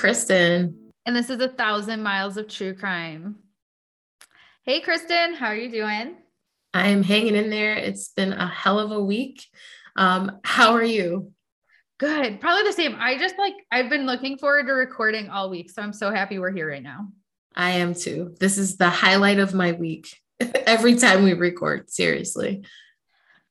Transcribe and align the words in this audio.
Kristen. 0.00 0.92
And 1.04 1.14
this 1.14 1.28
is 1.28 1.42
a 1.42 1.48
thousand 1.48 2.02
miles 2.02 2.38
of 2.38 2.48
true 2.48 2.72
crime. 2.72 3.36
Hey, 4.62 4.80
Kristen, 4.80 5.34
how 5.34 5.48
are 5.48 5.54
you 5.54 5.70
doing? 5.70 6.16
I'm 6.72 7.02
hanging 7.02 7.36
in 7.36 7.50
there. 7.50 7.74
It's 7.74 8.08
been 8.08 8.32
a 8.32 8.48
hell 8.48 8.78
of 8.78 8.92
a 8.92 9.04
week. 9.04 9.44
Um, 9.96 10.38
how 10.42 10.72
are 10.72 10.82
you? 10.82 11.32
Good. 11.98 12.40
Probably 12.40 12.62
the 12.62 12.72
same. 12.72 12.96
I 12.98 13.18
just 13.18 13.36
like, 13.36 13.52
I've 13.70 13.90
been 13.90 14.06
looking 14.06 14.38
forward 14.38 14.68
to 14.68 14.72
recording 14.72 15.28
all 15.28 15.50
week. 15.50 15.70
So 15.70 15.82
I'm 15.82 15.92
so 15.92 16.10
happy 16.10 16.38
we're 16.38 16.50
here 16.50 16.70
right 16.70 16.82
now. 16.82 17.08
I 17.54 17.72
am 17.72 17.92
too. 17.92 18.34
This 18.40 18.56
is 18.56 18.78
the 18.78 18.88
highlight 18.88 19.38
of 19.38 19.52
my 19.52 19.72
week 19.72 20.16
every 20.40 20.94
time 20.94 21.24
we 21.24 21.34
record, 21.34 21.90
seriously. 21.90 22.64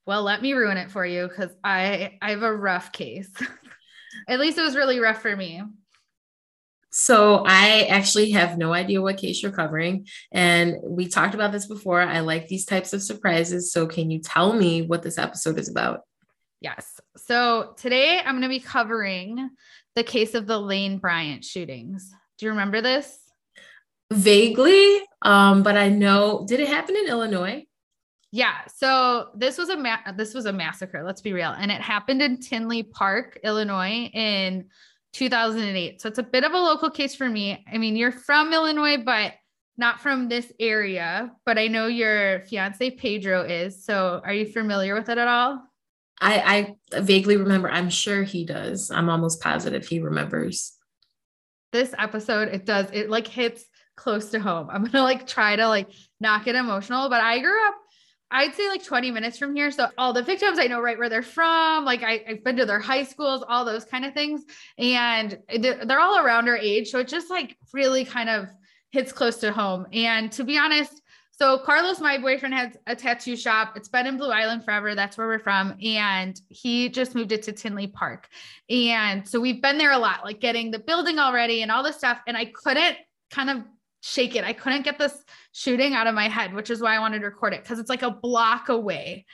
Well, 0.07 0.23
let 0.23 0.41
me 0.41 0.53
ruin 0.53 0.77
it 0.77 0.89
for 0.89 1.05
you 1.05 1.27
because 1.27 1.51
I 1.63 2.17
I 2.23 2.31
have 2.31 2.41
a 2.41 2.51
rough 2.51 2.91
case. 2.91 3.29
At 4.27 4.39
least 4.39 4.57
it 4.57 4.63
was 4.63 4.75
really 4.75 4.97
rough 4.97 5.21
for 5.21 5.35
me. 5.35 5.61
So 6.99 7.45
I 7.47 7.83
actually 7.83 8.31
have 8.31 8.57
no 8.57 8.73
idea 8.73 9.01
what 9.01 9.15
case 9.15 9.41
you're 9.41 9.53
covering. 9.53 10.05
And 10.33 10.75
we 10.83 11.07
talked 11.07 11.33
about 11.33 11.53
this 11.53 11.65
before. 11.65 12.01
I 12.01 12.19
like 12.19 12.47
these 12.47 12.65
types 12.65 12.91
of 12.91 13.01
surprises. 13.01 13.71
So 13.71 13.87
can 13.87 14.11
you 14.11 14.19
tell 14.19 14.51
me 14.51 14.81
what 14.81 15.01
this 15.01 15.17
episode 15.17 15.57
is 15.57 15.69
about? 15.69 16.01
Yes. 16.59 16.99
So 17.15 17.73
today 17.77 18.19
I'm 18.19 18.33
going 18.33 18.41
to 18.41 18.49
be 18.49 18.59
covering 18.59 19.49
the 19.95 20.03
case 20.03 20.33
of 20.33 20.45
the 20.45 20.59
Lane 20.59 20.97
Bryant 20.97 21.45
shootings. 21.45 22.13
Do 22.37 22.45
you 22.45 22.51
remember 22.51 22.81
this? 22.81 23.17
Vaguely, 24.11 24.99
um, 25.21 25.63
but 25.63 25.77
I 25.77 25.87
know. 25.87 26.45
Did 26.49 26.59
it 26.59 26.67
happen 26.67 26.97
in 26.97 27.07
Illinois? 27.07 27.65
Yeah. 28.33 28.57
So 28.75 29.29
this 29.35 29.57
was 29.57 29.69
a 29.69 29.77
ma- 29.77 30.11
this 30.17 30.33
was 30.33 30.45
a 30.45 30.53
massacre. 30.53 31.03
Let's 31.03 31.21
be 31.21 31.31
real, 31.31 31.51
and 31.51 31.71
it 31.71 31.79
happened 31.79 32.21
in 32.21 32.39
Tinley 32.39 32.83
Park, 32.83 33.39
Illinois, 33.43 34.09
in 34.13 34.65
2008. 35.13 36.01
So 36.01 36.09
it's 36.09 36.19
a 36.19 36.23
bit 36.23 36.43
of 36.43 36.53
a 36.53 36.57
local 36.57 36.89
case 36.89 37.15
for 37.15 37.29
me. 37.29 37.65
I 37.71 37.77
mean, 37.77 37.95
you're 37.95 38.11
from 38.11 38.53
Illinois, 38.53 38.97
but 38.97 39.33
not 39.77 39.99
from 39.99 40.29
this 40.29 40.51
area. 40.59 41.31
But 41.45 41.57
I 41.57 41.67
know 41.67 41.87
your 41.87 42.41
fiance 42.41 42.91
Pedro 42.91 43.43
is. 43.43 43.83
So 43.83 44.21
are 44.23 44.33
you 44.33 44.45
familiar 44.45 44.93
with 44.93 45.09
it 45.09 45.17
at 45.17 45.27
all? 45.27 45.63
I, 46.21 46.75
I 46.91 47.01
vaguely 47.01 47.37
remember. 47.37 47.71
I'm 47.71 47.89
sure 47.89 48.23
he 48.23 48.45
does. 48.45 48.91
I'm 48.91 49.09
almost 49.09 49.41
positive 49.41 49.87
he 49.87 49.99
remembers. 49.99 50.73
This 51.71 51.93
episode, 51.97 52.49
it 52.49 52.65
does. 52.65 52.87
It 52.91 53.09
like 53.09 53.27
hits 53.27 53.63
close 53.95 54.31
to 54.31 54.39
home. 54.39 54.69
I'm 54.71 54.83
gonna 54.83 55.03
like 55.03 55.27
try 55.27 55.55
to 55.55 55.67
like 55.67 55.89
not 56.19 56.43
get 56.45 56.55
emotional, 56.55 57.09
but 57.09 57.21
I 57.21 57.39
grew 57.39 57.67
up 57.67 57.75
I'd 58.31 58.53
say 58.53 58.67
like 58.67 58.83
20 58.83 59.11
minutes 59.11 59.37
from 59.37 59.55
here. 59.55 59.71
So 59.71 59.87
all 59.97 60.13
the 60.13 60.21
victims, 60.21 60.59
I 60.59 60.67
know 60.67 60.81
right 60.81 60.97
where 60.97 61.09
they're 61.09 61.23
from. 61.23 61.85
Like 61.85 62.03
I, 62.03 62.23
have 62.27 62.43
been 62.43 62.57
to 62.57 62.65
their 62.65 62.79
high 62.79 63.03
schools, 63.03 63.43
all 63.47 63.65
those 63.65 63.85
kind 63.85 64.05
of 64.05 64.13
things. 64.13 64.43
And 64.77 65.39
they're, 65.59 65.83
they're 65.85 65.99
all 65.99 66.19
around 66.19 66.47
our 66.47 66.57
age. 66.57 66.89
So 66.89 66.99
it 66.99 67.07
just 67.07 67.29
like 67.29 67.57
really 67.73 68.05
kind 68.05 68.29
of 68.29 68.49
hits 68.91 69.11
close 69.11 69.37
to 69.37 69.51
home. 69.51 69.87
And 69.93 70.31
to 70.33 70.43
be 70.43 70.57
honest, 70.57 71.01
so 71.31 71.57
Carlos, 71.57 72.01
my 72.01 72.17
boyfriend, 72.17 72.53
has 72.53 72.75
a 72.85 72.95
tattoo 72.95 73.37
shop. 73.37 73.77
It's 73.77 73.87
been 73.87 74.05
in 74.05 74.17
Blue 74.17 74.29
Island 74.29 74.65
forever. 74.65 74.93
That's 74.93 75.17
where 75.17 75.25
we're 75.25 75.39
from. 75.39 75.75
And 75.81 76.39
he 76.49 76.89
just 76.89 77.15
moved 77.15 77.31
it 77.31 77.43
to 77.43 77.53
Tinley 77.53 77.87
Park. 77.87 78.27
And 78.69 79.25
so 79.25 79.39
we've 79.39 79.61
been 79.61 79.77
there 79.77 79.93
a 79.93 79.97
lot, 79.97 80.25
like 80.25 80.41
getting 80.41 80.69
the 80.69 80.79
building 80.79 81.17
already 81.17 81.61
and 81.61 81.71
all 81.71 81.81
this 81.81 81.95
stuff. 81.95 82.19
And 82.27 82.35
I 82.35 82.45
couldn't 82.45 82.97
kind 83.31 83.49
of 83.49 83.63
shake 84.01 84.35
it. 84.35 84.43
I 84.43 84.53
couldn't 84.53 84.83
get 84.83 84.97
this 84.97 85.23
shooting 85.51 85.93
out 85.93 86.07
of 86.07 86.15
my 86.15 86.27
head, 86.27 86.53
which 86.53 86.69
is 86.69 86.81
why 86.81 86.95
I 86.95 86.99
wanted 86.99 87.19
to 87.19 87.25
record 87.25 87.53
it 87.53 87.63
because 87.63 87.79
it's 87.79 87.89
like 87.89 88.01
a 88.01 88.11
block 88.11 88.69
away. 88.69 89.25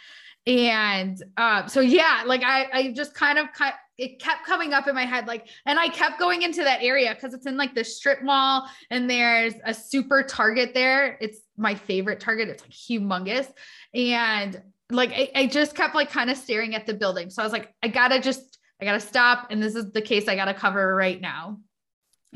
And 0.47 1.21
uh, 1.37 1.67
so 1.67 1.81
yeah, 1.81 2.23
like 2.25 2.43
I 2.43 2.67
I 2.71 2.91
just 2.91 3.13
kind 3.13 3.39
of 3.39 3.47
cut 3.53 3.73
it 3.97 4.19
kept 4.19 4.45
coming 4.45 4.73
up 4.73 4.87
in 4.87 4.95
my 4.95 5.05
head 5.05 5.25
like 5.25 5.47
and 5.65 5.79
I 5.79 5.87
kept 5.87 6.19
going 6.19 6.41
into 6.41 6.63
that 6.65 6.83
area 6.83 7.15
because 7.15 7.33
it's 7.33 7.45
in 7.45 7.55
like 7.55 7.73
the 7.73 7.83
strip 7.83 8.21
mall 8.23 8.69
and 8.89 9.09
there's 9.09 9.53
a 9.65 9.73
super 9.73 10.21
target 10.21 10.73
there. 10.73 11.17
It's 11.21 11.39
my 11.57 11.75
favorite 11.75 12.19
target. 12.19 12.49
It's 12.49 12.61
like 12.61 12.71
humongous. 12.71 13.51
And 13.93 14.61
like 14.91 15.11
I, 15.11 15.31
I 15.33 15.47
just 15.47 15.75
kept 15.75 15.95
like 15.95 16.11
kind 16.11 16.29
of 16.29 16.37
staring 16.37 16.75
at 16.75 16.85
the 16.85 16.93
building. 16.93 17.29
So 17.29 17.41
I 17.41 17.45
was 17.45 17.53
like, 17.53 17.73
I 17.81 17.87
gotta 17.87 18.19
just 18.19 18.59
I 18.81 18.85
gotta 18.85 18.99
stop. 18.99 19.47
And 19.49 19.63
this 19.63 19.75
is 19.75 19.91
the 19.91 20.01
case 20.01 20.27
I 20.27 20.35
gotta 20.35 20.53
cover 20.53 20.93
right 20.93 21.19
now. 21.19 21.59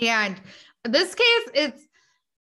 And 0.02 0.40
this 0.86 1.14
case, 1.14 1.50
it's 1.54 1.82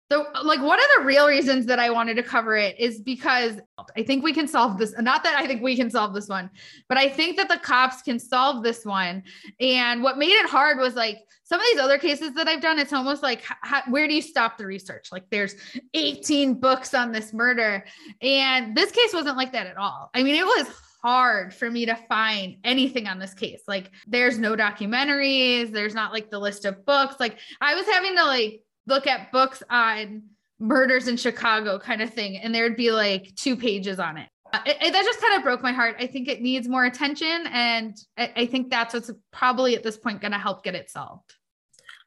so, 0.09 0.25
uh, 0.33 0.43
like, 0.43 0.61
one 0.61 0.79
of 0.79 0.85
the 0.97 1.05
real 1.05 1.27
reasons 1.27 1.65
that 1.65 1.79
I 1.79 1.89
wanted 1.89 2.15
to 2.15 2.23
cover 2.23 2.55
it 2.55 2.79
is 2.79 3.01
because 3.01 3.59
I 3.97 4.03
think 4.03 4.23
we 4.23 4.33
can 4.33 4.47
solve 4.47 4.77
this. 4.77 4.93
Not 4.97 5.23
that 5.23 5.35
I 5.35 5.45
think 5.47 5.61
we 5.61 5.75
can 5.75 5.89
solve 5.89 6.13
this 6.13 6.29
one, 6.29 6.49
but 6.87 6.97
I 6.97 7.09
think 7.09 7.35
that 7.37 7.49
the 7.49 7.57
cops 7.57 8.01
can 8.01 8.17
solve 8.17 8.63
this 8.63 8.85
one. 8.85 9.23
And 9.59 10.01
what 10.01 10.17
made 10.17 10.31
it 10.31 10.49
hard 10.49 10.77
was 10.77 10.95
like 10.95 11.17
some 11.43 11.59
of 11.59 11.65
these 11.71 11.79
other 11.79 11.97
cases 11.97 12.33
that 12.35 12.47
I've 12.47 12.61
done, 12.61 12.79
it's 12.79 12.93
almost 12.93 13.21
like, 13.21 13.43
how, 13.43 13.81
where 13.89 14.07
do 14.07 14.13
you 14.13 14.21
stop 14.21 14.57
the 14.57 14.65
research? 14.65 15.09
Like, 15.11 15.25
there's 15.29 15.55
18 15.93 16.55
books 16.55 16.93
on 16.93 17.11
this 17.11 17.33
murder. 17.33 17.83
And 18.21 18.77
this 18.77 18.91
case 18.91 19.13
wasn't 19.13 19.35
like 19.35 19.51
that 19.51 19.67
at 19.67 19.77
all. 19.77 20.09
I 20.13 20.23
mean, 20.23 20.35
it 20.35 20.45
was 20.45 20.67
hard 21.03 21.53
for 21.53 21.69
me 21.69 21.85
to 21.85 21.95
find 21.95 22.57
anything 22.63 23.07
on 23.07 23.19
this 23.19 23.33
case. 23.33 23.61
Like 23.67 23.91
there's 24.07 24.39
no 24.39 24.55
documentaries, 24.55 25.71
there's 25.71 25.93
not 25.93 26.11
like 26.11 26.29
the 26.29 26.39
list 26.39 26.65
of 26.65 26.85
books. 26.85 27.15
Like 27.19 27.39
I 27.61 27.75
was 27.75 27.85
having 27.85 28.15
to 28.17 28.25
like 28.25 28.63
look 28.87 29.05
at 29.05 29.31
books 29.31 29.61
on 29.69 30.23
murders 30.59 31.07
in 31.07 31.17
Chicago 31.17 31.77
kind 31.77 32.01
of 32.01 32.13
thing, 32.13 32.37
and 32.37 32.53
there'd 32.53 32.77
be 32.77 32.91
like 32.91 33.35
two 33.35 33.55
pages 33.55 33.99
on 33.99 34.17
it. 34.17 34.29
Uh, 34.51 34.59
it, 34.65 34.77
it 34.81 34.93
that 34.93 35.03
just 35.03 35.21
kind 35.21 35.35
of 35.35 35.43
broke 35.43 35.61
my 35.61 35.73
heart. 35.73 35.97
I 35.99 36.07
think 36.07 36.27
it 36.27 36.41
needs 36.41 36.67
more 36.67 36.85
attention, 36.85 37.45
and 37.51 37.95
I, 38.17 38.31
I 38.35 38.45
think 38.45 38.69
that's 38.69 38.93
what's 38.93 39.11
probably 39.31 39.75
at 39.75 39.83
this 39.83 39.97
point 39.97 40.21
going 40.21 40.31
to 40.31 40.39
help 40.39 40.63
get 40.63 40.73
it 40.73 40.89
solved. 40.89 41.33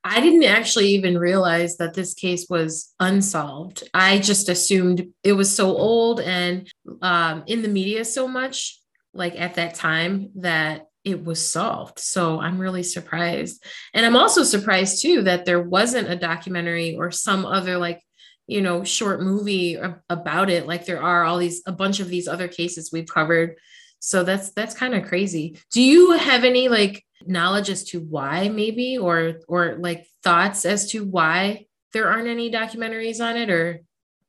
I 0.02 0.20
didn't 0.20 0.44
actually 0.44 0.88
even 0.88 1.18
realize 1.18 1.76
that 1.76 1.92
this 1.92 2.14
case 2.14 2.46
was 2.48 2.94
unsolved. 3.00 3.84
I 3.92 4.18
just 4.18 4.48
assumed 4.48 5.12
it 5.22 5.34
was 5.34 5.54
so 5.54 5.76
old 5.76 6.20
and 6.20 6.66
um, 7.02 7.44
in 7.46 7.60
the 7.60 7.68
media 7.68 8.06
so 8.06 8.26
much, 8.26 8.80
like 9.12 9.38
at 9.38 9.56
that 9.56 9.74
time, 9.74 10.30
that 10.36 10.86
it 11.04 11.24
was 11.24 11.50
solved. 11.50 11.98
So 11.98 12.40
I'm 12.40 12.58
really 12.58 12.82
surprised. 12.82 13.64
And 13.94 14.04
I'm 14.04 14.16
also 14.16 14.42
surprised 14.42 15.02
too 15.02 15.22
that 15.22 15.44
there 15.44 15.62
wasn't 15.62 16.10
a 16.10 16.16
documentary 16.16 16.96
or 16.96 17.10
some 17.10 17.46
other 17.46 17.78
like, 17.78 18.02
you 18.46 18.60
know, 18.60 18.84
short 18.84 19.22
movie 19.22 19.78
about 20.08 20.50
it 20.50 20.66
like 20.66 20.84
there 20.84 21.02
are 21.02 21.24
all 21.24 21.38
these 21.38 21.62
a 21.66 21.72
bunch 21.72 22.00
of 22.00 22.08
these 22.08 22.28
other 22.28 22.48
cases 22.48 22.90
we've 22.92 23.08
covered. 23.08 23.56
So 24.00 24.24
that's 24.24 24.52
that's 24.52 24.74
kind 24.74 24.94
of 24.94 25.06
crazy. 25.06 25.58
Do 25.72 25.82
you 25.82 26.12
have 26.12 26.44
any 26.44 26.68
like 26.68 27.04
knowledge 27.26 27.70
as 27.70 27.84
to 27.84 28.00
why 28.00 28.48
maybe 28.48 28.98
or 28.98 29.34
or 29.46 29.76
like 29.78 30.06
thoughts 30.22 30.64
as 30.64 30.90
to 30.90 31.04
why 31.04 31.66
there 31.92 32.08
aren't 32.08 32.28
any 32.28 32.50
documentaries 32.50 33.24
on 33.24 33.36
it 33.36 33.50
or 33.50 33.80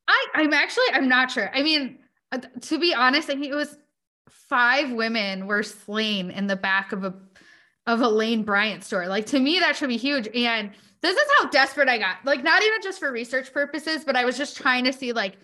I 0.08 0.28
I'm 0.36 0.54
actually 0.54 0.86
I'm 0.94 1.10
not 1.10 1.32
sure. 1.32 1.50
I 1.54 1.64
mean, 1.64 2.00
uh, 2.32 2.40
to 2.62 2.80
be 2.80 2.94
honest, 2.94 3.30
I 3.30 3.34
think 3.34 3.48
it 3.48 3.56
was 3.56 3.76
five 4.32 4.92
women 4.92 5.48
were 5.48 5.64
slain 5.64 6.32
in 6.32 6.48
the 6.48 6.56
back 6.56 6.92
of 6.92 7.04
a 7.04 7.14
of 7.88 8.02
a 8.02 8.08
Lane 8.08 8.44
Bryant 8.44 8.84
store. 8.84 9.08
Like 9.08 9.26
to 9.28 9.40
me, 9.40 9.60
that 9.60 9.76
should 9.76 9.90
be 9.90 9.98
huge. 9.98 10.28
And 10.36 10.72
this 11.02 11.18
is 11.18 11.24
how 11.38 11.50
desperate 11.50 11.90
I 11.90 11.98
got. 11.98 12.18
Like 12.24 12.44
not 12.44 12.62
even 12.64 12.82
just 12.82 13.00
for 13.00 13.12
research 13.12 13.52
purposes, 13.54 14.04
but 14.04 14.16
I 14.16 14.26
was 14.26 14.38
just 14.38 14.58
trying 14.58 14.84
to 14.86 14.94
see 14.94 15.14
like 15.14 15.38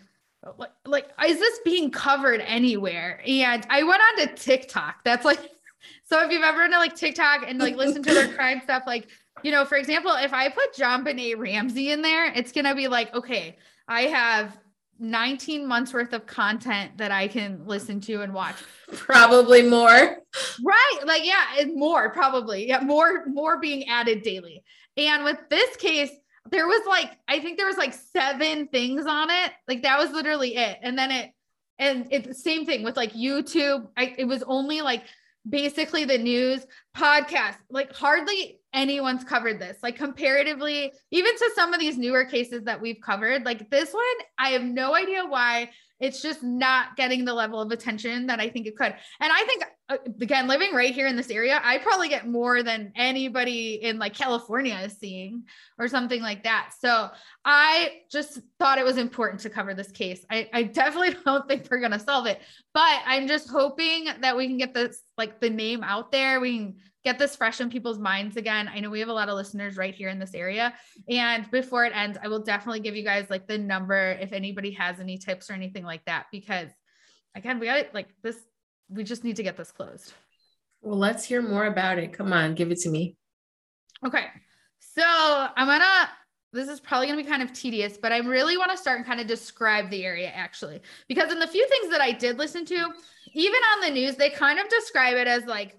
like, 0.86 1.10
is 1.26 1.40
this 1.40 1.60
being 1.66 1.92
covered 1.92 2.42
anywhere? 2.42 3.22
And 3.26 3.66
I 3.70 3.84
went 3.84 4.02
on 4.02 4.28
to 4.28 4.36
TikTok. 4.36 5.04
That's 5.04 5.26
like 5.26 5.40
so 6.04 6.24
if 6.24 6.32
you've 6.32 6.44
ever 6.44 6.64
been 6.64 6.72
to 6.72 6.78
like 6.78 6.96
TikTok 6.96 7.44
and 7.48 7.60
like 7.60 7.76
listen 7.76 8.04
to 8.04 8.14
their 8.14 8.34
crime 8.36 8.62
stuff, 8.64 8.84
like 8.86 9.08
you 9.44 9.52
know, 9.52 9.66
for 9.66 9.78
example, 9.78 10.12
if 10.14 10.34
I 10.34 10.50
put 10.50 10.74
JonBenét 10.74 11.38
Ramsey 11.38 11.92
in 11.92 12.02
there, 12.02 12.32
it's 12.34 12.52
gonna 12.52 12.76
be 12.76 12.88
like, 12.88 13.14
okay, 13.14 13.58
I 13.88 14.02
have 14.04 14.58
19 15.00 15.68
months 15.68 15.94
worth 15.94 16.14
of 16.14 16.26
content 16.26 16.98
that 16.98 17.12
I 17.12 17.28
can 17.28 17.64
listen 17.66 18.02
to 18.02 18.22
and 18.22 18.34
watch. 18.34 18.56
Probably 18.94 19.62
more. 19.62 20.18
Right. 20.64 21.00
Like, 21.06 21.26
yeah, 21.26 21.66
more 21.74 22.10
probably. 22.10 22.68
Yeah, 22.68 22.80
more, 22.80 23.26
more 23.28 23.60
being 23.60 23.88
added 23.88 24.24
daily. 24.24 24.64
And 24.96 25.24
with 25.24 25.38
this 25.50 25.76
case, 25.78 26.12
there 26.50 26.68
was 26.68 26.86
like, 26.88 27.12
I 27.28 27.40
think 27.40 27.58
there 27.58 27.68
was 27.68 27.78
like 27.78 27.94
seven 27.94 28.68
things 28.68 29.06
on 29.06 29.30
it. 29.30 29.52
Like 29.68 29.84
that 29.84 30.00
was 30.00 30.12
literally 30.12 30.56
it. 30.56 30.78
And 30.82 30.98
then 30.98 31.12
it, 31.12 31.32
and 31.80 32.08
it's 32.12 32.28
the 32.28 32.34
same 32.34 32.66
thing 32.66 32.84
with 32.84 32.98
like 32.98 33.14
YouTube. 33.14 33.88
I, 33.96 34.16
it 34.18 34.26
was 34.26 34.44
only 34.44 34.82
like 34.82 35.04
basically 35.48 36.06
the 36.06 36.18
news 36.18 36.66
podcast, 36.96 37.56
like 37.70 37.94
hardly 37.94 38.57
anyone's 38.74 39.24
covered 39.24 39.60
this. 39.60 39.78
Like 39.82 39.96
comparatively, 39.96 40.92
even 41.12 41.36
to 41.36 41.52
some 41.56 41.74
of 41.74 41.80
these 41.80 41.98
newer 41.98 42.26
cases 42.26 42.64
that 42.64 42.82
we've 42.82 43.02
covered, 43.02 43.46
like 43.46 43.70
this 43.70 43.94
one, 43.94 44.04
I 44.38 44.50
have 44.50 44.64
no 44.64 44.96
idea 44.96 45.26
why 45.26 45.70
it's 46.00 46.22
just 46.22 46.44
not 46.44 46.96
getting 46.96 47.26
the 47.26 47.34
level 47.34 47.60
of 47.60 47.72
attention 47.72 48.28
that 48.28 48.40
I 48.40 48.50
think 48.50 48.68
it 48.68 48.78
could. 48.78 48.94
And 49.20 49.32
I 49.34 49.44
think 49.46 49.64
uh, 49.90 49.98
again, 50.22 50.48
living 50.48 50.74
right 50.74 50.94
here 50.94 51.08
in 51.08 51.16
this 51.16 51.32
area, 51.32 51.60
I 51.64 51.80
probably 51.80 52.10
get 52.10 52.28
more 52.28 52.62
than 52.62 52.92
anybody 52.96 53.76
in 53.76 53.98
like 53.98 54.14
California 54.14 54.76
is 54.84 54.94
seeing 54.94 55.44
or 55.80 55.88
something 55.88 56.22
like 56.22 56.44
that. 56.44 56.72
So 56.80 57.10
I 57.46 58.02
just 58.12 58.42
thought 58.60 58.78
it 58.78 58.86
was 58.86 58.98
important 58.98 59.42
to 59.42 59.50
cover 59.50 59.74
this 59.74 59.92
case. 59.92 60.24
I, 60.30 60.50
I 60.54 60.64
definitely 60.64 61.16
don't 61.26 61.48
think 61.48 61.68
we're 61.72 61.88
to 61.90 62.00
solve 62.00 62.28
it, 62.28 62.42
but 62.74 63.00
I'm 63.06 63.28
just 63.28 63.50
hoping 63.50 64.08
that 64.22 64.38
we 64.38 64.48
can 64.48 64.58
get 64.58 64.74
this 64.74 65.02
like 65.18 65.40
the 65.40 65.50
name 65.50 65.84
out 65.84 66.12
there. 66.12 66.40
We 66.40 66.58
can 66.58 66.76
get 67.08 67.18
this 67.18 67.38
fresh 67.38 67.62
in 67.62 67.70
people's 67.70 67.98
minds 67.98 68.36
again. 68.36 68.68
I 68.68 68.82
know 68.82 68.90
we 68.90 69.00
have 69.00 69.08
a 69.08 69.14
lot 69.14 69.30
of 69.30 69.36
listeners 69.36 69.78
right 69.78 69.96
here 69.96 70.10
in 70.10 70.20
this 70.20 70.34
area. 70.34 70.74
And 71.08 71.50
before 71.52 71.86
it 71.86 71.94
ends, 71.96 72.18
I 72.22 72.28
will 72.28 72.44
definitely 72.44 72.82
give 72.82 72.98
you 72.98 73.04
guys 73.04 73.30
like 73.30 73.48
the 73.48 73.58
number 73.58 74.18
if 74.20 74.34
anybody 74.34 74.72
has 74.72 75.00
any 75.00 75.18
tips 75.18 75.50
or 75.50 75.54
anything 75.54 75.86
like 75.86 76.04
that, 76.04 76.26
because 76.34 76.70
again, 77.34 77.60
we 77.60 77.68
got 77.68 77.94
like 77.94 78.10
this, 78.24 78.38
we 78.90 79.06
just 79.06 79.24
need 79.24 79.38
to 79.38 79.44
get 79.44 79.56
this 79.56 79.72
closed. 79.72 80.12
Well, 80.82 80.98
let's 80.98 81.24
hear 81.24 81.42
more 81.42 81.66
about 81.66 81.98
it. 81.98 82.12
Come 82.12 82.34
on, 82.34 82.56
give 82.56 82.72
it 82.72 82.80
to 82.80 82.90
me. 82.90 83.16
Okay. 84.06 84.26
So 84.80 85.02
I'm 85.06 85.68
gonna 85.68 86.10
this 86.54 86.70
is 86.70 86.80
probably 86.80 87.08
going 87.08 87.20
to 87.20 87.24
be 87.24 87.30
kind 87.30 87.44
of 87.44 87.54
tedious, 87.54 87.98
but 87.98 88.12
I 88.12 88.20
really 88.20 88.58
want 88.58 88.72
to 88.72 88.78
start 88.78 88.98
and 88.98 89.06
kind 89.06 89.20
of 89.20 89.28
describe 89.28 89.90
the 89.90 90.06
area 90.06 90.30
actually. 90.30 90.82
Because 91.08 91.32
in 91.32 91.40
the 91.40 91.48
few 91.48 91.68
things 91.68 91.92
that 91.92 92.02
I 92.02 92.12
did 92.12 92.38
listen 92.38 92.66
to, 92.66 92.76
even 93.34 93.62
on 93.74 93.82
the 93.82 93.92
news, 93.92 94.16
they 94.16 94.30
kind 94.30 94.58
of 94.58 94.68
describe 94.70 95.18
it 95.18 95.28
as 95.28 95.44
like 95.46 95.78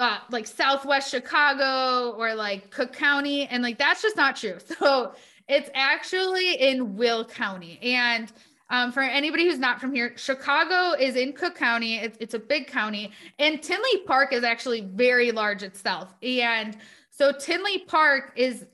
uh, 0.00 0.18
like 0.30 0.46
Southwest 0.46 1.10
Chicago 1.10 2.12
or 2.16 2.34
like 2.34 2.70
Cook 2.70 2.92
County, 2.92 3.46
and 3.46 3.62
like 3.62 3.78
that's 3.78 4.02
just 4.02 4.16
not 4.16 4.36
true. 4.36 4.58
So 4.80 5.12
it's 5.46 5.68
actually 5.74 6.54
in 6.54 6.96
Will 6.96 7.24
County, 7.24 7.78
and 7.82 8.32
um, 8.70 8.92
for 8.92 9.02
anybody 9.02 9.44
who's 9.44 9.58
not 9.58 9.80
from 9.80 9.92
here, 9.92 10.14
Chicago 10.16 10.96
is 10.96 11.16
in 11.16 11.32
Cook 11.32 11.56
County. 11.56 11.96
It's, 11.96 12.16
it's 12.20 12.34
a 12.34 12.38
big 12.38 12.66
county, 12.68 13.12
and 13.38 13.62
Tinley 13.62 13.98
Park 14.06 14.32
is 14.32 14.42
actually 14.42 14.82
very 14.82 15.32
large 15.32 15.62
itself. 15.62 16.14
And 16.22 16.76
so 17.10 17.32
Tinley 17.32 17.80
Park 17.80 18.32
is 18.36 18.64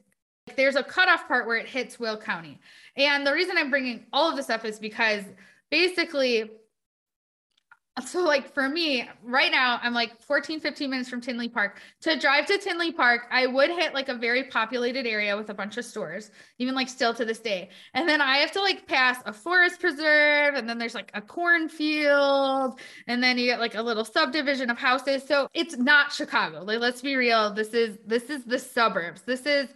there's 0.55 0.76
a 0.76 0.82
cutoff 0.82 1.26
part 1.26 1.46
where 1.46 1.56
it 1.56 1.67
hits 1.67 1.99
Will 1.99 2.17
County. 2.17 2.61
And 2.96 3.26
the 3.26 3.32
reason 3.32 3.56
I'm 3.58 3.70
bringing 3.70 4.06
all 4.12 4.31
of 4.31 4.37
this 4.37 4.49
up 4.49 4.64
is 4.64 4.79
because 4.79 5.25
basically, 5.70 6.50
so 8.06 8.22
like 8.22 8.52
for 8.52 8.69
me 8.69 9.08
right 9.22 9.50
now, 9.50 9.78
I'm 9.82 9.94
like 9.94 10.20
14, 10.20 10.60
15 10.60 10.90
minutes 10.90 11.08
from 11.08 11.20
Tinley 11.20 11.48
Park. 11.48 11.78
To 12.02 12.19
drive 12.19 12.46
to 12.46 12.58
Tinley 12.58 12.93
Park, 12.93 13.22
I 13.31 13.46
would 13.46 13.70
hit 13.70 13.94
like 13.94 14.08
a 14.08 14.14
very 14.14 14.44
populated 14.44 15.06
area 15.06 15.37
with 15.37 15.50
a 15.50 15.54
bunch 15.54 15.76
of 15.76 15.84
stores, 15.84 16.31
even 16.58 16.75
like 16.75 16.88
still 16.88 17.14
to 17.14 17.25
this 17.25 17.38
day. 17.38 17.70
And 17.94 18.08
then 18.08 18.20
I 18.20 18.38
have 18.38 18.52
to 18.52 18.60
like 18.60 18.87
pass 18.87 19.19
a 19.25 19.32
forest 19.32 19.81
preserve, 19.81 20.54
and 20.54 20.69
then 20.69 20.78
there's 20.78 20.94
like 20.94 21.10
a 21.14 21.22
cornfield, 21.22 22.78
and 23.06 23.22
then 23.22 23.38
you 23.38 23.46
get 23.46 23.60
like 23.60 23.75
a 23.75 23.82
little 23.82 24.04
subdivision 24.04 24.70
of 24.70 24.78
houses. 24.78 25.22
So 25.26 25.48
it's 25.54 25.76
not 25.76 26.12
Chicago. 26.12 26.62
Like, 26.62 26.81
let's 26.81 27.00
be 27.00 27.16
real. 27.16 27.52
This 27.52 27.69
is 27.69 27.98
this 28.06 28.31
is 28.31 28.44
the 28.44 28.58
suburbs. 28.58 29.22
This 29.22 29.46
is 29.46 29.69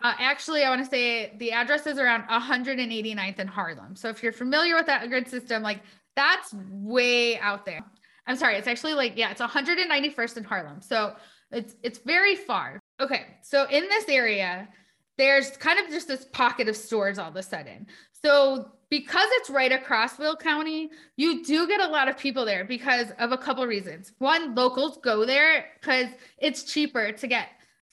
uh, 0.00 0.14
actually, 0.18 0.62
I 0.62 0.70
want 0.70 0.84
to 0.84 0.88
say 0.88 1.32
the 1.38 1.50
address 1.50 1.86
is 1.86 1.98
around 1.98 2.22
189th 2.28 3.38
in 3.40 3.48
Harlem. 3.48 3.96
So 3.96 4.08
if 4.08 4.22
you're 4.22 4.32
familiar 4.32 4.76
with 4.76 4.86
that 4.86 5.08
grid 5.08 5.26
system, 5.26 5.60
like 5.62 5.80
that's 6.18 6.52
way 6.70 7.38
out 7.38 7.64
there. 7.64 7.80
I'm 8.26 8.36
sorry, 8.36 8.56
it's 8.56 8.68
actually 8.68 8.94
like 8.94 9.16
yeah, 9.16 9.30
it's 9.30 9.40
191st 9.40 10.36
in 10.36 10.44
Harlem. 10.44 10.82
So 10.82 11.14
it's 11.52 11.76
it's 11.82 11.98
very 12.00 12.34
far. 12.34 12.80
Okay, 13.00 13.26
so 13.42 13.66
in 13.70 13.84
this 13.84 14.08
area, 14.08 14.68
there's 15.16 15.56
kind 15.56 15.78
of 15.78 15.88
just 15.88 16.08
this 16.08 16.26
pocket 16.32 16.68
of 16.68 16.76
stores 16.76 17.18
all 17.18 17.28
of 17.28 17.36
a 17.36 17.42
sudden. 17.42 17.86
So 18.12 18.72
because 18.90 19.28
it's 19.32 19.50
right 19.50 19.70
across 19.70 20.18
Will 20.18 20.36
County, 20.36 20.90
you 21.16 21.44
do 21.44 21.68
get 21.68 21.80
a 21.80 21.88
lot 21.88 22.08
of 22.08 22.18
people 22.18 22.44
there 22.44 22.64
because 22.64 23.12
of 23.18 23.32
a 23.32 23.38
couple 23.38 23.64
reasons. 23.66 24.12
One, 24.18 24.54
locals 24.54 24.98
go 25.02 25.24
there 25.24 25.66
because 25.80 26.06
it's 26.38 26.64
cheaper 26.64 27.12
to 27.12 27.26
get 27.26 27.48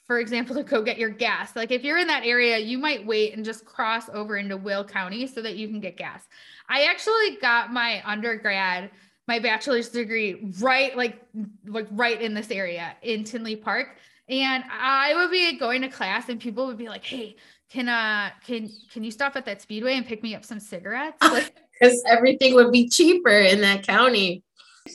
for 0.08 0.20
example, 0.20 0.56
to 0.56 0.64
go 0.64 0.84
get 0.84 0.98
your 0.98 1.10
gas. 1.10 1.56
Like 1.56 1.72
if 1.72 1.84
you're 1.84 1.98
in 1.98 2.08
that 2.08 2.26
area, 2.26 2.58
you 2.60 2.78
might 2.78 3.06
wait 3.06 3.34
and 3.36 3.44
just 3.44 3.66
cross 3.66 4.08
over 4.10 4.38
into 4.38 4.56
Will 4.56 4.84
County 4.84 5.26
so 5.26 5.42
that 5.42 5.56
you 5.56 5.68
can 5.68 5.80
get 5.80 5.98
gas. 5.98 6.24
I 6.70 6.86
actually 6.86 7.38
got 7.42 7.74
my 7.74 8.02
undergrad, 8.06 8.92
my 9.28 9.40
bachelor's 9.40 9.90
degree 9.90 10.52
right 10.60 10.96
like 10.96 11.20
like 11.66 11.88
right 11.92 12.22
in 12.22 12.34
this 12.34 12.52
area 12.52 12.96
in 13.02 13.24
Tinley 13.24 13.56
Park. 13.56 13.98
And 14.30 14.64
I 14.72 15.14
would 15.16 15.32
be 15.32 15.58
going 15.58 15.82
to 15.82 15.88
class 15.88 16.30
and 16.30 16.40
people 16.40 16.68
would 16.68 16.78
be 16.78 16.88
like, 16.88 17.04
"Hey, 17.04 17.36
can 17.70 17.90
uh 17.90 18.30
can 18.46 18.70
can 18.92 19.04
you 19.04 19.12
stop 19.12 19.36
at 19.36 19.46
that 19.46 19.62
speedway 19.62 19.96
and 19.96 20.06
pick 20.06 20.22
me 20.22 20.36
up 20.36 20.46
some 20.46 20.60
cigarettes?" 20.60 21.18
Like 21.22 21.56
cuz 21.82 22.04
everything 22.08 22.54
would 22.56 22.72
be 22.72 22.90
cheaper 22.90 23.38
in 23.38 23.62
that 23.62 23.86
county. 23.86 24.44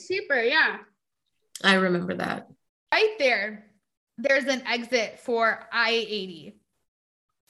Cheaper, 0.07 0.41
yeah. 0.41 0.77
I 1.63 1.75
remember 1.75 2.15
that. 2.15 2.47
Right 2.93 3.15
there 3.19 3.70
there's 4.21 4.45
an 4.45 4.63
exit 4.67 5.19
for 5.19 5.67
I 5.71 5.91
80. 5.91 6.55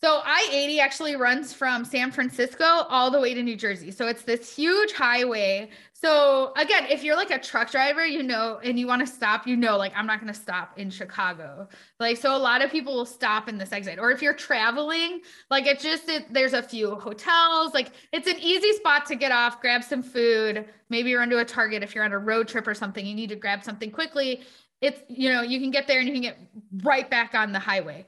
So 0.03 0.19
I 0.25 0.49
80 0.51 0.79
actually 0.79 1.15
runs 1.15 1.53
from 1.53 1.85
San 1.85 2.11
Francisco 2.11 2.63
all 2.65 3.11
the 3.11 3.19
way 3.19 3.35
to 3.35 3.43
New 3.43 3.55
Jersey. 3.55 3.91
So 3.91 4.07
it's 4.07 4.23
this 4.23 4.55
huge 4.55 4.93
highway. 4.93 5.69
So 5.93 6.53
again, 6.57 6.87
if 6.89 7.03
you're 7.03 7.15
like 7.15 7.29
a 7.29 7.37
truck 7.37 7.69
driver, 7.69 8.03
you 8.03 8.23
know, 8.23 8.59
and 8.63 8.79
you 8.79 8.87
want 8.87 9.05
to 9.05 9.13
stop, 9.13 9.45
you 9.45 9.55
know, 9.55 9.77
like 9.77 9.93
I'm 9.95 10.07
not 10.07 10.19
going 10.19 10.33
to 10.33 10.39
stop 10.39 10.79
in 10.79 10.89
Chicago. 10.89 11.67
Like, 11.99 12.17
so 12.17 12.35
a 12.35 12.39
lot 12.39 12.63
of 12.63 12.71
people 12.71 12.95
will 12.95 13.05
stop 13.05 13.47
in 13.47 13.59
this 13.59 13.71
exit. 13.71 13.99
Or 13.99 14.09
if 14.09 14.23
you're 14.23 14.33
traveling, 14.33 15.21
like 15.51 15.67
it 15.67 15.79
just, 15.79 16.09
it, 16.09 16.33
there's 16.33 16.53
a 16.53 16.63
few 16.63 16.95
hotels. 16.95 17.75
Like 17.75 17.91
it's 18.11 18.27
an 18.27 18.39
easy 18.39 18.73
spot 18.73 19.05
to 19.05 19.15
get 19.15 19.31
off, 19.31 19.61
grab 19.61 19.83
some 19.83 20.01
food, 20.01 20.65
maybe 20.89 21.13
run 21.13 21.29
to 21.29 21.37
a 21.37 21.45
Target 21.45 21.83
if 21.83 21.93
you're 21.93 22.05
on 22.05 22.11
a 22.11 22.17
road 22.17 22.47
trip 22.47 22.65
or 22.65 22.73
something, 22.73 23.05
you 23.05 23.13
need 23.13 23.29
to 23.29 23.35
grab 23.35 23.63
something 23.63 23.91
quickly 23.91 24.41
it's 24.81 25.01
you 25.07 25.29
know 25.29 25.41
you 25.41 25.59
can 25.59 25.71
get 25.71 25.87
there 25.87 25.99
and 25.99 26.07
you 26.07 26.13
can 26.13 26.23
get 26.23 26.37
right 26.83 27.09
back 27.09 27.33
on 27.33 27.51
the 27.51 27.59
highway. 27.59 28.05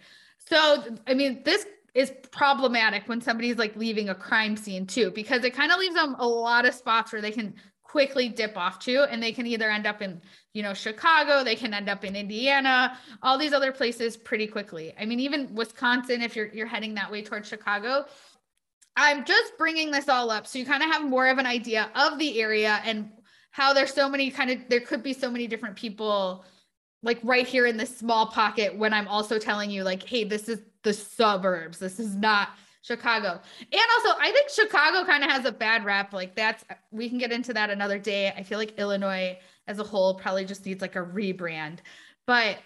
So 0.50 0.98
i 1.08 1.14
mean 1.14 1.42
this 1.44 1.66
is 1.94 2.12
problematic 2.32 3.08
when 3.08 3.22
somebody's 3.22 3.58
like 3.58 3.76
leaving 3.76 4.10
a 4.10 4.16
crime 4.16 4.58
scene 4.58 4.86
too 4.86 5.12
because 5.12 5.44
it 5.44 5.54
kind 5.54 5.72
of 5.72 5.80
leaves 5.80 5.96
them 5.96 6.16
a 6.18 6.28
lot 6.28 6.66
of 6.66 6.74
spots 6.74 7.14
where 7.14 7.22
they 7.22 7.32
can 7.32 7.54
quickly 7.84 8.28
dip 8.28 8.58
off 8.58 8.80
to 8.80 9.04
and 9.04 9.22
they 9.22 9.32
can 9.32 9.46
either 9.46 9.70
end 9.70 9.86
up 9.86 10.02
in 10.02 10.20
you 10.54 10.64
know 10.64 10.74
chicago 10.74 11.44
they 11.44 11.56
can 11.56 11.74
end 11.74 11.88
up 11.88 12.04
in 12.04 12.16
indiana 12.16 12.98
all 13.22 13.38
these 13.38 13.54
other 13.54 13.72
places 13.72 14.18
pretty 14.18 14.48
quickly. 14.48 14.94
I 15.00 15.06
mean 15.06 15.20
even 15.20 15.54
wisconsin 15.54 16.22
if 16.22 16.36
you're 16.36 16.48
you're 16.48 16.68
heading 16.68 16.96
that 16.96 17.12
way 17.12 17.22
towards 17.22 17.48
chicago 17.48 18.06
i'm 18.98 19.24
just 19.24 19.58
bringing 19.60 19.92
this 19.92 20.10
all 20.10 20.32
up 20.32 20.48
so 20.48 20.58
you 20.58 20.66
kind 20.66 20.82
of 20.82 20.90
have 20.90 21.08
more 21.08 21.28
of 21.28 21.38
an 21.38 21.46
idea 21.46 21.92
of 21.96 22.18
the 22.18 22.42
area 22.42 22.82
and 22.84 23.12
how 23.52 23.72
there's 23.74 23.94
so 23.94 24.10
many 24.10 24.32
kind 24.32 24.50
of 24.50 24.58
there 24.70 24.80
could 24.80 25.04
be 25.04 25.14
so 25.14 25.30
many 25.30 25.46
different 25.46 25.76
people 25.76 26.44
like 27.04 27.20
right 27.22 27.46
here 27.46 27.66
in 27.66 27.78
this 27.78 27.96
small 27.96 28.28
pocket 28.28 28.76
when 28.76 28.94
I'm 28.94 29.08
also 29.08 29.38
telling 29.38 29.70
you, 29.70 29.84
like, 29.84 30.08
hey, 30.08 30.24
this 30.24 30.50
is 30.50 30.62
the 30.84 30.94
suburbs. 30.94 31.78
This 31.78 32.00
is 32.00 32.16
not 32.16 32.50
Chicago. 32.82 33.42
And 33.60 33.82
also, 33.98 34.18
I 34.20 34.32
think 34.32 34.50
Chicago 34.50 35.06
kind 35.06 35.24
of 35.24 35.30
has 35.30 35.46
a 35.46 35.52
bad 35.52 35.86
rap. 35.86 36.14
Like, 36.14 36.36
that's, 36.36 36.64
we 36.92 37.10
can 37.10 37.18
get 37.18 37.32
into 37.32 37.54
that 37.54 37.70
another 37.70 38.00
day. 38.00 38.30
I 38.36 38.44
feel 38.44 38.58
like 38.58 38.80
Illinois 38.80 39.38
as 39.68 39.80
a 39.80 39.84
whole 39.84 40.16
probably 40.16 40.46
just 40.46 40.66
needs 40.66 40.82
like 40.82 40.96
a 40.96 41.04
rebrand. 41.04 41.80
But 42.26 42.58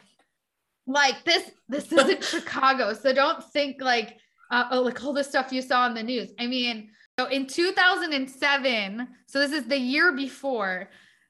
like, 0.86 1.24
this, 1.24 1.52
this 1.68 1.92
isn't 1.92 2.24
Chicago. 2.24 2.94
So 2.94 3.14
don't 3.14 3.44
think 3.44 3.82
like, 3.82 4.18
uh, 4.52 4.66
oh, 4.72 4.82
like 4.82 5.04
all 5.04 5.14
the 5.14 5.24
stuff 5.24 5.52
you 5.52 5.62
saw 5.62 5.82
on 5.82 5.96
the 5.96 6.04
news. 6.04 6.30
I 6.40 6.48
mean, 6.48 6.90
so 7.20 7.26
in 7.26 7.48
2007, 7.48 9.08
so 9.26 9.40
this 9.40 9.52
is 9.52 9.68
the 9.68 9.78
year 9.78 10.16
before, 10.16 10.90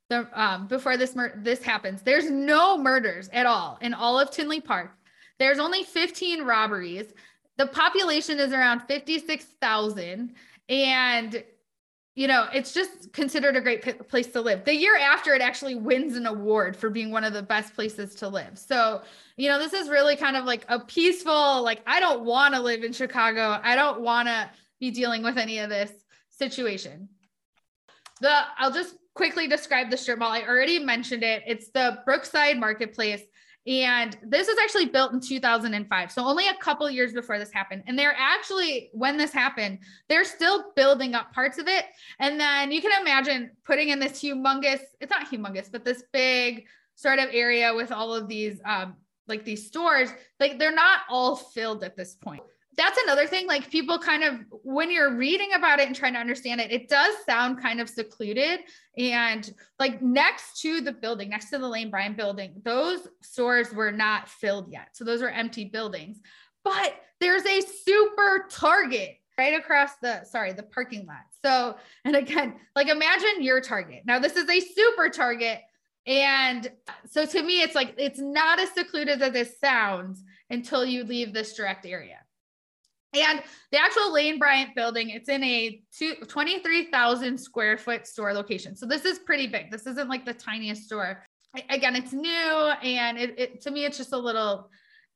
the 0.10 0.28
um, 0.34 0.68
before 0.68 0.98
this 0.98 1.16
mur- 1.16 1.34
this 1.38 1.62
happens. 1.62 2.02
There's 2.02 2.30
no 2.30 2.78
murders 2.78 3.30
at 3.34 3.46
all 3.46 3.78
in 3.82 3.94
all 3.94 4.20
of 4.20 4.32
Tinley 4.32 4.62
Park. 4.62 4.92
There's 5.40 5.60
only 5.60 5.84
15 5.84 6.44
robberies. 6.44 7.14
The 7.58 7.68
population 7.68 8.40
is 8.40 8.54
around 8.54 8.82
56,000 8.88 10.34
and 10.70 11.44
you 12.18 12.28
know, 12.28 12.48
it's 12.52 12.74
just 12.74 13.14
considered 13.14 13.56
a 13.56 13.62
great 13.62 13.84
p- 13.84 13.94
place 13.94 14.26
to 14.28 14.42
live. 14.42 14.66
The 14.66 14.74
year 14.74 14.98
after 14.98 15.36
it 15.36 15.42
actually 15.42 15.76
wins 15.76 16.16
an 16.16 16.26
award 16.26 16.76
for 16.76 16.90
being 16.90 17.12
one 17.12 17.24
of 17.24 17.32
the 17.32 17.44
best 17.44 17.76
places 17.76 18.16
to 18.16 18.28
live. 18.28 18.58
So, 18.58 19.04
you 19.36 19.48
know, 19.50 19.60
this 19.60 19.72
is 19.72 19.88
really 19.88 20.16
kind 20.16 20.36
of 20.36 20.44
like 20.44 20.66
a 20.68 20.80
peaceful 20.80 21.62
like 21.62 21.84
I 21.86 22.00
don't 22.00 22.26
want 22.26 22.56
to 22.56 22.60
live 22.60 22.84
in 22.84 22.92
Chicago. 22.92 23.60
I 23.62 23.76
don't 23.76 24.02
want 24.02 24.28
to 24.30 24.50
be 24.80 24.90
dealing 24.90 25.22
with 25.22 25.38
any 25.38 25.60
of 25.60 25.70
this 25.70 25.92
situation. 26.30 27.08
The 28.20 28.36
I'll 28.58 28.72
just 28.72 28.96
quickly 29.17 29.47
describe 29.47 29.89
the 29.89 29.97
strip 29.97 30.19
mall. 30.19 30.31
I 30.31 30.43
already 30.43 30.79
mentioned 30.79 31.24
it. 31.24 31.43
It's 31.45 31.69
the 31.71 32.00
Brookside 32.05 32.57
Marketplace. 32.59 33.21
And 33.65 34.15
this 34.24 34.47
was 34.47 34.57
actually 34.63 34.86
built 34.86 35.12
in 35.12 35.19
2005. 35.19 36.12
So 36.12 36.24
only 36.24 36.47
a 36.47 36.53
couple 36.62 36.89
years 36.89 37.12
before 37.12 37.38
this 37.38 37.51
happened. 37.51 37.83
And 37.86 38.00
they're 38.00 38.15
actually, 38.17 38.89
when 38.93 39.17
this 39.17 39.33
happened, 39.33 39.79
they're 40.07 40.24
still 40.24 40.71
building 40.75 41.15
up 41.15 41.33
parts 41.33 41.57
of 41.57 41.67
it. 41.67 41.83
And 42.19 42.39
then 42.39 42.71
you 42.71 42.81
can 42.81 43.01
imagine 43.01 43.51
putting 43.65 43.89
in 43.89 44.00
this 44.00 44.21
humongous, 44.21 44.79
it's 45.01 45.09
not 45.09 45.29
humongous, 45.29 45.69
but 45.69 45.83
this 45.83 46.03
big 46.13 46.65
sort 46.95 47.19
of 47.19 47.27
area 47.33 47.74
with 47.75 47.91
all 47.91 48.13
of 48.13 48.29
these, 48.29 48.62
um, 48.63 48.95
like 49.27 49.43
these 49.43 49.67
stores, 49.67 50.12
like 50.39 50.57
they're 50.59 50.74
not 50.74 51.01
all 51.09 51.36
filled 51.36 51.83
at 51.83 51.97
this 51.97 52.15
point 52.15 52.43
that's 52.77 53.00
another 53.03 53.25
thing 53.25 53.48
like 53.48 53.72
people 53.72 53.98
kind 53.98 54.24
of 54.24 54.39
when 54.63 54.91
you're 54.91 55.15
reading 55.15 55.50
about 55.55 55.79
it 55.79 55.88
and 55.88 55.96
trying 55.96 56.13
to 56.13 56.19
understand 56.19 56.62
it 56.62 56.72
it 56.72 56.88
does 56.88 57.15
sound 57.25 57.60
kind 57.62 57.81
of 57.81 57.89
secluded 57.89 58.60
and 58.98 59.53
like 59.79 60.01
next 60.01 60.62
to 60.62 60.81
the 60.81 60.91
building 60.91 61.29
next 61.29 61.50
to 61.50 61.57
the 61.57 61.67
lane 61.67 61.89
bryant 61.89 62.15
building 62.15 62.53
those 62.63 63.07
stores 63.22 63.72
were 63.74 63.91
not 63.91 64.27
filled 64.29 64.72
yet. 64.72 64.89
So 64.93 65.03
those 65.03 65.22
are 65.22 65.29
empty 65.29 65.65
buildings. 65.65 66.19
But 66.63 66.96
there's 67.19 67.46
a 67.46 67.62
super 67.62 68.48
target 68.50 69.17
right 69.38 69.57
across 69.57 69.91
the 70.01 70.24
sorry 70.25 70.53
the 70.53 70.63
parking 70.63 71.05
lot. 71.05 71.24
So 71.43 71.75
and 72.03 72.15
again 72.15 72.55
like 72.75 72.88
imagine 72.88 73.41
your 73.43 73.62
target. 73.62 74.03
Now 74.05 74.19
this 74.19 74.36
is 74.36 74.50
a 74.50 74.60
super 74.60 75.10
target. 75.10 75.62
And 76.05 76.72
so 77.10 77.25
to 77.25 77.43
me, 77.43 77.62
it's 77.62 77.75
like 77.75 77.96
it's 77.98 78.19
not 78.19 78.60
as 78.60 78.72
secluded 78.72 79.22
as 79.22 79.36
it 79.36 79.60
sounds 79.60 80.24
until 80.50 80.86
you 80.86 81.03
leave 81.03 81.34
this 81.34 81.53
direct 81.53 81.86
area. 81.86 82.19
And 83.14 83.42
the 83.72 83.80
actual 83.80 84.12
Lane 84.12 84.38
Bryant 84.38 84.76
building, 84.76 85.10
it's 85.10 85.30
in 85.30 85.44
a 85.44 85.82
23,000 86.28 87.38
square 87.38 87.78
foot 87.78 88.06
store 88.06 88.34
location. 88.34 88.76
So 88.76 88.86
this 88.86 89.06
is 89.06 89.20
pretty 89.20 89.48
big. 89.48 89.72
This 89.72 89.88
isn't 89.88 90.10
like 90.10 90.26
the 90.26 90.34
tiniest 90.34 90.84
store. 90.84 91.26
Again, 91.70 91.96
it's 91.96 92.14
new. 92.14 92.30
And 92.84 93.18
it, 93.18 93.40
it 93.40 93.62
to 93.62 93.72
me, 93.72 93.86
it's 93.86 93.98
just 93.98 94.14
a 94.14 94.18
little, 94.18 94.70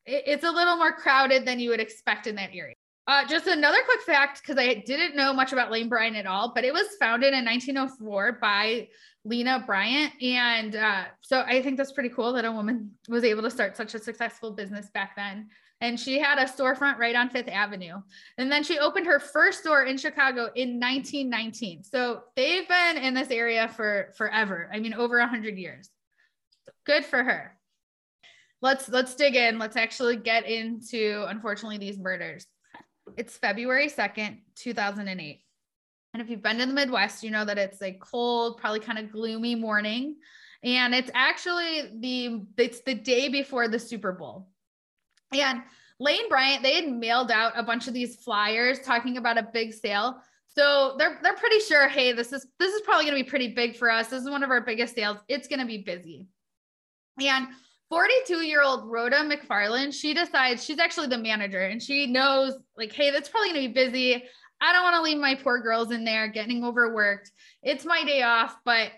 it, 0.06 0.24
it's 0.26 0.44
a 0.44 0.50
little 0.50 0.76
more 0.76 0.92
crowded 0.92 1.46
than 1.46 1.60
you 1.60 1.70
would 1.70 1.80
expect 1.80 2.26
in 2.26 2.34
that 2.36 2.50
area. 2.54 2.74
Uh, 3.08 3.26
just 3.26 3.46
another 3.46 3.78
quick 3.84 4.00
fact, 4.02 4.40
because 4.40 4.56
I 4.56 4.74
didn't 4.74 5.16
know 5.16 5.32
much 5.32 5.52
about 5.52 5.70
Lane 5.70 5.88
Bryant 5.88 6.16
at 6.16 6.24
all, 6.24 6.52
but 6.54 6.64
it 6.64 6.72
was 6.72 6.86
founded 7.00 7.34
in 7.34 7.44
1904 7.44 8.38
by 8.40 8.88
Lena 9.24 9.62
Bryant. 9.66 10.12
And 10.22 10.76
uh, 10.76 11.04
so 11.20 11.42
I 11.42 11.60
think 11.62 11.76
that's 11.76 11.92
pretty 11.92 12.10
cool 12.10 12.32
that 12.34 12.44
a 12.44 12.52
woman 12.52 12.92
was 13.08 13.24
able 13.24 13.42
to 13.42 13.50
start 13.50 13.76
such 13.76 13.94
a 13.94 13.98
successful 13.98 14.52
business 14.52 14.88
back 14.94 15.16
then 15.16 15.48
and 15.82 15.98
she 15.98 16.20
had 16.20 16.38
a 16.38 16.44
storefront 16.44 16.98
right 16.98 17.16
on 17.16 17.28
Fifth 17.28 17.48
Avenue. 17.48 18.00
And 18.38 18.50
then 18.50 18.62
she 18.62 18.78
opened 18.78 19.06
her 19.06 19.18
first 19.18 19.60
store 19.60 19.82
in 19.82 19.98
Chicago 19.98 20.48
in 20.54 20.78
1919. 20.78 21.82
So 21.82 22.22
they've 22.36 22.66
been 22.68 22.98
in 22.98 23.14
this 23.14 23.30
area 23.30 23.68
for 23.68 24.12
forever. 24.16 24.70
I 24.72 24.78
mean, 24.78 24.94
over 24.94 25.18
100 25.18 25.58
years. 25.58 25.90
Good 26.86 27.04
for 27.04 27.24
her. 27.24 27.58
Let's 28.60 28.88
let's 28.88 29.16
dig 29.16 29.34
in. 29.34 29.58
Let's 29.58 29.76
actually 29.76 30.16
get 30.16 30.48
into 30.48 31.24
unfortunately 31.28 31.78
these 31.78 31.98
murders. 31.98 32.46
It's 33.16 33.36
February 33.36 33.88
2nd, 33.88 34.38
2008. 34.54 35.40
And 36.14 36.22
if 36.22 36.30
you've 36.30 36.42
been 36.42 36.58
to 36.58 36.66
the 36.66 36.72
Midwest, 36.72 37.24
you 37.24 37.32
know 37.32 37.44
that 37.44 37.58
it's 37.58 37.82
a 37.82 37.92
cold, 37.92 38.58
probably 38.58 38.78
kind 38.78 39.00
of 39.00 39.10
gloomy 39.10 39.56
morning. 39.56 40.14
And 40.62 40.94
it's 40.94 41.10
actually 41.12 41.90
the 41.98 42.42
it's 42.56 42.82
the 42.82 42.94
day 42.94 43.28
before 43.28 43.66
the 43.66 43.80
Super 43.80 44.12
Bowl. 44.12 44.51
And 45.34 45.62
Lane 45.98 46.28
Bryant, 46.28 46.62
they 46.62 46.74
had 46.74 46.88
mailed 46.88 47.30
out 47.30 47.52
a 47.56 47.62
bunch 47.62 47.88
of 47.88 47.94
these 47.94 48.16
flyers 48.16 48.80
talking 48.80 49.16
about 49.16 49.38
a 49.38 49.48
big 49.52 49.72
sale. 49.72 50.20
So 50.48 50.96
they're 50.98 51.18
they're 51.22 51.36
pretty 51.36 51.60
sure, 51.60 51.88
hey, 51.88 52.12
this 52.12 52.32
is 52.32 52.46
this 52.58 52.74
is 52.74 52.82
probably 52.82 53.04
going 53.06 53.16
to 53.16 53.24
be 53.24 53.30
pretty 53.30 53.48
big 53.48 53.76
for 53.76 53.90
us. 53.90 54.08
This 54.08 54.22
is 54.22 54.30
one 54.30 54.42
of 54.42 54.50
our 54.50 54.60
biggest 54.60 54.94
sales. 54.94 55.18
It's 55.28 55.48
going 55.48 55.60
to 55.60 55.66
be 55.66 55.78
busy. 55.78 56.26
And 57.20 57.48
42 57.88 58.36
year 58.38 58.62
old 58.62 58.90
Rhoda 58.90 59.16
McFarland, 59.16 59.92
she 59.92 60.14
decides 60.14 60.64
she's 60.64 60.78
actually 60.78 61.08
the 61.08 61.18
manager 61.18 61.60
and 61.60 61.82
she 61.82 62.06
knows, 62.06 62.54
like, 62.76 62.92
hey, 62.92 63.10
that's 63.10 63.28
probably 63.28 63.52
going 63.52 63.62
to 63.62 63.68
be 63.68 63.74
busy. 63.74 64.24
I 64.62 64.72
don't 64.72 64.82
want 64.82 64.96
to 64.96 65.02
leave 65.02 65.18
my 65.18 65.34
poor 65.34 65.60
girls 65.60 65.90
in 65.90 66.04
there 66.04 66.28
getting 66.28 66.64
overworked. 66.64 67.30
It's 67.62 67.84
my 67.84 68.04
day 68.04 68.22
off, 68.22 68.56
but 68.64 68.92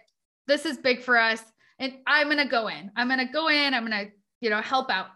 this 0.46 0.66
is 0.66 0.76
big 0.76 1.02
for 1.02 1.18
us. 1.18 1.42
And 1.78 1.94
I'm 2.06 2.28
going 2.28 2.38
to 2.38 2.46
go 2.46 2.68
in. 2.68 2.92
I'm 2.96 3.08
going 3.08 3.26
to 3.26 3.32
go 3.32 3.48
in. 3.48 3.74
I'm 3.74 3.86
going 3.86 4.06
to, 4.06 4.12
you 4.40 4.50
know, 4.50 4.60
help 4.60 4.90
out 4.90 5.06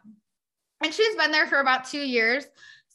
and 0.82 0.92
she's 0.92 1.16
been 1.16 1.32
there 1.32 1.46
for 1.46 1.60
about 1.60 1.84
two 1.84 2.00
years. 2.00 2.46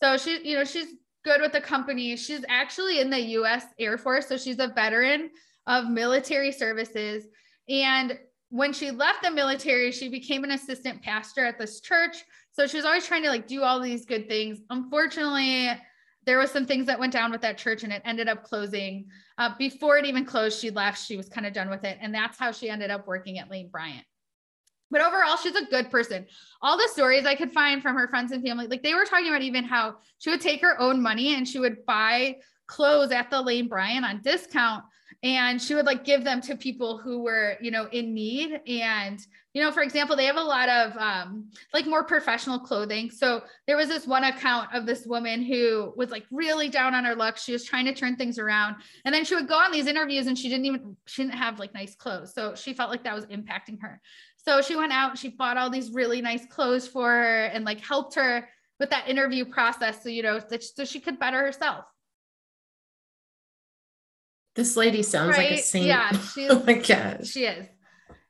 So 0.02 0.18
she, 0.18 0.48
you 0.48 0.58
know, 0.58 0.64
she's 0.64 0.96
good 1.24 1.42
with 1.42 1.52
the 1.52 1.62
company. 1.62 2.16
She's 2.16 2.44
actually 2.50 3.00
in 3.00 3.10
the 3.10 3.20
US 3.20 3.66
Air 3.80 3.98
Force. 3.98 4.28
So 4.28 4.38
she's 4.38 4.60
a 4.60 4.68
veteran 4.68 5.30
of 5.68 5.90
military 5.90 6.52
services. 6.52 7.26
And 7.70 8.18
when 8.50 8.74
she 8.74 8.92
left 8.92 9.24
the 9.24 9.32
military, 9.32 9.92
she 9.92 10.10
became 10.10 10.44
an 10.44 10.52
assistant 10.52 11.02
pastor 11.02 11.46
at 11.46 11.58
this 11.58 11.80
church. 11.80 12.24
So 12.52 12.68
she 12.68 12.78
was 12.78 12.86
always 12.86 13.08
trying 13.08 13.24
to 13.24 13.30
like 13.30 13.48
do 13.48 13.64
all 13.64 13.80
these 13.80 14.06
good 14.06 14.28
things. 14.28 14.60
Unfortunately, 14.70 15.72
there 16.26 16.38
was 16.38 16.52
some 16.52 16.66
things 16.66 16.86
that 16.86 17.00
went 17.00 17.12
down 17.12 17.32
with 17.32 17.42
that 17.42 17.58
church 17.58 17.84
and 17.84 17.92
it 17.92 18.02
ended 18.06 18.30
up 18.30 18.44
closing. 18.44 19.08
Uh, 19.38 19.52
before 19.58 19.98
it 19.98 20.06
even 20.06 20.26
closed, 20.26 20.60
she 20.60 20.70
left. 20.70 21.04
She 21.04 21.18
was 21.18 21.30
kind 21.30 21.48
of 21.48 21.54
done 21.54 21.70
with 21.70 21.84
it. 21.84 21.98
And 22.00 22.14
that's 22.14 22.38
how 22.38 22.52
she 22.52 22.70
ended 22.70 22.92
up 22.92 23.08
working 23.08 23.40
at 23.40 23.50
Lane 23.50 23.70
Bryant. 23.70 24.06
But 24.94 25.02
overall, 25.02 25.38
she's 25.38 25.56
a 25.56 25.66
good 25.66 25.90
person. 25.90 26.28
All 26.62 26.78
the 26.78 26.88
stories 26.88 27.26
I 27.26 27.34
could 27.34 27.52
find 27.52 27.82
from 27.82 27.96
her 27.96 28.08
friends 28.08 28.32
and 28.32 28.46
family, 28.46 28.68
like 28.68 28.84
they 28.84 28.94
were 28.94 29.06
talking 29.06 29.28
about 29.28 29.42
even 29.42 29.64
how 29.64 29.96
she 30.20 30.30
would 30.30 30.40
take 30.40 30.62
her 30.62 30.80
own 30.80 31.02
money 31.02 31.34
and 31.34 31.48
she 31.48 31.58
would 31.58 31.84
buy 31.86 32.38
clothes 32.68 33.12
at 33.12 33.32
the 33.32 33.42
Lane 33.42 33.68
Bryant 33.68 34.06
on 34.06 34.22
discount. 34.22 34.84
And 35.24 35.62
she 35.62 35.74
would 35.74 35.86
like 35.86 36.04
give 36.04 36.26
them 36.26 36.42
to 36.42 36.58
people 36.58 36.98
who 36.98 37.24
were 37.24 37.58
you 37.62 37.72
know 37.72 37.88
in 37.92 38.14
need. 38.14 38.60
And 38.68 39.20
you 39.54 39.64
know 39.64 39.72
for 39.72 39.82
example 39.82 40.16
they 40.18 40.26
have 40.26 40.36
a 40.36 40.44
lot 40.44 40.68
of 40.68 40.98
um 40.98 41.50
like 41.74 41.86
more 41.86 42.04
professional 42.04 42.60
clothing. 42.60 43.10
So 43.10 43.42
there 43.66 43.78
was 43.78 43.88
this 43.88 44.06
one 44.06 44.26
account 44.26 44.76
of 44.76 44.86
this 44.86 45.06
woman 45.06 45.42
who 45.42 45.94
was 45.96 46.10
like 46.10 46.26
really 46.30 46.68
down 46.68 46.94
on 46.94 47.06
her 47.06 47.16
luck. 47.16 47.38
She 47.38 47.54
was 47.54 47.64
trying 47.64 47.86
to 47.86 47.94
turn 47.94 48.18
things 48.18 48.38
around. 48.38 48.76
And 49.06 49.16
then 49.16 49.24
she 49.24 49.36
would 49.36 49.48
go 49.48 49.56
on 49.56 49.72
these 49.72 49.88
interviews 49.88 50.28
and 50.28 50.38
she 50.38 50.50
didn't 50.50 50.66
even 50.66 50.98
she 51.08 51.24
didn't 51.24 51.36
have 51.36 51.58
like 51.58 51.74
nice 51.74 51.96
clothes. 51.96 52.34
So 52.34 52.54
she 52.54 52.74
felt 52.74 52.90
like 52.90 53.06
that 53.06 53.16
was 53.16 53.26
impacting 53.28 53.82
her 53.82 54.02
so 54.46 54.62
she 54.62 54.76
went 54.76 54.92
out, 54.92 55.18
she 55.18 55.30
bought 55.30 55.58
all 55.58 55.70
these 55.70 55.92
really 55.92 56.22
nice 56.22 56.46
clothes 56.46 56.88
for 56.88 57.10
her 57.10 57.46
and 57.46 57.64
like 57.64 57.80
helped 57.80 58.16
her 58.16 58.50
with 58.80 58.90
that 58.90 59.08
interview 59.08 59.46
process. 59.46 60.04
So, 60.04 60.10
you 60.10 60.24
know, 60.24 60.40
so 60.60 60.84
she 60.86 61.00
could 61.00 61.20
better 61.20 61.40
herself. 61.40 61.86
This 64.56 64.76
lady 64.76 65.02
sounds 65.02 65.38
right? 65.38 65.52
like 65.52 65.60
a 65.60 65.64
saint. 65.64 65.86
Yeah. 65.88 66.12
She's, 66.34 66.52
oh 66.52 66.64
my 66.66 66.74
gosh. 66.74 67.28
She 67.28 67.46
is. 67.46 67.66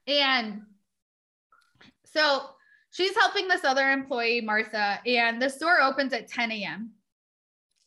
And 0.08 0.62
so 2.05 2.50
she's 2.91 3.15
helping 3.15 3.48
this 3.48 3.63
other 3.63 3.89
employee, 3.89 4.41
Martha, 4.41 5.00
and 5.05 5.41
the 5.41 5.50
store 5.50 5.82
opens 5.82 6.13
at 6.13 6.27
10 6.27 6.51
a.m. 6.51 6.91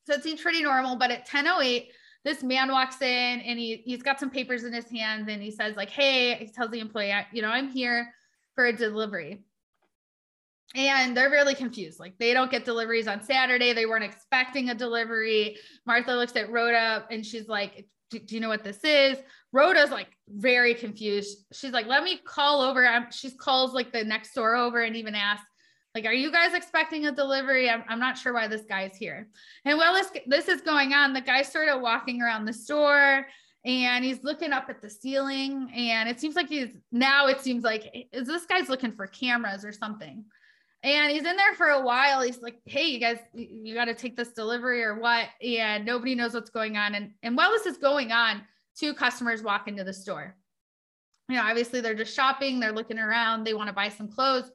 So 0.07 0.15
it 0.15 0.23
seems 0.23 0.41
pretty 0.41 0.63
normal, 0.63 0.97
but 0.97 1.11
at 1.11 1.29
10:08, 1.29 1.89
this 2.27 2.43
man 2.43 2.73
walks 2.73 3.01
in 3.01 3.41
and 3.41 3.57
he 3.57 3.77
he's 3.85 4.03
got 4.03 4.19
some 4.19 4.31
papers 4.31 4.65
in 4.65 4.73
his 4.73 4.91
hands 4.91 5.29
and 5.29 5.41
he 5.41 5.53
says 5.53 5.77
like, 5.77 5.91
"Hey," 5.91 6.35
he 6.35 6.49
tells 6.49 6.73
the 6.73 6.81
employee, 6.81 7.15
"You 7.33 7.41
know, 7.41 7.49
I'm 7.49 7.69
here 7.69 8.13
for 8.57 8.67
a 8.67 8.73
delivery." 8.73 9.45
And 10.75 11.17
they're 11.17 11.31
really 11.31 11.55
confused. 11.55 12.01
Like 12.01 12.19
they 12.19 12.35
don't 12.35 12.51
get 12.51 12.65
deliveries 12.65 13.07
on 13.07 13.23
Saturday. 13.23 13.73
They 13.73 13.87
weren't 13.87 14.03
expecting 14.03 14.71
a 14.71 14.75
delivery. 14.75 15.57
Martha 15.87 16.13
looks 16.15 16.35
at 16.35 16.51
Rhoda 16.51 17.07
and 17.13 17.25
she's 17.25 17.47
like, 17.47 17.87
do, 18.11 18.19
do, 18.19 18.35
you 18.35 18.41
know 18.41 18.49
what 18.49 18.65
this 18.65 18.83
is? 18.83 19.17
Rhoda's 19.53 19.91
like 19.91 20.09
very 20.29 20.75
confused. 20.75 21.47
She's 21.53 21.71
like, 21.71 21.87
let 21.87 22.03
me 22.03 22.19
call 22.19 22.61
over. 22.61 23.07
she 23.13 23.31
calls 23.31 23.73
like 23.73 23.93
the 23.93 24.03
next 24.03 24.35
door 24.35 24.57
over 24.57 24.83
and 24.83 24.97
even 24.97 25.15
asks, 25.15 25.47
like, 25.97 26.05
are 26.05 26.13
you 26.13 26.31
guys 26.31 26.53
expecting 26.53 27.07
a 27.07 27.13
delivery? 27.13 27.71
I'm, 27.71 27.83
I'm 27.89 27.99
not 27.99 28.19
sure 28.19 28.35
why 28.35 28.49
this 28.49 28.67
guy's 28.69 28.95
here. 28.99 29.29
And 29.65 29.79
while 29.79 29.95
this, 29.95 30.11
this 30.27 30.47
is 30.47 30.61
going 30.61 30.93
on, 30.93 31.15
the 31.15 31.23
guy's 31.23 31.51
sort 31.51 31.71
of 31.71 31.81
walking 31.81 32.21
around 32.21 32.45
the 32.45 32.53
store 32.53 33.27
and 33.65 34.05
he's 34.05 34.23
looking 34.23 34.53
up 34.53 34.67
at 34.69 34.83
the 34.83 34.91
ceiling. 34.91 35.71
And 35.75 36.07
it 36.07 36.21
seems 36.21 36.37
like 36.37 36.51
he's 36.51 36.69
now, 36.93 37.29
it 37.29 37.41
seems 37.41 37.65
like, 37.65 38.09
is 38.13 38.27
this 38.27 38.45
guy's 38.45 38.69
looking 38.69 38.93
for 38.93 39.07
cameras 39.07 39.65
or 39.65 39.73
something? 39.73 40.23
And 40.83 41.11
he's 41.11 41.25
in 41.25 41.35
there 41.35 41.55
for 41.55 41.69
a 41.69 41.83
while. 41.83 42.21
He's 42.21 42.43
like, 42.43 42.59
hey, 42.67 42.89
you 42.89 43.01
guys, 43.01 43.17
you 43.33 43.73
got 43.73 43.87
to 43.87 43.95
take 43.95 44.19
this 44.19 44.33
delivery 44.33 44.85
or 44.85 45.01
what? 45.01 45.29
And 45.43 45.87
nobody 45.87 46.15
knows 46.15 46.35
what's 46.35 46.51
going 46.51 46.77
on. 46.77 46.95
And, 46.95 47.13
and 47.23 47.39
while 47.39 47.53
this 47.53 47.65
is 47.65 47.79
going 47.79 48.13
on, 48.13 48.43
two 48.79 48.93
customers 48.93 49.43
walk 49.43 49.67
into 49.67 49.83
the 49.83 49.95
store. 49.95 50.37
You 51.31 51.37
know, 51.37 51.43
obviously 51.43 51.81
they're 51.81 51.95
just 51.95 52.15
shopping, 52.15 52.61
they're 52.61 52.71
looking 52.71 52.99
around, 52.99 53.45
they 53.45 53.55
want 53.55 53.69
to 53.69 53.73
buy 53.73 53.89
some 53.89 54.09
clothes. 54.09 54.51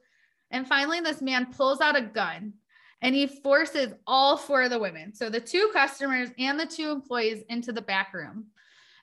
And 0.52 0.68
finally, 0.68 1.00
this 1.00 1.20
man 1.20 1.52
pulls 1.52 1.80
out 1.80 1.96
a 1.96 2.02
gun 2.02 2.52
and 3.00 3.14
he 3.14 3.26
forces 3.26 3.92
all 4.06 4.36
four 4.36 4.62
of 4.62 4.70
the 4.70 4.78
women, 4.78 5.12
so 5.12 5.28
the 5.28 5.40
two 5.40 5.70
customers 5.72 6.28
and 6.38 6.58
the 6.58 6.66
two 6.66 6.90
employees, 6.90 7.42
into 7.48 7.72
the 7.72 7.82
back 7.82 8.14
room. 8.14 8.46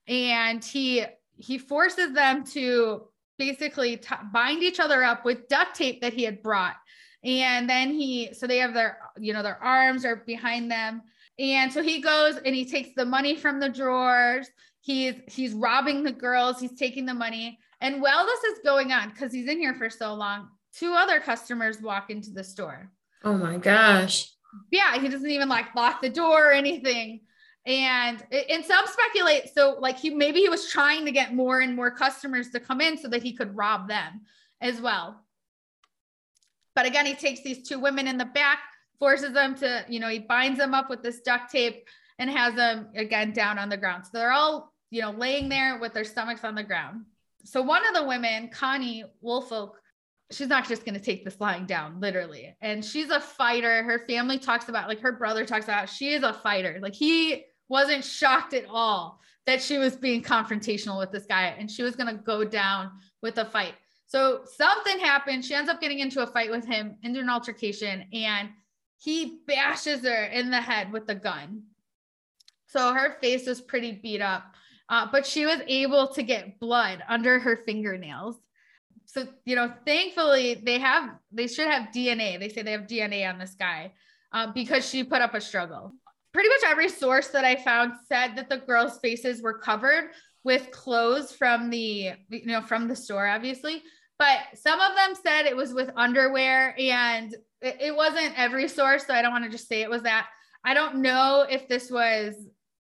And 0.07 0.63
he 0.63 1.05
he 1.35 1.57
forces 1.57 2.13
them 2.13 2.45
to 2.45 3.07
basically 3.37 3.97
t- 3.97 4.15
bind 4.31 4.63
each 4.63 4.79
other 4.79 5.03
up 5.03 5.25
with 5.25 5.47
duct 5.47 5.75
tape 5.75 6.01
that 6.01 6.13
he 6.13 6.23
had 6.23 6.43
brought. 6.43 6.75
And 7.23 7.69
then 7.69 7.91
he, 7.91 8.33
so 8.33 8.47
they 8.47 8.57
have 8.57 8.73
their, 8.73 8.99
you 9.17 9.33
know, 9.33 9.43
their 9.43 9.61
arms 9.61 10.05
are 10.05 10.17
behind 10.17 10.71
them. 10.71 11.01
And 11.37 11.71
so 11.71 11.81
he 11.81 12.01
goes 12.01 12.35
and 12.37 12.53
he 12.53 12.65
takes 12.65 12.89
the 12.95 13.05
money 13.05 13.35
from 13.35 13.59
the 13.59 13.69
drawers. 13.69 14.49
He's 14.81 15.15
he's 15.27 15.53
robbing 15.53 16.03
the 16.03 16.11
girls. 16.11 16.59
He's 16.59 16.77
taking 16.77 17.05
the 17.05 17.13
money. 17.13 17.59
And 17.81 18.01
while 18.01 18.25
this 18.25 18.43
is 18.43 18.59
going 18.63 18.91
on, 18.91 19.09
because 19.09 19.31
he's 19.31 19.47
in 19.47 19.57
here 19.57 19.73
for 19.73 19.89
so 19.89 20.13
long, 20.13 20.49
two 20.79 20.93
other 20.93 21.19
customers 21.19 21.81
walk 21.81 22.09
into 22.09 22.31
the 22.31 22.43
store. 22.43 22.89
Oh 23.23 23.37
my 23.37 23.57
gosh. 23.57 24.31
Yeah, 24.71 24.97
he 24.97 25.09
doesn't 25.09 25.29
even 25.29 25.49
like 25.49 25.75
lock 25.75 26.01
the 26.01 26.09
door 26.09 26.49
or 26.49 26.51
anything. 26.51 27.21
And 27.65 28.23
and 28.31 28.63
some 28.63 28.85
speculate 28.87 29.53
so 29.53 29.77
like 29.79 29.99
he 29.99 30.09
maybe 30.09 30.39
he 30.39 30.49
was 30.49 30.71
trying 30.71 31.05
to 31.05 31.11
get 31.11 31.35
more 31.35 31.59
and 31.59 31.75
more 31.75 31.91
customers 31.91 32.49
to 32.51 32.59
come 32.59 32.81
in 32.81 32.97
so 32.97 33.09
that 33.09 33.21
he 33.21 33.33
could 33.33 33.55
rob 33.55 33.87
them 33.87 34.21
as 34.61 34.79
well. 34.79 35.23
But 36.75 36.85
again, 36.85 37.05
he 37.05 37.13
takes 37.13 37.41
these 37.41 37.67
two 37.67 37.79
women 37.79 38.07
in 38.07 38.17
the 38.17 38.25
back, 38.25 38.59
forces 38.99 39.33
them 39.33 39.55
to, 39.55 39.83
you 39.89 39.99
know, 39.99 40.07
he 40.07 40.19
binds 40.19 40.57
them 40.57 40.73
up 40.73 40.89
with 40.89 41.03
this 41.03 41.19
duct 41.19 41.51
tape 41.51 41.85
and 42.17 42.29
has 42.29 42.55
them 42.55 42.87
again 42.95 43.33
down 43.33 43.59
on 43.59 43.67
the 43.67 43.77
ground. 43.77 44.05
So 44.05 44.11
they're 44.13 44.31
all, 44.31 44.73
you 44.89 45.01
know, 45.01 45.11
laying 45.11 45.49
there 45.49 45.77
with 45.79 45.93
their 45.93 46.05
stomachs 46.05 46.45
on 46.45 46.55
the 46.55 46.63
ground. 46.63 47.03
So 47.43 47.61
one 47.61 47.85
of 47.87 47.93
the 47.93 48.05
women, 48.05 48.49
Connie 48.49 49.03
Woolfolk, 49.21 49.79
she's 50.31 50.47
not 50.47 50.67
just 50.67 50.85
going 50.85 50.93
to 50.93 51.01
take 51.01 51.25
this 51.25 51.39
lying 51.39 51.65
down 51.65 51.99
literally 51.99 52.55
and 52.61 52.83
she's 52.83 53.09
a 53.09 53.19
fighter 53.19 53.83
her 53.83 54.05
family 54.07 54.37
talks 54.37 54.69
about 54.69 54.87
like 54.87 54.99
her 55.01 55.11
brother 55.11 55.45
talks 55.45 55.65
about 55.65 55.89
she 55.89 56.13
is 56.13 56.23
a 56.23 56.33
fighter 56.33 56.79
like 56.81 56.93
he 56.93 57.43
wasn't 57.67 58.03
shocked 58.03 58.53
at 58.53 58.65
all 58.69 59.19
that 59.45 59.61
she 59.61 59.77
was 59.77 59.95
being 59.95 60.21
confrontational 60.21 60.99
with 60.99 61.11
this 61.11 61.25
guy 61.25 61.55
and 61.57 61.69
she 61.71 61.81
was 61.81 61.95
going 61.95 62.13
to 62.15 62.21
go 62.21 62.43
down 62.43 62.91
with 63.21 63.37
a 63.37 63.45
fight 63.45 63.73
So 64.07 64.41
something 64.43 64.99
happened. 64.99 65.45
She 65.45 65.53
ends 65.53 65.69
up 65.69 65.79
getting 65.79 65.99
into 65.99 66.23
a 66.23 66.27
fight 66.27 66.49
with 66.49 66.65
him, 66.65 66.97
into 67.03 67.19
an 67.19 67.29
altercation, 67.29 68.05
and 68.11 68.49
he 68.97 69.41
bashes 69.47 70.01
her 70.01 70.25
in 70.25 70.49
the 70.49 70.59
head 70.59 70.91
with 70.91 71.05
the 71.05 71.13
gun. 71.13 71.61
So 72.65 72.91
her 72.93 73.17
face 73.21 73.45
was 73.47 73.61
pretty 73.61 73.91
beat 73.91 74.21
up, 74.21 74.55
uh, 74.89 75.07
but 75.11 75.27
she 75.27 75.45
was 75.45 75.61
able 75.67 76.07
to 76.07 76.23
get 76.23 76.59
blood 76.59 77.03
under 77.07 77.37
her 77.37 77.57
fingernails. 77.57 78.35
So, 79.11 79.27
you 79.43 79.55
know, 79.55 79.73
thankfully 79.87 80.61
they 80.63 80.77
have, 80.77 81.09
they 81.31 81.47
should 81.47 81.67
have 81.67 81.89
DNA. 81.91 82.39
They 82.39 82.47
say 82.47 82.61
they 82.61 82.73
have 82.73 82.85
DNA 82.85 83.27
on 83.27 83.39
this 83.39 83.55
guy 83.55 83.91
uh, 84.31 84.51
because 84.53 84.87
she 84.87 85.03
put 85.03 85.23
up 85.23 85.33
a 85.33 85.41
struggle. 85.41 85.93
Pretty 86.31 86.47
much 86.49 86.61
every 86.67 86.89
source 86.89 87.29
that 87.29 87.43
I 87.43 87.55
found 87.55 87.93
said 88.07 88.35
that 88.35 88.49
the 88.49 88.57
girls' 88.57 88.99
faces 89.01 89.41
were 89.41 89.57
covered 89.57 90.11
with 90.43 90.69
clothes 90.69 91.31
from 91.31 91.71
the, 91.71 92.11
you 92.29 92.45
know, 92.45 92.61
from 92.61 92.87
the 92.87 92.95
store, 92.95 93.27
obviously. 93.27 93.81
But 94.19 94.41
some 94.53 94.79
of 94.79 94.95
them 94.95 95.15
said 95.15 95.47
it 95.47 95.57
was 95.57 95.73
with 95.73 95.89
underwear 95.95 96.75
and 96.77 97.33
it, 97.61 97.77
it 97.81 97.95
wasn't 97.95 98.37
every 98.37 98.67
source. 98.67 99.07
So 99.07 99.15
I 99.15 99.23
don't 99.23 99.31
want 99.31 99.45
to 99.45 99.49
just 99.49 99.67
say 99.67 99.81
it 99.81 99.89
was 99.89 100.03
that. 100.03 100.27
I 100.63 100.75
don't 100.75 100.97
know 100.97 101.47
if 101.49 101.67
this 101.67 101.89
was 101.89 102.35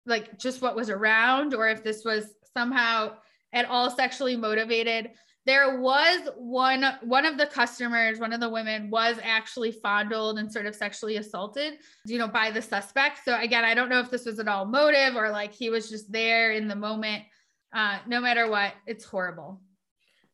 like 0.07 0.39
just 0.39 0.63
what 0.63 0.75
was 0.75 0.89
around 0.89 1.53
or 1.53 1.69
if 1.69 1.85
this 1.85 2.03
was 2.03 2.25
somehow 2.57 3.17
at 3.53 3.67
all 3.67 3.91
sexually 3.91 4.37
motivated 4.37 5.11
there 5.47 5.79
was 5.81 6.29
one 6.37 6.85
one 7.03 7.27
of 7.27 7.37
the 7.37 7.47
customers 7.47 8.19
one 8.19 8.33
of 8.33 8.41
the 8.41 8.49
women 8.49 8.91
was 8.91 9.19
actually 9.23 9.73
fondled 9.73 10.39
and 10.39 10.51
sort 10.51 10.67
of 10.67 10.75
sexually 10.75 11.17
assaulted 11.17 11.75
you 12.07 12.19
know 12.19 12.29
by 12.29 12.51
the 12.51 12.63
suspect 12.63 13.21
so 13.25 13.39
again 13.41 13.65
i 13.65 13.75
don't 13.75 13.89
know 13.89 14.01
if 14.01 14.11
this 14.11 14.25
was 14.25 14.39
at 14.39 14.49
all 14.49 14.65
motive 14.65 15.17
or 15.17 15.31
like 15.31 15.53
he 15.53 15.71
was 15.71 15.89
just 15.89 16.11
there 16.11 16.53
in 16.53 16.69
the 16.69 16.77
moment 16.77 17.23
uh, 17.75 17.99
no 18.07 18.21
matter 18.21 18.49
what 18.49 18.73
it's 18.87 19.05
horrible 19.05 19.61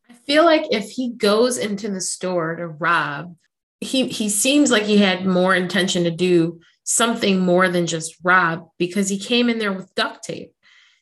i 0.09 0.13
feel 0.13 0.45
like 0.45 0.65
if 0.71 0.91
he 0.91 1.13
goes 1.13 1.59
into 1.59 1.89
the 1.89 2.01
store 2.01 2.57
to 2.57 2.67
rob 2.67 3.35
he 3.81 4.09
he 4.09 4.29
seems 4.29 4.71
like 4.71 4.83
he 4.83 4.99
had 4.99 5.27
more 5.27 5.55
intention 5.55 6.05
to 6.05 6.11
do 6.11 6.61
something 6.85 7.39
more 7.41 7.69
than 7.69 7.87
just 7.87 8.17
rob 8.23 8.69
because 8.79 9.09
he 9.09 9.19
came 9.19 9.49
in 9.49 9.59
there 9.59 9.73
with 9.73 9.95
duct 9.95 10.25
tape. 10.25 10.53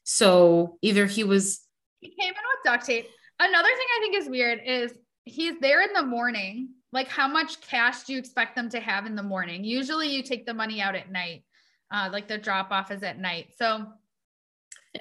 So 0.05 0.79
either 0.83 1.07
he 1.07 1.25
was 1.25 1.61
he 2.01 2.09
came 2.09 2.29
in 2.29 2.35
with 2.35 2.65
duct 2.65 2.87
tape. 2.87 3.09
Another 3.41 3.69
thing 3.69 3.87
I 3.97 4.01
think 4.01 4.17
is 4.17 4.29
weird 4.29 4.61
is 4.65 4.93
he's 5.25 5.59
there 5.61 5.83
in 5.83 5.93
the 5.93 6.03
morning. 6.03 6.71
Like 6.93 7.09
how 7.09 7.29
much 7.29 7.61
cash 7.61 8.05
do 8.05 8.13
you 8.13 8.19
expect 8.19 8.57
them 8.57 8.69
to 8.71 8.81
have 8.81 9.07
in 9.07 9.15
the 9.15 9.23
morning? 9.23 9.65
Usually 9.65 10.09
you 10.09 10.23
take 10.23 10.47
the 10.47 10.55
money 10.55 10.81
out 10.81 10.95
at 10.95 11.11
night. 11.11 11.45
Uh, 11.91 12.09
like 12.13 12.29
the 12.29 12.39
drop 12.39 12.71
off 12.71 12.91
is 12.91 13.03
at 13.03 13.19
night. 13.19 13.49
So 13.57 13.87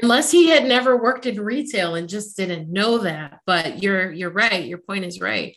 unless 0.01 0.31
he 0.31 0.49
had 0.49 0.65
never 0.65 0.95
worked 0.95 1.25
in 1.25 1.39
retail 1.39 1.95
and 1.95 2.07
just 2.07 2.37
didn't 2.37 2.71
know 2.71 2.99
that. 2.99 3.39
But 3.45 3.81
you're 3.81 4.11
you're 4.11 4.29
right. 4.29 4.65
Your 4.65 4.79
point 4.79 5.05
is 5.05 5.19
right. 5.19 5.55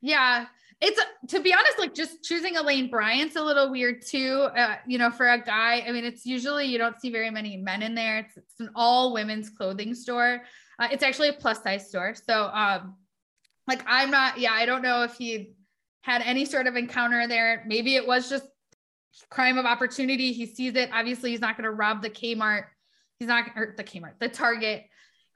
Yeah 0.00 0.46
it's 0.82 1.00
to 1.28 1.40
be 1.40 1.54
honest, 1.54 1.78
like 1.78 1.94
just 1.94 2.24
choosing 2.24 2.56
a 2.56 2.62
Lane 2.62 2.90
Bryant's 2.90 3.36
a 3.36 3.42
little 3.42 3.70
weird 3.70 4.04
too. 4.04 4.48
Uh, 4.56 4.74
you 4.84 4.98
know, 4.98 5.12
for 5.12 5.28
a 5.28 5.40
guy, 5.40 5.84
I 5.86 5.92
mean, 5.92 6.04
it's 6.04 6.26
usually 6.26 6.66
you 6.66 6.76
don't 6.76 7.00
see 7.00 7.10
very 7.10 7.30
many 7.30 7.56
men 7.56 7.82
in 7.82 7.94
there. 7.94 8.18
It's, 8.18 8.36
it's 8.36 8.58
an 8.58 8.70
all 8.74 9.12
women's 9.12 9.48
clothing 9.48 9.94
store. 9.94 10.42
Uh, 10.78 10.88
it's 10.90 11.02
actually 11.02 11.28
a 11.28 11.32
plus 11.32 11.62
size 11.62 11.88
store. 11.88 12.14
So, 12.14 12.44
um, 12.46 12.96
like, 13.68 13.82
I'm 13.86 14.10
not, 14.10 14.38
yeah, 14.38 14.52
I 14.52 14.66
don't 14.66 14.82
know 14.82 15.02
if 15.04 15.14
he 15.14 15.54
had 16.02 16.22
any 16.22 16.44
sort 16.44 16.66
of 16.66 16.76
encounter 16.76 17.28
there. 17.28 17.64
Maybe 17.66 17.94
it 17.94 18.06
was 18.06 18.28
just 18.28 18.46
crime 19.30 19.58
of 19.58 19.66
opportunity. 19.66 20.32
He 20.32 20.46
sees 20.46 20.74
it. 20.74 20.90
Obviously, 20.92 21.30
he's 21.30 21.40
not 21.40 21.56
going 21.56 21.64
to 21.64 21.70
rob 21.70 22.02
the 22.02 22.10
Kmart. 22.10 22.64
He's 23.18 23.28
not, 23.28 23.46
or 23.56 23.74
the 23.76 23.84
Kmart, 23.84 24.18
the 24.18 24.28
Target. 24.28 24.84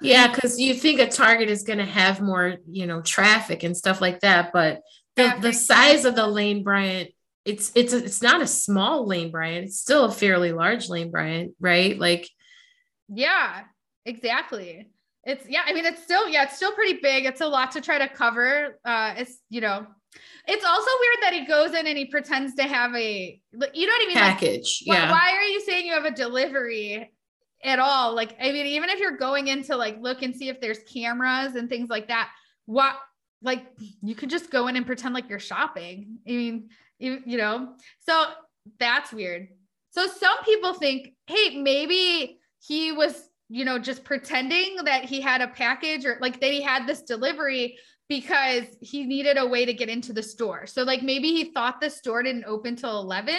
Yeah, 0.01 0.29
because 0.29 0.61
you 0.61 0.75
think 0.75 1.01
a 1.01 1.09
Target 1.09 1.49
is 1.49 1.63
going 1.63 1.79
to 1.79 1.85
have 1.85 2.21
more, 2.21 2.57
you 2.69 2.87
know, 2.87 3.01
traffic 3.01 3.63
and 3.63 3.77
stuff 3.77 4.01
like 4.01 4.21
that, 4.21 4.53
but 4.53 4.83
the, 5.17 5.35
the 5.41 5.53
size 5.53 6.05
of 6.05 6.15
the 6.15 6.27
Lane 6.27 6.63
Bryant, 6.63 7.11
it's 7.45 7.73
it's 7.75 7.93
it's 7.93 8.21
not 8.21 8.43
a 8.43 8.47
small 8.47 9.07
Lane 9.07 9.31
Bryant. 9.31 9.67
It's 9.67 9.81
still 9.81 10.05
a 10.05 10.13
fairly 10.13 10.53
large 10.53 10.89
Lane 10.89 11.11
Bryant, 11.11 11.55
right? 11.59 11.99
Like, 11.99 12.29
yeah, 13.09 13.63
exactly. 14.05 14.91
It's 15.27 15.47
yeah. 15.49 15.63
I 15.67 15.75
mean, 15.75 15.85
it's 15.85 16.03
still 16.03 16.29
yeah, 16.29 16.45
it's 16.45 16.57
still 16.57 16.73
pretty 16.73 17.01
big. 17.03 17.27
It's 17.27 17.43
a 17.43 17.47
lot 17.47 17.73
to 17.73 17.81
try 17.81 17.99
to 17.99 18.09
cover. 18.09 18.79
Uh, 18.85 19.15
it's 19.19 19.39
you 19.51 19.61
know, 19.61 19.87
it's 20.47 20.65
also 20.65 20.91
weird 21.01 21.17
that 21.23 21.33
he 21.35 21.47
goes 21.47 21.75
in 21.75 21.87
and 21.87 21.99
he 21.99 22.07
pretends 22.07 22.55
to 22.55 22.63
have 22.63 22.95
a 22.95 23.41
you 23.53 23.87
know 23.87 23.93
what 23.93 24.03
I 24.03 24.07
mean 24.07 24.17
package. 24.17 24.85
Like, 24.87 24.99
yeah. 24.99 25.11
Why, 25.11 25.19
why 25.19 25.37
are 25.37 25.43
you 25.43 25.61
saying 25.61 25.85
you 25.85 25.93
have 25.93 26.05
a 26.05 26.13
delivery 26.13 27.13
at 27.65 27.79
all? 27.79 28.15
Like, 28.15 28.37
I 28.41 28.53
mean, 28.53 28.67
even 28.67 28.89
if 28.89 29.01
you're 29.01 29.17
going 29.17 29.49
in 29.49 29.63
to 29.65 29.77
like 29.77 29.99
look 30.01 30.23
and 30.23 30.35
see 30.35 30.49
if 30.49 30.61
there's 30.61 30.79
cameras 30.93 31.57
and 31.57 31.69
things 31.69 31.91
like 31.91 32.09
that, 32.09 32.31
what 32.67 32.97
like 33.43 33.67
you 34.03 34.15
could 34.15 34.31
just 34.31 34.51
go 34.51 34.69
in 34.69 34.77
and 34.77 34.87
pretend 34.87 35.15
like 35.15 35.29
you're 35.29 35.39
shopping. 35.39 36.19
I 36.27 36.31
mean, 36.31 36.69
you, 36.99 37.21
you 37.27 37.37
know, 37.37 37.75
so 38.01 38.25
that's 38.79 39.13
weird. 39.13 39.49
So 39.91 40.07
some 40.07 40.43
people 40.45 40.75
think, 40.75 41.15
hey, 41.27 41.57
maybe 41.57 42.39
he 42.61 42.93
was, 42.93 43.29
you 43.49 43.65
know, 43.65 43.79
just 43.79 44.05
pretending 44.05 44.77
that 44.85 45.05
he 45.05 45.21
had 45.21 45.41
a 45.41 45.49
package 45.49 46.05
or 46.05 46.19
like 46.21 46.41
that 46.41 46.51
he 46.51 46.63
had 46.63 46.87
this 46.87 47.03
delivery 47.03 47.79
because 48.09 48.65
he 48.81 49.05
needed 49.05 49.37
a 49.39 49.47
way 49.47 49.65
to 49.65 49.73
get 49.73 49.89
into 49.89 50.13
the 50.13 50.23
store. 50.23 50.67
So 50.67 50.83
like 50.83 51.03
maybe 51.03 51.33
he 51.33 51.53
thought 51.53 51.81
the 51.81 51.91
store 51.91 52.23
didn't 52.23 52.45
open 52.45 52.77
till 52.77 52.99
11 53.01 53.35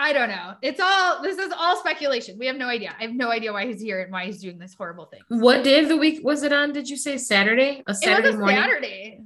I 0.00 0.12
don't 0.12 0.28
know. 0.28 0.54
It's 0.62 0.78
all 0.80 1.22
this 1.22 1.38
is 1.38 1.52
all 1.58 1.76
speculation. 1.76 2.38
We 2.38 2.46
have 2.46 2.56
no 2.56 2.68
idea. 2.68 2.94
I 2.98 3.02
have 3.02 3.14
no 3.14 3.32
idea 3.32 3.52
why 3.52 3.66
he's 3.66 3.80
here 3.80 4.00
and 4.00 4.12
why 4.12 4.26
he's 4.26 4.40
doing 4.40 4.58
this 4.58 4.74
horrible 4.74 5.06
thing. 5.06 5.22
What 5.28 5.64
day 5.64 5.80
of 5.80 5.88
the 5.88 5.96
week 5.96 6.20
was 6.22 6.44
it 6.44 6.52
on? 6.52 6.72
Did 6.72 6.88
you 6.88 6.96
say 6.96 7.18
Saturday? 7.18 7.82
A 7.86 7.94
Saturday 7.94 8.28
it 8.28 8.30
was 8.30 8.36
a 8.36 8.38
morning? 8.38 8.58
Saturday. 8.58 9.20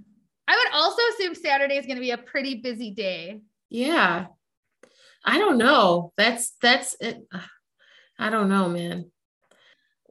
I 0.49 0.57
would 0.57 0.75
also 0.75 1.03
assume 1.13 1.35
Saturday 1.35 1.77
is 1.77 1.85
going 1.85 1.97
to 1.97 2.01
be 2.01 2.11
a 2.11 2.19
pretty 2.19 2.57
busy 2.57 2.91
day. 2.91 3.43
Yeah. 3.69 4.27
I 5.25 5.39
don't 5.39 5.59
know. 5.59 6.15
That's 6.17 6.55
that's 6.63 6.97
it. 7.01 7.23
I 8.19 8.31
don't 8.31 8.49
know, 8.49 8.71
man. 8.71 9.12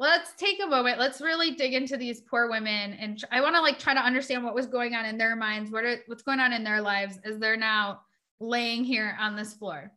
Let's 0.01 0.33
take 0.33 0.59
a 0.63 0.65
moment. 0.65 0.97
Let's 0.97 1.21
really 1.21 1.51
dig 1.51 1.75
into 1.75 1.95
these 1.95 2.21
poor 2.21 2.49
women, 2.49 2.93
and 2.93 3.23
I 3.31 3.39
want 3.39 3.53
to 3.53 3.61
like 3.61 3.77
try 3.77 3.93
to 3.93 3.99
understand 3.99 4.43
what 4.43 4.55
was 4.55 4.65
going 4.65 4.95
on 4.95 5.05
in 5.05 5.15
their 5.15 5.35
minds. 5.35 5.69
What 5.69 5.83
are 5.83 5.97
what's 6.07 6.23
going 6.23 6.39
on 6.39 6.53
in 6.53 6.63
their 6.63 6.81
lives 6.81 7.19
as 7.23 7.37
they're 7.37 7.55
now 7.55 8.01
laying 8.39 8.83
here 8.83 9.15
on 9.19 9.35
this 9.35 9.53
floor. 9.53 9.91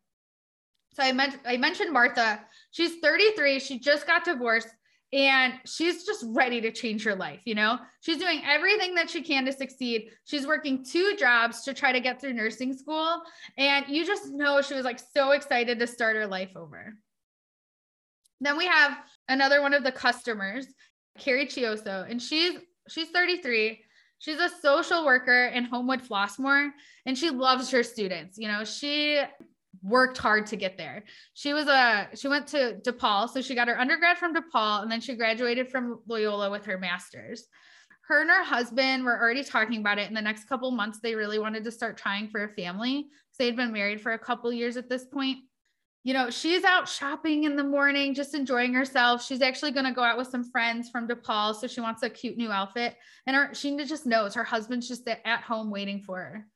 So 0.92 1.02
I 1.04 1.32
I 1.46 1.56
mentioned 1.56 1.90
Martha. 1.90 2.42
She's 2.70 2.98
33. 2.98 3.58
She 3.58 3.78
just 3.78 4.06
got 4.06 4.26
divorced 4.26 4.68
and 5.14 5.54
she's 5.64 6.04
just 6.04 6.22
ready 6.28 6.60
to 6.60 6.70
change 6.70 7.02
her 7.04 7.14
life, 7.14 7.40
you 7.46 7.54
know? 7.54 7.78
She's 8.00 8.18
doing 8.18 8.42
everything 8.44 8.94
that 8.96 9.08
she 9.08 9.22
can 9.22 9.46
to 9.46 9.52
succeed. 9.52 10.10
She's 10.24 10.46
working 10.46 10.84
two 10.84 11.14
jobs 11.16 11.62
to 11.62 11.72
try 11.72 11.92
to 11.92 12.00
get 12.00 12.20
through 12.20 12.34
nursing 12.34 12.76
school 12.76 13.22
and 13.56 13.86
you 13.88 14.04
just 14.04 14.32
know 14.32 14.60
she 14.60 14.74
was 14.74 14.84
like 14.84 15.00
so 15.14 15.30
excited 15.30 15.78
to 15.78 15.86
start 15.86 16.16
her 16.16 16.26
life 16.26 16.50
over. 16.56 16.94
Then 18.44 18.58
we 18.58 18.66
have 18.66 18.98
another 19.28 19.62
one 19.62 19.72
of 19.72 19.84
the 19.84 19.92
customers, 19.92 20.66
Carrie 21.18 21.46
Chiuso, 21.46 22.08
and 22.08 22.20
she's 22.20 22.58
she's 22.88 23.08
33. 23.08 23.80
She's 24.18 24.38
a 24.38 24.50
social 24.62 25.04
worker 25.04 25.46
in 25.46 25.64
Homewood 25.64 26.02
Flossmoor 26.02 26.70
and 27.06 27.16
she 27.16 27.30
loves 27.30 27.70
her 27.70 27.82
students. 27.82 28.38
You 28.38 28.48
know, 28.48 28.64
she 28.64 29.20
worked 29.82 30.18
hard 30.18 30.46
to 30.46 30.56
get 30.56 30.76
there. 30.76 31.04
She 31.32 31.52
was 31.54 31.66
a 31.68 32.08
she 32.14 32.28
went 32.28 32.46
to 32.48 32.80
DePaul, 32.82 33.30
so 33.30 33.40
she 33.40 33.54
got 33.54 33.68
her 33.68 33.80
undergrad 33.80 34.18
from 34.18 34.34
DePaul 34.34 34.82
and 34.82 34.92
then 34.92 35.00
she 35.00 35.14
graduated 35.14 35.70
from 35.70 36.00
Loyola 36.06 36.50
with 36.50 36.66
her 36.66 36.78
master's. 36.78 37.46
Her 38.08 38.20
and 38.20 38.30
her 38.30 38.44
husband 38.44 39.04
were 39.04 39.18
already 39.18 39.42
talking 39.42 39.80
about 39.80 39.98
it 39.98 40.08
in 40.08 40.14
the 40.14 40.20
next 40.20 40.50
couple 40.50 40.70
months 40.70 41.00
they 41.00 41.14
really 41.14 41.38
wanted 41.38 41.64
to 41.64 41.70
start 41.70 41.96
trying 41.96 42.28
for 42.28 42.44
a 42.44 42.54
family. 42.54 43.08
They'd 43.38 43.56
been 43.56 43.72
married 43.72 44.02
for 44.02 44.12
a 44.12 44.18
couple 44.18 44.52
years 44.52 44.76
at 44.76 44.90
this 44.90 45.06
point. 45.06 45.38
You 46.04 46.12
know, 46.12 46.28
she's 46.28 46.64
out 46.64 46.86
shopping 46.86 47.44
in 47.44 47.56
the 47.56 47.64
morning, 47.64 48.14
just 48.14 48.34
enjoying 48.34 48.74
herself. 48.74 49.24
She's 49.24 49.40
actually 49.40 49.70
going 49.72 49.86
to 49.86 49.92
go 49.92 50.02
out 50.02 50.18
with 50.18 50.28
some 50.28 50.44
friends 50.44 50.90
from 50.90 51.08
DePaul, 51.08 51.54
so 51.54 51.66
she 51.66 51.80
wants 51.80 52.02
a 52.02 52.10
cute 52.10 52.36
new 52.36 52.52
outfit. 52.52 52.94
And 53.26 53.34
her, 53.34 53.54
she 53.54 53.74
just 53.84 54.04
knows 54.04 54.34
her 54.34 54.44
husband's 54.44 54.86
just 54.86 55.08
at 55.08 55.40
home 55.40 55.70
waiting 55.70 56.00
for 56.00 56.18
her. 56.18 56.46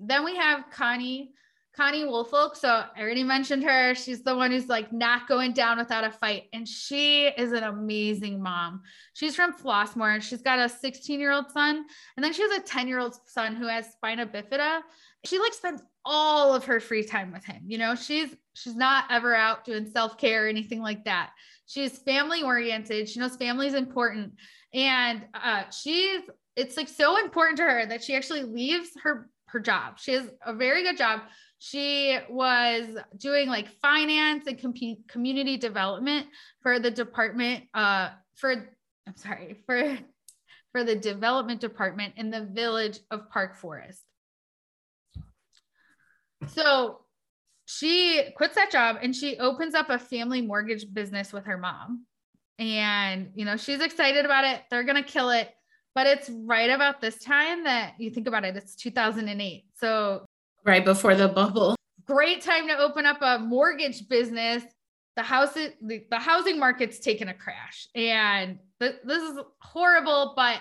Then 0.00 0.24
we 0.24 0.36
have 0.36 0.70
Connie 0.70 1.34
Connie 1.76 2.04
Woolfolk. 2.04 2.56
So 2.56 2.68
I 2.68 3.00
already 3.00 3.24
mentioned 3.24 3.64
her. 3.64 3.94
She's 3.94 4.22
the 4.22 4.36
one 4.36 4.52
who's 4.52 4.68
like 4.68 4.92
not 4.92 5.26
going 5.26 5.52
down 5.52 5.78
without 5.78 6.04
a 6.04 6.10
fight. 6.10 6.44
And 6.52 6.68
she 6.68 7.26
is 7.26 7.52
an 7.52 7.64
amazing 7.64 8.40
mom. 8.40 8.82
She's 9.14 9.34
from 9.34 9.52
Flossmoor. 9.52 10.22
She's 10.22 10.42
got 10.42 10.58
a 10.58 10.68
16 10.68 11.18
year 11.18 11.32
old 11.32 11.50
son. 11.50 11.84
And 12.16 12.24
then 12.24 12.32
she 12.32 12.42
has 12.42 12.52
a 12.52 12.62
10 12.62 12.86
year 12.86 13.00
old 13.00 13.16
son 13.26 13.56
who 13.56 13.66
has 13.66 13.90
spina 13.90 14.26
bifida. 14.26 14.82
She 15.24 15.38
like 15.38 15.52
spends 15.52 15.82
all 16.04 16.54
of 16.54 16.64
her 16.64 16.80
free 16.80 17.04
time 17.04 17.32
with 17.32 17.44
him. 17.44 17.62
You 17.66 17.78
know, 17.78 17.94
she's 17.94 18.34
she's 18.54 18.76
not 18.76 19.04
ever 19.10 19.34
out 19.34 19.64
doing 19.64 19.86
self-care 19.86 20.46
or 20.46 20.48
anything 20.48 20.80
like 20.80 21.04
that. 21.04 21.30
She's 21.66 21.98
family 21.98 22.42
oriented. 22.42 23.08
She 23.08 23.20
knows 23.20 23.36
family 23.36 23.66
is 23.66 23.74
important. 23.74 24.34
And 24.72 25.24
uh, 25.34 25.70
she's 25.70 26.20
it's 26.56 26.76
like 26.76 26.88
so 26.88 27.18
important 27.18 27.56
to 27.58 27.64
her 27.64 27.86
that 27.86 28.04
she 28.04 28.14
actually 28.14 28.42
leaves 28.42 28.90
her 29.02 29.28
her 29.46 29.60
job. 29.60 29.98
She 29.98 30.12
has 30.12 30.28
a 30.44 30.54
very 30.54 30.82
good 30.82 30.96
job 30.96 31.20
she 31.60 32.18
was 32.28 32.84
doing 33.16 33.48
like 33.48 33.68
finance 33.80 34.46
and 34.46 34.60
com- 34.60 35.04
community 35.08 35.56
development 35.56 36.26
for 36.60 36.78
the 36.78 36.90
department 36.90 37.64
uh 37.72 38.10
for 38.34 38.68
I'm 39.06 39.16
sorry, 39.16 39.62
for 39.66 39.98
for 40.72 40.84
the 40.84 40.96
development 40.96 41.60
department 41.60 42.14
in 42.16 42.30
the 42.30 42.44
village 42.44 42.98
of 43.10 43.30
Park 43.30 43.56
Forest. 43.56 44.02
So 46.48 47.00
she 47.66 48.22
quits 48.36 48.54
that 48.54 48.70
job 48.70 48.96
and 49.02 49.14
she 49.14 49.38
opens 49.38 49.74
up 49.74 49.90
a 49.90 49.98
family 49.98 50.42
mortgage 50.42 50.92
business 50.92 51.32
with 51.32 51.46
her 51.46 51.58
mom. 51.58 52.06
And, 52.58 53.30
you 53.34 53.44
know, 53.44 53.56
she's 53.56 53.80
excited 53.80 54.24
about 54.24 54.44
it. 54.44 54.62
They're 54.70 54.84
going 54.84 55.02
to 55.02 55.08
kill 55.08 55.30
it. 55.30 55.50
But 55.94 56.06
it's 56.06 56.28
right 56.30 56.70
about 56.70 57.00
this 57.00 57.18
time 57.18 57.64
that 57.64 57.94
you 57.98 58.10
think 58.10 58.26
about 58.26 58.44
it, 58.44 58.56
it's 58.56 58.74
2008. 58.74 59.64
So, 59.76 60.24
right 60.64 60.84
before 60.84 61.14
the 61.14 61.28
bubble. 61.28 61.76
Great 62.06 62.42
time 62.42 62.66
to 62.68 62.76
open 62.76 63.06
up 63.06 63.18
a 63.22 63.38
mortgage 63.38 64.08
business. 64.08 64.64
The 65.16 65.22
house, 65.22 65.54
the, 65.54 66.04
the 66.10 66.18
housing 66.18 66.58
market's 66.58 66.98
taken 66.98 67.28
a 67.28 67.34
crash. 67.34 67.86
And 67.94 68.58
th- 68.80 68.96
this 69.04 69.22
is 69.22 69.38
horrible, 69.60 70.34
but 70.34 70.60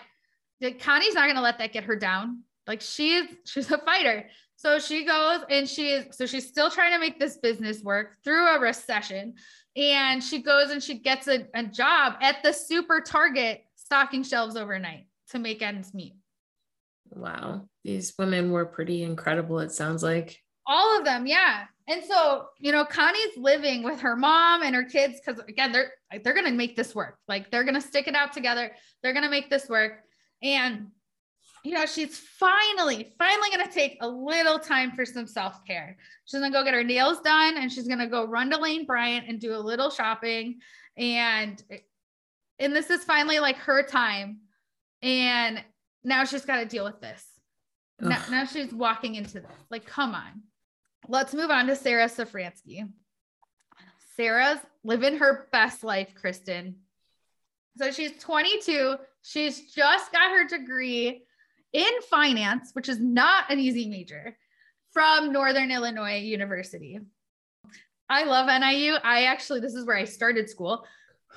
Connie's 0.79 1.15
not 1.15 1.23
going 1.23 1.35
to 1.35 1.41
let 1.41 1.57
that 1.57 1.73
get 1.73 1.85
her 1.85 1.95
down. 1.95 2.43
Like 2.67 2.81
she's 2.81 3.25
she's 3.45 3.71
a 3.71 3.77
fighter. 3.79 4.29
So 4.63 4.79
she 4.79 5.03
goes 5.03 5.41
and 5.49 5.67
she 5.67 5.89
is 5.89 6.15
so 6.15 6.25
she's 6.25 6.47
still 6.47 6.71
trying 6.71 6.93
to 6.93 6.99
make 6.99 7.19
this 7.19 7.35
business 7.35 7.83
work 7.83 8.15
through 8.23 8.47
a 8.47 8.59
recession. 8.61 9.33
And 9.75 10.23
she 10.23 10.41
goes 10.41 10.69
and 10.69 10.81
she 10.81 10.99
gets 10.99 11.27
a, 11.27 11.47
a 11.53 11.63
job 11.63 12.13
at 12.21 12.41
the 12.43 12.53
super 12.53 13.01
Target 13.01 13.65
stocking 13.75 14.23
shelves 14.23 14.55
overnight 14.55 15.07
to 15.31 15.39
make 15.39 15.61
ends 15.61 15.93
meet. 15.93 16.15
Wow. 17.09 17.67
These 17.83 18.13
women 18.17 18.51
were 18.51 18.65
pretty 18.65 19.03
incredible, 19.03 19.59
it 19.59 19.73
sounds 19.73 20.01
like. 20.01 20.39
All 20.65 20.97
of 20.97 21.03
them, 21.03 21.27
yeah. 21.27 21.65
And 21.89 22.01
so, 22.01 22.45
you 22.57 22.71
know, 22.71 22.85
Connie's 22.85 23.35
living 23.35 23.83
with 23.83 23.99
her 23.99 24.15
mom 24.15 24.63
and 24.63 24.73
her 24.73 24.85
kids 24.85 25.19
because 25.19 25.41
again, 25.41 25.73
they're 25.73 25.91
they're 26.23 26.33
gonna 26.33 26.51
make 26.51 26.77
this 26.77 26.95
work. 26.95 27.17
Like 27.27 27.51
they're 27.51 27.65
gonna 27.65 27.81
stick 27.81 28.07
it 28.07 28.15
out 28.15 28.31
together. 28.31 28.71
They're 29.01 29.13
gonna 29.13 29.29
make 29.29 29.49
this 29.49 29.67
work. 29.67 29.99
And 30.41 30.87
you 31.63 31.71
know, 31.71 31.85
she's 31.85 32.17
finally, 32.17 33.13
finally 33.17 33.49
going 33.55 33.65
to 33.65 33.73
take 33.73 33.97
a 34.01 34.07
little 34.07 34.59
time 34.59 34.91
for 34.91 35.05
some 35.05 35.25
self 35.25 35.63
care. 35.65 35.97
She's 36.25 36.39
going 36.39 36.51
to 36.51 36.57
go 36.57 36.63
get 36.63 36.73
her 36.73 36.83
nails 36.83 37.21
done 37.21 37.57
and 37.57 37.71
she's 37.71 37.87
going 37.87 37.99
to 37.99 38.07
go 38.07 38.25
run 38.25 38.49
to 38.51 38.57
Lane 38.57 38.85
Bryant 38.85 39.27
and 39.29 39.39
do 39.39 39.55
a 39.55 39.57
little 39.57 39.89
shopping. 39.89 40.59
And, 40.97 41.61
and 42.59 42.75
this 42.75 42.89
is 42.89 43.05
finally 43.05 43.39
like 43.39 43.55
her 43.57 43.81
time. 43.81 44.39
And 45.01 45.63
now 46.03 46.25
she's 46.25 46.45
got 46.45 46.57
to 46.57 46.65
deal 46.65 46.83
with 46.83 46.99
this. 46.99 47.25
Now, 48.01 48.21
now, 48.29 48.45
she's 48.45 48.73
walking 48.73 49.15
into 49.15 49.35
this. 49.35 49.45
Like, 49.69 49.85
come 49.85 50.13
on. 50.13 50.41
Let's 51.07 51.33
move 51.33 51.49
on 51.49 51.67
to 51.67 51.75
Sarah 51.75 52.07
Szafranski. 52.07 52.89
Sarah's 54.17 54.59
living 54.83 55.17
her 55.17 55.47
best 55.53 55.83
life, 55.83 56.13
Kristen. 56.15 56.75
So 57.77 57.91
she's 57.91 58.17
22. 58.19 58.95
She's 59.21 59.71
just 59.71 60.11
got 60.11 60.31
her 60.31 60.45
degree 60.45 61.23
in 61.73 62.01
finance, 62.09 62.69
which 62.73 62.87
is 62.87 62.99
not 62.99 63.51
an 63.51 63.59
easy 63.59 63.89
major, 63.89 64.37
from 64.91 65.33
Northern 65.33 65.71
Illinois 65.71 66.19
University. 66.19 66.99
I 68.09 68.25
love 68.25 68.45
NIU. 68.47 68.93
I 69.03 69.23
actually, 69.23 69.59
this 69.59 69.73
is 69.73 69.85
where 69.85 69.97
I 69.97 70.05
started 70.05 70.49
school. 70.49 70.85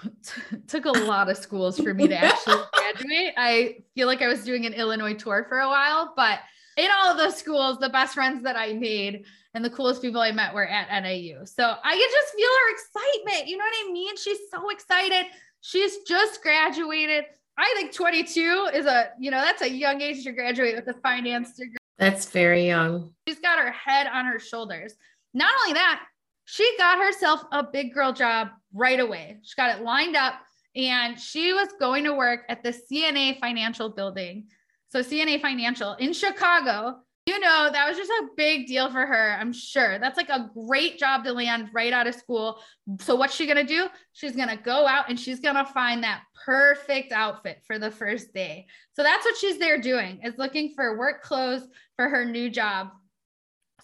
took 0.67 0.85
a 0.85 0.91
lot 0.91 1.31
of 1.31 1.39
schools 1.39 1.81
for 1.81 1.95
me 1.95 2.07
to 2.09 2.17
actually 2.17 2.63
graduate. 2.75 3.33
I 3.37 3.79
feel 3.95 4.07
like 4.07 4.21
I 4.21 4.29
was 4.29 4.45
doing 4.45 4.67
an 4.67 4.75
Illinois 4.75 5.15
tour 5.15 5.47
for 5.49 5.61
a 5.61 5.69
while, 5.69 6.13
but 6.17 6.41
in 6.77 6.91
all 6.91 7.11
of 7.11 7.17
those 7.17 7.37
schools, 7.37 7.79
the 7.79 7.89
best 7.89 8.15
friends 8.15 8.43
that 8.43 8.57
I 8.57 8.75
made 8.75 9.25
and 9.55 9.65
the 9.65 9.71
coolest 9.71 10.03
people 10.03 10.21
I 10.21 10.33
met 10.33 10.53
were 10.53 10.67
at 10.67 11.03
NIU. 11.03 11.47
So 11.47 11.65
I 11.65 11.93
could 11.93 12.11
just 12.11 12.35
feel 12.35 12.49
her 12.49 12.75
excitement. 12.75 13.49
You 13.49 13.57
know 13.57 13.65
what 13.65 13.89
I 13.89 13.93
mean? 13.93 14.17
She's 14.19 14.39
so 14.51 14.69
excited. 14.69 15.27
She's 15.63 16.03
just 16.07 16.43
graduated. 16.43 17.25
I 17.59 17.73
think 17.77 17.95
22 17.95 18.71
is 18.75 18.87
a, 18.87 19.11
you 19.19 19.31
know, 19.31 19.41
that's 19.41 19.63
a 19.63 19.71
young 19.71 20.01
age 20.01 20.25
to 20.25 20.33
graduate 20.33 20.77
with 20.77 20.89
a 20.89 21.01
finance 21.01 21.53
degree. 21.55 21.77
That's 21.99 22.31
very 22.31 22.67
young. 22.67 23.15
She's 23.27 23.41
got 23.41 23.59
her 23.59 23.71
head 23.71 24.07
on 24.07 24.27
her 24.27 24.39
shoulders. 24.39 24.95
Not 25.33 25.53
only 25.63 25.75
that, 25.75 26.03
she 26.45 26.71
got 26.79 26.99
herself 26.99 27.43
a 27.53 27.63
big 27.63 27.95
girl 27.95 28.13
job 28.13 28.49
right 28.73 29.01
away. 29.01 29.39
She 29.43 29.55
got 29.57 29.77
it 29.77 29.83
lined 29.83 30.17
up 30.17 30.35
and 30.75 31.19
she 31.19 31.55
was 31.55 31.69
going 31.81 32.05
to 32.05 32.13
work 32.13 32.41
at 32.49 32.63
the 32.63 32.73
CNA 32.73 33.41
Financial 33.41 33.89
Building. 33.89 34.47
So, 34.89 35.03
CNA 35.03 35.41
Financial 35.41 35.95
in 35.95 36.13
Chicago 36.13 36.99
you 37.27 37.41
know, 37.41 37.69
that 37.73 37.89
was 37.89 37.97
just 37.97 38.11
a 38.11 38.29
big 38.37 38.69
deal 38.69 38.89
for 38.89 39.05
her. 39.05 39.37
I'm 39.39 39.53
sure 39.53 39.99
that's 39.99 40.17
like 40.17 40.29
a 40.29 40.49
great 40.55 40.97
job 40.97 41.25
to 41.25 41.33
land 41.33 41.71
right 41.73 41.93
out 41.93 42.07
of 42.07 42.15
school. 42.15 42.61
So, 43.01 43.17
what's 43.17 43.35
she 43.35 43.47
going 43.47 43.57
to 43.57 43.65
do? 43.65 43.89
She's 44.13 44.37
going 44.37 44.49
to 44.49 44.57
go 44.57 44.87
out 44.87 45.09
and 45.09 45.19
she's 45.19 45.41
going 45.41 45.57
to 45.57 45.65
find 45.65 46.05
that 46.05 46.23
perfect 46.45 47.11
outfit 47.11 47.63
for 47.67 47.81
the 47.81 47.91
first 47.91 48.33
day. 48.33 48.67
So, 48.95 49.03
that's 49.03 49.25
what 49.25 49.37
she's 49.37 49.59
there 49.59 49.81
doing 49.81 50.21
is 50.23 50.39
looking 50.39 50.73
for 50.77 50.97
work 50.97 51.23
clothes 51.23 51.67
for 51.97 52.09
her 52.09 52.25
new 52.25 52.49
job. 52.49 52.91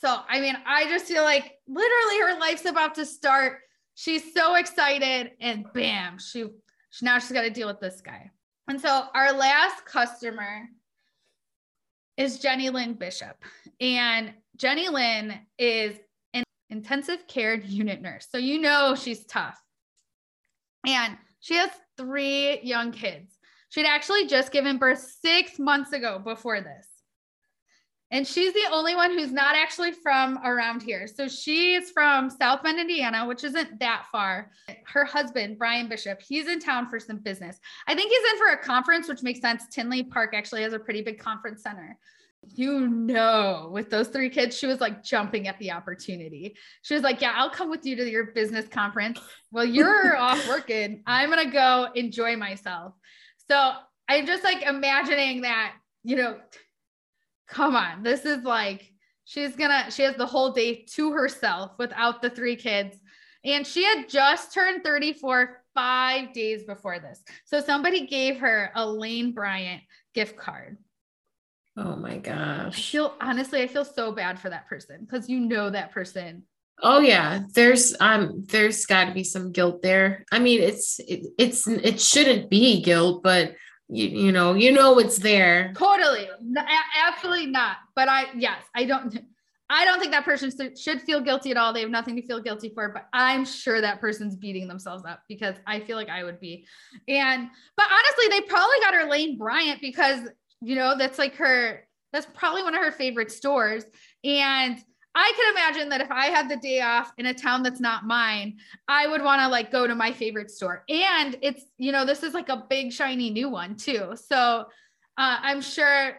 So, 0.01 0.21
I 0.29 0.41
mean, 0.41 0.57
I 0.65 0.85
just 0.85 1.07
feel 1.07 1.25
like 1.25 1.53
literally 1.67 2.21
her 2.21 2.39
life's 2.39 2.65
about 2.65 2.95
to 2.97 3.05
start. 3.05 3.59
She's 3.97 4.33
so 4.33 4.55
excited 4.55 5.33
and 5.41 5.67
bam, 5.75 6.19
she, 6.19 6.47
she 6.91 7.05
now 7.05 7.19
she's 7.19 7.33
got 7.33 7.43
to 7.43 7.51
deal 7.51 7.67
with 7.67 7.81
this 7.81 8.01
guy. 8.01 8.31
And 8.69 8.81
so, 8.81 9.07
our 9.17 9.33
last 9.33 9.85
customer 9.85 10.69
is 12.17 12.39
Jenny 12.39 12.71
Lynn 12.71 12.95
Bishop. 12.95 13.37
And 13.81 14.33
Jenny 14.57 14.89
Lynn 14.89 15.39
is 15.59 15.97
an 16.35 16.45
intensive 16.71 17.27
care 17.27 17.55
unit 17.55 18.03
nurse. 18.03 18.27
So 18.31 18.39
you 18.39 18.61
know 18.61 18.95
she's 18.95 19.25
tough. 19.27 19.61
And 20.87 21.17
she 21.41 21.55
has 21.55 21.71
three 21.97 22.61
young 22.63 22.93
kids. 22.93 23.39
She'd 23.71 23.87
actually 23.87 24.27
just 24.27 24.53
given 24.53 24.79
birth 24.79 25.17
six 25.23 25.59
months 25.59 25.93
ago 25.93 26.19
before 26.19 26.61
this. 26.61 26.87
And 28.13 28.27
she's 28.27 28.53
the 28.53 28.67
only 28.71 28.95
one 28.95 29.11
who's 29.11 29.33
not 29.33 29.57
actually 29.57 29.93
from 29.93 30.39
around 30.45 30.83
here. 30.83 31.07
So 31.07 31.29
she's 31.29 31.91
from 31.91 32.29
South 32.29 32.63
Bend, 32.63 32.79
Indiana, 32.79 33.27
which 33.27 33.43
isn't 33.43 33.81
that 33.81 34.05
far. 34.13 34.51
Her 34.85 35.07
husband, 35.07 35.59
Brian 35.59 35.89
Bishop, 35.89 36.21
he's 36.21 36.47
in 36.47 36.61
town 36.61 36.91
for 36.91 37.01
some 37.01 37.17
business. 37.17 37.59
I 37.87 37.95
think 37.95 38.13
he's 38.13 38.33
in 38.33 38.39
for 38.39 38.53
a 38.53 38.59
conference, 38.59 39.09
which 39.09 39.23
makes 39.23 39.41
sense. 39.41 39.67
Tinley 39.69 40.05
Park 40.05 40.35
actually 40.35 40.63
has 40.63 40.75
a 40.75 40.79
pretty 40.79 41.01
big 41.01 41.19
conference 41.19 41.63
center. 41.63 41.99
You 42.55 42.87
know, 42.87 43.71
with 43.73 43.89
those 43.89 44.09
three 44.09 44.29
kids, 44.29 44.59
she 44.59 44.67
was 44.67 44.81
like 44.81 45.03
jumping 45.03 45.49
at 45.49 45.59
the 45.59 45.71
opportunity. 45.73 46.57
She 46.83 46.93
was 46.93 47.03
like, 47.03 47.23
Yeah, 47.23 47.33
I'll 47.37 47.51
come 47.51 47.71
with 47.71 47.87
you 47.87 47.97
to 47.97 48.11
your 48.11 48.33
business 48.33 48.67
conference. 48.69 49.21
Well, 49.53 49.65
you're 49.65 50.17
off 50.19 50.47
working. 50.49 51.03
I'm 51.07 51.31
going 51.31 51.47
to 51.47 51.53
go 51.53 51.89
enjoy 51.95 52.37
myself. 52.37 52.95
So 53.49 53.73
I'm 54.09 54.27
just 54.27 54.45
like 54.45 54.63
imagining 54.65 55.43
that, 55.43 55.75
you 56.03 56.17
know, 56.17 56.37
come 57.49 57.77
on. 57.77 58.03
This 58.03 58.25
is 58.25 58.45
like, 58.45 58.91
she's 59.25 59.57
gonna, 59.57 59.91
she 59.91 60.03
has 60.03 60.17
the 60.17 60.27
whole 60.27 60.53
day 60.53 60.85
to 60.95 61.13
herself 61.13 61.73
without 61.79 62.23
the 62.23 62.31
three 62.31 62.57
kids. 62.57 62.97
And 63.45 63.67
she 63.67 63.85
had 63.85 64.09
just 64.09 64.55
turned 64.55 64.85
34 64.85 65.63
five 65.75 66.33
days 66.33 66.65
before 66.65 66.99
this. 66.99 67.23
So 67.45 67.61
somebody 67.61 68.07
gave 68.07 68.39
her 68.39 68.71
a 68.75 68.87
Lane 68.87 69.33
Bryant 69.33 69.83
gift 70.15 70.37
card. 70.37 70.79
Oh 71.77 71.97
my 71.97 72.19
gosh. 72.19 72.79
I 72.79 72.81
feel 72.93 73.15
honestly, 73.21 73.63
I 73.63 73.67
feel 73.67 73.85
so 73.85 74.13
bad 74.13 74.39
for 74.39 74.51
that 74.51 74.69
person 74.69 75.01
because 75.01 75.29
you 75.29 75.41
know 75.41 75.71
that 75.71 75.93
person. 75.93 76.43
Oh 76.83 77.01
yeah, 77.01 77.41
there's 77.55 77.95
um 78.01 78.45
there's 78.49 78.87
got 78.87 79.07
to 79.07 79.13
be 79.13 79.25
some 79.25 79.53
guilt 79.53 79.83
there. 79.83 80.25
I 80.33 80.39
mean, 80.39 80.61
it's 80.61 80.99
it, 81.01 81.27
it's 81.39 81.67
it 81.67 82.01
shouldn't 82.01 82.51
be 82.51 82.83
guilt, 82.83 83.23
but 83.23 83.55
you, 83.93 84.09
you 84.09 84.33
know 84.33 84.55
you 84.55 84.73
know 84.73 84.99
it's 84.99 85.19
there. 85.19 85.73
Totally. 85.77 86.29
Absolutely 87.07 87.47
not. 87.47 87.77
But 87.95 88.09
i 88.09 88.27
yes 88.35 88.63
i 88.75 88.85
don't 88.85 89.19
i 89.71 89.85
don't 89.85 90.01
think 90.01 90.13
that 90.13 90.25
person 90.25 90.51
should 90.77 91.03
feel 91.03 91.21
guilty 91.21 91.51
at 91.51 91.57
all. 91.57 91.73
They 91.73 91.81
have 91.81 91.91
nothing 91.91 92.17
to 92.17 92.23
feel 92.23 92.41
guilty 92.41 92.71
for 92.75 92.89
but 92.89 93.09
i'm 93.13 93.45
sure 93.45 93.81
that 93.81 94.01
person's 94.01 94.37
beating 94.37 94.69
themselves 94.69 95.05
up 95.07 95.21
because 95.29 95.57
i 95.67 95.81
feel 95.81 95.97
like 95.97 96.09
i 96.09 96.25
would 96.25 96.41
be. 96.41 96.67
And 97.09 97.49
but 97.77 97.87
honestly 97.87 98.29
they 98.29 98.47
probably 98.47 98.81
got 98.81 98.95
her 98.95 99.09
lane 99.09 99.39
bryant 99.39 99.81
because 99.81 100.21
you 100.61 100.75
know 100.75 100.97
that's 100.97 101.19
like 101.19 101.37
her 101.37 101.87
that's 102.13 102.27
probably 102.35 102.63
one 102.63 102.75
of 102.75 102.83
her 102.83 102.93
favorite 102.93 103.33
stores. 103.33 103.85
And 104.23 104.79
I 105.15 105.33
can 105.37 105.53
imagine 105.55 105.89
that 105.91 106.01
if 106.01 106.11
I 106.11 106.27
had 106.27 106.49
the 106.49 106.57
day 106.57 106.81
off 106.81 107.13
in 107.19 107.27
a 107.27 107.35
town 107.35 107.63
that's 107.63 107.81
not 107.81 108.07
mine, 108.07 108.59
I 108.89 109.07
would 109.07 109.23
want 109.23 109.41
to 109.43 109.49
like 109.49 109.71
go 109.71 109.87
to 109.87 109.95
my 109.95 110.13
favorite 110.13 110.51
store. 110.51 110.85
And 110.89 111.37
it's, 111.43 111.65
you 111.77 111.93
know, 111.93 112.07
this 112.07 112.23
is 112.23 112.33
like 112.33 112.49
a 112.49 112.65
big, 112.69 112.93
shiny 112.93 113.31
new 113.31 113.51
one 113.51 113.77
too. 113.77 114.15
So 114.15 114.37
uh, 115.19 115.39
I'm 115.43 115.61
sure 115.61 116.19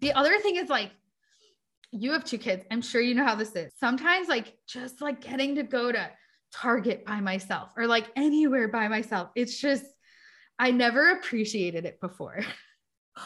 the 0.00 0.12
other 0.12 0.38
thing 0.40 0.56
is 0.56 0.68
like, 0.68 0.90
you 1.90 2.12
have 2.12 2.24
two 2.24 2.36
kids. 2.36 2.64
I'm 2.70 2.82
sure 2.82 3.00
you 3.00 3.14
know 3.14 3.24
how 3.24 3.34
this 3.34 3.56
is. 3.56 3.72
Sometimes, 3.80 4.28
like, 4.28 4.58
just 4.66 5.00
like 5.00 5.22
getting 5.22 5.54
to 5.54 5.62
go 5.62 5.90
to 5.90 6.10
Target 6.52 7.06
by 7.06 7.20
myself 7.20 7.72
or 7.76 7.86
like 7.86 8.06
anywhere 8.16 8.68
by 8.68 8.88
myself, 8.88 9.30
it's 9.34 9.58
just, 9.58 9.84
I 10.58 10.70
never 10.70 11.12
appreciated 11.12 11.86
it 11.86 12.00
before. 12.00 12.40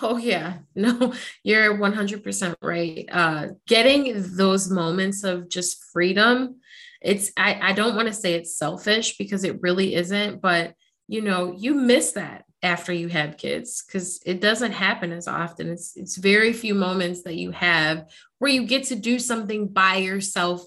Oh 0.00 0.16
yeah. 0.16 0.59
No, 0.74 1.12
you're 1.42 1.76
100% 1.76 2.57
right. 2.62 3.07
Uh 3.11 3.48
getting 3.66 4.14
those 4.37 4.70
moments 4.70 5.24
of 5.24 5.48
just 5.48 5.85
freedom, 5.92 6.61
it's 7.00 7.31
I 7.37 7.59
I 7.70 7.72
don't 7.72 7.96
want 7.96 8.09
to 8.09 8.14
say 8.14 8.35
it's 8.35 8.57
selfish 8.57 9.16
because 9.18 9.44
it 9.44 9.61
really 9.61 9.94
isn't, 9.94 10.40
but 10.40 10.74
you 11.09 11.20
know, 11.20 11.52
you 11.57 11.74
miss 11.74 12.12
that. 12.12 12.44
after 12.62 12.92
you 12.92 13.09
have 13.09 13.37
kids 13.38 13.83
because 13.85 14.22
it 14.24 14.40
doesn't 14.40 14.72
happen 14.72 15.12
as 15.12 15.26
often. 15.28 15.68
It's 15.70 15.96
it's 15.96 16.16
very 16.16 16.52
few 16.52 16.74
moments 16.74 17.22
that 17.24 17.35
you 17.37 17.50
have 17.50 18.09
where 18.38 18.50
you 18.52 18.64
get 18.66 18.85
to 18.85 18.94
do 18.96 19.18
something 19.18 19.68
by 19.68 19.96
yourself 19.96 20.62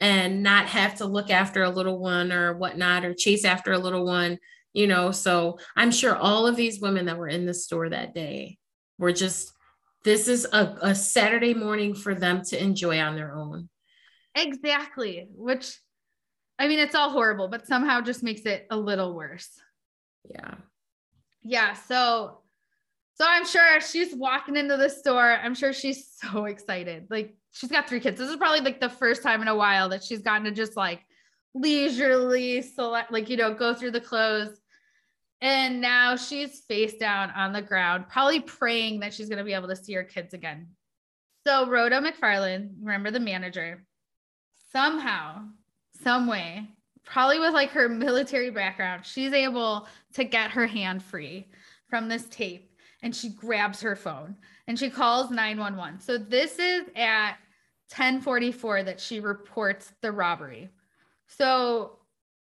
and 0.00 0.42
not 0.42 0.66
have 0.68 0.96
to 0.96 1.04
look 1.06 1.30
after 1.30 1.62
a 1.62 1.70
little 1.70 1.98
one 1.98 2.32
or 2.32 2.56
whatnot 2.56 3.04
or 3.04 3.14
chase 3.14 3.44
after 3.44 3.72
a 3.72 3.78
little 3.78 4.04
one, 4.06 4.38
you 4.72 4.86
know. 4.86 5.10
So 5.12 5.58
I'm 5.76 5.90
sure 5.92 6.16
all 6.16 6.46
of 6.46 6.56
these 6.56 6.80
women 6.80 7.06
that 7.06 7.18
were 7.18 7.28
in 7.28 7.46
the 7.46 7.54
store 7.54 7.88
that 7.90 8.14
day 8.14 8.58
were 8.98 9.12
just 9.12 9.52
this 10.04 10.28
is 10.28 10.46
a, 10.52 10.76
a 10.82 10.94
Saturday 10.94 11.54
morning 11.54 11.94
for 11.94 12.14
them 12.14 12.42
to 12.42 12.62
enjoy 12.62 13.00
on 13.00 13.16
their 13.16 13.34
own. 13.34 13.68
Exactly. 14.34 15.26
Which 15.34 15.78
I 16.58 16.68
mean, 16.68 16.78
it's 16.78 16.94
all 16.94 17.10
horrible, 17.10 17.48
but 17.48 17.66
somehow 17.66 18.00
just 18.00 18.22
makes 18.22 18.42
it 18.42 18.66
a 18.70 18.76
little 18.76 19.14
worse. 19.14 19.48
Yeah. 20.30 20.54
Yeah. 21.42 21.72
So, 21.74 22.38
so 23.14 23.24
I'm 23.28 23.44
sure 23.44 23.80
she's 23.80 24.14
walking 24.14 24.56
into 24.56 24.76
the 24.76 24.88
store. 24.88 25.32
I'm 25.32 25.54
sure 25.54 25.72
she's 25.72 26.08
so 26.22 26.44
excited. 26.44 27.06
Like 27.10 27.34
she's 27.52 27.70
got 27.70 27.88
three 27.88 28.00
kids. 28.00 28.18
This 28.18 28.30
is 28.30 28.36
probably 28.36 28.60
like 28.60 28.80
the 28.80 28.88
first 28.88 29.22
time 29.22 29.42
in 29.42 29.48
a 29.48 29.56
while 29.56 29.88
that 29.88 30.04
she's 30.04 30.22
gotten 30.22 30.44
to 30.44 30.52
just 30.52 30.76
like 30.76 31.00
leisurely 31.54 32.62
select, 32.62 33.12
like, 33.12 33.28
you 33.30 33.36
know, 33.36 33.54
go 33.54 33.74
through 33.74 33.92
the 33.92 34.00
clothes. 34.00 34.60
And 35.44 35.82
now 35.82 36.16
she's 36.16 36.60
face 36.60 36.94
down 36.94 37.30
on 37.32 37.52
the 37.52 37.60
ground, 37.60 38.06
probably 38.08 38.40
praying 38.40 39.00
that 39.00 39.12
she's 39.12 39.28
going 39.28 39.36
to 39.36 39.44
be 39.44 39.52
able 39.52 39.68
to 39.68 39.76
see 39.76 39.92
her 39.92 40.02
kids 40.02 40.32
again. 40.32 40.68
So 41.46 41.68
Rhoda 41.68 42.00
McFarland, 42.00 42.70
remember 42.80 43.10
the 43.10 43.20
manager, 43.20 43.84
somehow 44.72 45.44
some 46.02 46.26
way, 46.26 46.66
probably 47.04 47.40
with 47.40 47.52
like 47.52 47.68
her 47.72 47.90
military 47.90 48.48
background, 48.48 49.04
she's 49.04 49.34
able 49.34 49.86
to 50.14 50.24
get 50.24 50.52
her 50.52 50.66
hand 50.66 51.02
free 51.02 51.50
from 51.90 52.08
this 52.08 52.24
tape 52.30 52.72
and 53.02 53.14
she 53.14 53.28
grabs 53.28 53.82
her 53.82 53.96
phone 53.96 54.36
and 54.66 54.78
she 54.78 54.88
calls 54.88 55.30
911. 55.30 56.00
So 56.00 56.16
this 56.16 56.58
is 56.58 56.84
at 56.96 57.32
1044 57.94 58.84
that 58.84 58.98
she 58.98 59.20
reports 59.20 59.92
the 60.00 60.10
robbery. 60.10 60.70
So 61.26 61.98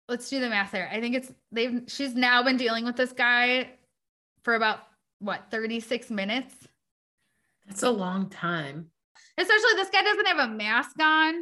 let's 0.09 0.29
do 0.29 0.41
the 0.41 0.49
math 0.49 0.73
there. 0.73 0.89
I 0.93 1.01
think 1.01 1.15
it's 1.15 1.33
they've 1.53 1.83
she's 1.87 2.15
now 2.15 2.43
been 2.43 2.57
dealing 2.57 2.85
with 2.85 2.97
this 2.97 3.13
guy 3.13 3.71
for 4.43 4.55
about 4.55 4.81
what 5.19 5.51
36 5.51 6.11
minutes. 6.11 6.55
That's 7.67 7.83
a 7.83 7.91
long 7.91 8.29
time. 8.29 8.91
Especially 9.39 9.75
this 9.77 9.91
guy 9.91 10.03
doesn't 10.03 10.27
have 10.27 10.51
a 10.51 10.53
mask 10.53 11.01
on 11.01 11.35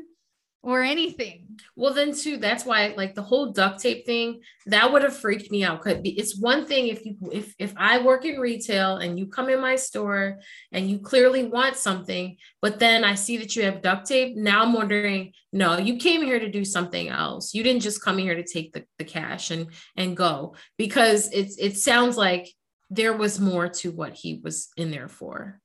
or 0.63 0.81
anything. 0.83 1.59
Well, 1.75 1.93
then 1.93 2.15
too, 2.15 2.37
that's 2.37 2.65
why 2.65 2.95
like 2.97 3.15
the 3.15 3.23
whole 3.23 3.51
duct 3.51 3.81
tape 3.81 4.07
thing 4.07 4.43
that 4.67 4.93
would 4.93 5.03
have 5.03 5.17
freaked 5.17 5.51
me 5.51 5.65
out. 5.65 5.81
Could 5.81 6.03
be 6.03 6.11
it's 6.11 6.39
one 6.39 6.67
thing 6.67 6.87
if 6.87 7.05
you 7.05 7.17
if 7.33 7.55
if 7.59 7.75
I 7.77 7.99
work 7.99 8.25
in 8.25 8.39
retail 8.39 8.97
and 8.97 9.19
you 9.19 9.27
come 9.27 9.49
in 9.49 9.61
my 9.61 9.75
store 9.75 10.39
and 10.71 10.89
you 10.89 11.01
clearly 11.01 11.45
want 11.45 11.77
something, 11.77 12.37
but 12.61 12.79
then 12.79 13.03
I 13.03 13.15
see 13.15 13.39
that 13.39 13.57
you 13.57 13.65
have 13.65 13.83
duct 13.83 14.07
tape. 14.07 14.37
Now 14.37 14.63
I'm 14.63 14.73
wondering, 14.73 15.33
no, 15.53 15.79
you 15.79 15.97
came 15.97 16.23
here 16.23 16.39
to 16.39 16.51
do 16.51 16.65
something 16.65 17.09
else. 17.09 17.55
You 17.55 17.65
didn't 17.65 17.83
just 17.83 18.03
come 18.03 18.19
here 18.19 18.37
to 18.37 18.45
take 18.45 18.73
the, 18.73 18.85
the 18.99 19.05
cash 19.05 19.51
and 19.51 19.67
and 19.97 20.17
go 20.17 20.55
because 20.79 21.31
it's 21.33 21.59
it 21.59 21.77
sounds 21.77 22.17
like 22.17 22.49
there 22.89 23.17
was 23.17 23.41
more 23.41 23.69
to 23.69 23.91
what 23.91 24.13
he 24.13 24.41
was 24.45 24.69
in 24.77 24.91
there 24.91 25.09
for. 25.09 25.59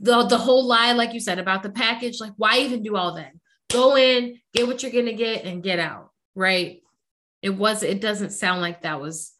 The, 0.00 0.24
the 0.24 0.38
whole 0.38 0.66
lie, 0.66 0.92
like 0.92 1.14
you 1.14 1.20
said, 1.20 1.38
about 1.38 1.62
the 1.62 1.70
package, 1.70 2.20
like 2.20 2.32
why 2.36 2.58
even 2.58 2.82
do 2.82 2.96
all 2.96 3.14
that? 3.14 3.32
Go 3.74 3.96
in, 3.96 4.40
get 4.52 4.66
what 4.66 4.82
you're 4.82 4.92
going 4.92 5.06
to 5.06 5.12
get, 5.12 5.44
and 5.44 5.62
get 5.62 5.78
out. 5.78 6.10
Right. 6.34 6.82
It 7.42 7.50
was, 7.50 7.82
it 7.82 8.00
doesn't 8.00 8.30
sound 8.30 8.60
like 8.60 8.82
that 8.82 9.00
was 9.00 9.32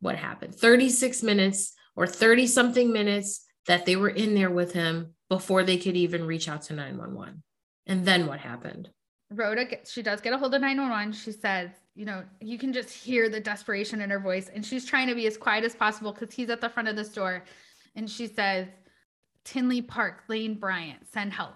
what 0.00 0.16
happened. 0.16 0.54
36 0.54 1.22
minutes 1.22 1.74
or 1.94 2.06
30 2.06 2.46
something 2.46 2.92
minutes 2.92 3.44
that 3.66 3.86
they 3.86 3.96
were 3.96 4.08
in 4.08 4.34
there 4.34 4.50
with 4.50 4.72
him 4.72 5.14
before 5.28 5.62
they 5.62 5.76
could 5.76 5.96
even 5.96 6.26
reach 6.26 6.48
out 6.48 6.62
to 6.62 6.74
911. 6.74 7.42
And 7.86 8.04
then 8.04 8.26
what 8.26 8.40
happened? 8.40 8.90
Rhoda, 9.30 9.66
she 9.86 10.02
does 10.02 10.20
get 10.20 10.32
a 10.32 10.38
hold 10.38 10.54
of 10.54 10.60
911. 10.60 11.12
She 11.12 11.32
says, 11.32 11.70
you 11.94 12.04
know, 12.04 12.22
you 12.40 12.58
can 12.58 12.72
just 12.72 12.90
hear 12.90 13.28
the 13.28 13.40
desperation 13.40 14.00
in 14.00 14.10
her 14.10 14.18
voice. 14.20 14.50
And 14.52 14.64
she's 14.64 14.84
trying 14.84 15.08
to 15.08 15.14
be 15.14 15.26
as 15.26 15.36
quiet 15.36 15.64
as 15.64 15.74
possible 15.74 16.12
because 16.12 16.34
he's 16.34 16.50
at 16.50 16.60
the 16.60 16.68
front 16.68 16.88
of 16.88 16.96
the 16.96 17.04
store. 17.04 17.44
And 17.94 18.10
she 18.10 18.26
says, 18.26 18.66
Tinley 19.44 19.82
Park, 19.82 20.24
Lane 20.28 20.54
Bryant, 20.54 21.06
send 21.12 21.32
help. 21.32 21.54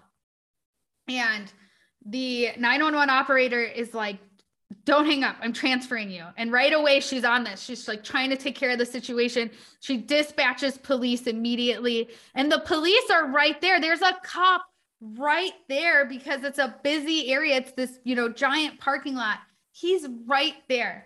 And 1.07 1.51
the 2.09 2.51
911 2.57 3.09
operator 3.09 3.61
is 3.61 3.93
like, 3.93 4.17
don't 4.83 5.05
hang 5.05 5.23
up. 5.23 5.35
I'm 5.41 5.53
transferring 5.53 6.09
you. 6.09 6.23
And 6.37 6.51
right 6.51 6.73
away, 6.73 6.99
she's 6.99 7.23
on 7.23 7.43
this. 7.43 7.61
She's 7.61 7.87
like 7.87 8.03
trying 8.03 8.29
to 8.29 8.37
take 8.37 8.55
care 8.55 8.69
of 8.69 8.77
the 8.77 8.85
situation. 8.85 9.51
She 9.79 9.97
dispatches 9.97 10.77
police 10.77 11.27
immediately. 11.27 12.09
And 12.35 12.51
the 12.51 12.59
police 12.59 13.09
are 13.11 13.27
right 13.29 13.59
there. 13.61 13.79
There's 13.79 14.01
a 14.01 14.17
cop 14.23 14.65
right 15.01 15.53
there 15.69 16.05
because 16.05 16.43
it's 16.43 16.57
a 16.59 16.75
busy 16.83 17.31
area. 17.31 17.57
It's 17.57 17.71
this, 17.73 17.99
you 18.03 18.15
know, 18.15 18.29
giant 18.29 18.79
parking 18.79 19.15
lot. 19.15 19.39
He's 19.71 20.07
right 20.25 20.55
there. 20.69 21.05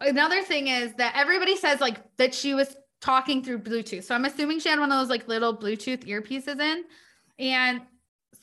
Another 0.00 0.42
thing 0.42 0.68
is 0.68 0.94
that 0.94 1.14
everybody 1.16 1.56
says 1.56 1.80
like 1.80 1.98
that 2.16 2.34
she 2.34 2.54
was 2.54 2.76
talking 3.00 3.42
through 3.42 3.60
Bluetooth. 3.60 4.04
So 4.04 4.14
I'm 4.14 4.24
assuming 4.24 4.60
she 4.60 4.68
had 4.68 4.78
one 4.78 4.92
of 4.92 4.98
those 4.98 5.10
like 5.10 5.28
little 5.28 5.56
Bluetooth 5.56 6.04
earpieces 6.06 6.60
in. 6.60 6.84
And 7.38 7.82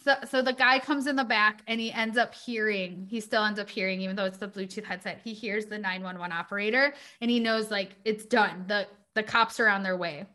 so 0.04 0.16
so 0.30 0.42
the 0.42 0.54
guy 0.54 0.80
comes 0.80 1.08
in 1.08 1.16
the 1.16 1.24
back 1.24 1.62
and 1.68 1.80
he 1.80 1.92
ends 1.92 2.18
up 2.18 2.34
hearing 2.34 3.08
he 3.10 3.20
still 3.20 3.44
ends 3.44 3.60
up 3.60 3.70
hearing 3.70 4.02
even 4.02 4.16
though 4.16 4.26
it's 4.26 4.38
the 4.38 4.48
bluetooth 4.48 4.84
headset 4.84 5.20
he 5.24 5.34
hears 5.34 5.66
the 5.66 5.78
911 5.78 6.32
operator 6.36 6.94
and 7.22 7.30
he 7.30 7.40
knows 7.40 7.72
like 7.72 7.96
it's 8.06 8.26
done. 8.26 8.66
The 8.68 8.88
the 9.16 9.24
cops 9.24 9.60
are 9.60 9.68
on 9.68 9.84
their 9.84 9.98
way. 9.98 10.26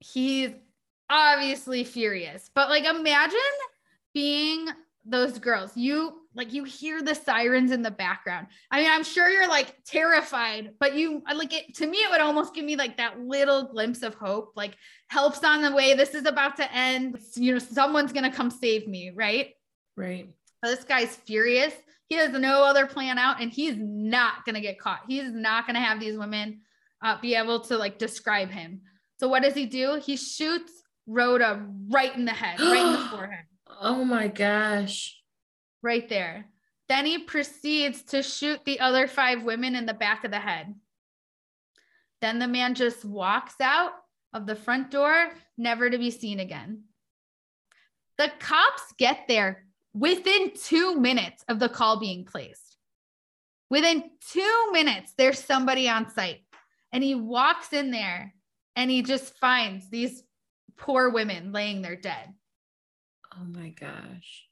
He's 0.00 0.50
obviously 1.10 1.84
furious. 1.84 2.50
But 2.54 2.68
like 2.68 2.84
imagine 2.84 3.38
being 4.12 4.68
those 5.04 5.38
girls. 5.38 5.76
You 5.76 6.20
like 6.34 6.52
you 6.52 6.64
hear 6.64 7.02
the 7.02 7.14
sirens 7.14 7.70
in 7.70 7.82
the 7.82 7.90
background. 7.90 8.48
I 8.70 8.80
mean 8.80 8.90
i'm 8.90 9.04
sure 9.04 9.28
you're 9.28 9.48
like 9.48 9.76
terrified 9.84 10.72
but 10.80 10.94
you 10.94 11.22
like 11.34 11.52
it 11.52 11.74
to 11.76 11.86
me 11.86 11.98
it 11.98 12.10
would 12.10 12.20
almost 12.20 12.54
give 12.54 12.64
me 12.64 12.76
like 12.76 12.96
that 12.96 13.20
little 13.20 13.64
glimpse 13.64 14.02
of 14.02 14.14
hope 14.14 14.52
like 14.56 14.76
helps 15.08 15.44
on 15.44 15.62
the 15.62 15.72
way 15.72 15.94
this 15.94 16.14
is 16.14 16.26
about 16.26 16.56
to 16.56 16.74
end. 16.74 17.18
You 17.36 17.52
know 17.52 17.58
someone's 17.58 18.12
gonna 18.12 18.32
come 18.32 18.50
save 18.50 18.88
me 18.88 19.12
right? 19.14 19.50
Right. 19.96 20.28
This 20.62 20.84
guy's 20.84 21.14
furious. 21.14 21.74
He 22.08 22.16
has 22.16 22.32
no 22.32 22.64
other 22.64 22.86
plan 22.86 23.18
out 23.18 23.40
and 23.40 23.50
he's 23.50 23.76
not 23.78 24.44
gonna 24.44 24.60
get 24.60 24.78
caught. 24.78 25.00
He's 25.06 25.30
not 25.30 25.66
gonna 25.66 25.80
have 25.80 26.00
these 26.00 26.18
women 26.18 26.60
uh, 27.02 27.20
be 27.20 27.34
able 27.34 27.60
to 27.60 27.76
like 27.76 27.98
describe 27.98 28.50
him. 28.50 28.80
So 29.20 29.28
what 29.28 29.42
does 29.42 29.54
he 29.54 29.66
do? 29.66 30.00
He 30.02 30.16
shoots 30.16 30.72
rhoda 31.06 31.66
right 31.90 32.16
in 32.16 32.24
the 32.24 32.32
head 32.32 32.58
right 32.58 32.86
in 32.86 32.92
the 32.92 32.98
forehead 33.10 33.44
oh 33.80 34.04
my 34.04 34.28
gosh 34.28 35.20
right 35.84 36.08
there. 36.08 36.46
Then 36.88 37.06
he 37.06 37.18
proceeds 37.18 38.02
to 38.04 38.22
shoot 38.22 38.64
the 38.64 38.80
other 38.80 39.06
five 39.06 39.44
women 39.44 39.76
in 39.76 39.86
the 39.86 39.94
back 39.94 40.24
of 40.24 40.30
the 40.32 40.40
head. 40.40 40.74
Then 42.20 42.38
the 42.38 42.48
man 42.48 42.74
just 42.74 43.04
walks 43.04 43.54
out 43.60 43.92
of 44.32 44.46
the 44.46 44.56
front 44.56 44.90
door, 44.90 45.30
never 45.56 45.88
to 45.88 45.98
be 45.98 46.10
seen 46.10 46.40
again. 46.40 46.84
The 48.18 48.32
cops 48.40 48.94
get 48.98 49.24
there 49.28 49.66
within 49.92 50.52
two 50.54 50.98
minutes 50.98 51.44
of 51.48 51.58
the 51.58 51.68
call 51.68 52.00
being 52.00 52.24
placed. 52.24 52.76
Within 53.70 54.10
two 54.32 54.70
minutes, 54.72 55.12
there's 55.16 55.38
somebody 55.38 55.88
on 55.88 56.10
site. 56.10 56.42
And 56.92 57.02
he 57.02 57.14
walks 57.14 57.72
in 57.72 57.90
there 57.90 58.34
and 58.76 58.90
he 58.90 59.02
just 59.02 59.36
finds 59.38 59.88
these 59.90 60.22
poor 60.76 61.10
women 61.10 61.52
laying 61.52 61.82
there 61.82 61.96
dead. 61.96 62.32
Oh 63.36 63.44
my 63.46 63.70
gosh. 63.70 64.46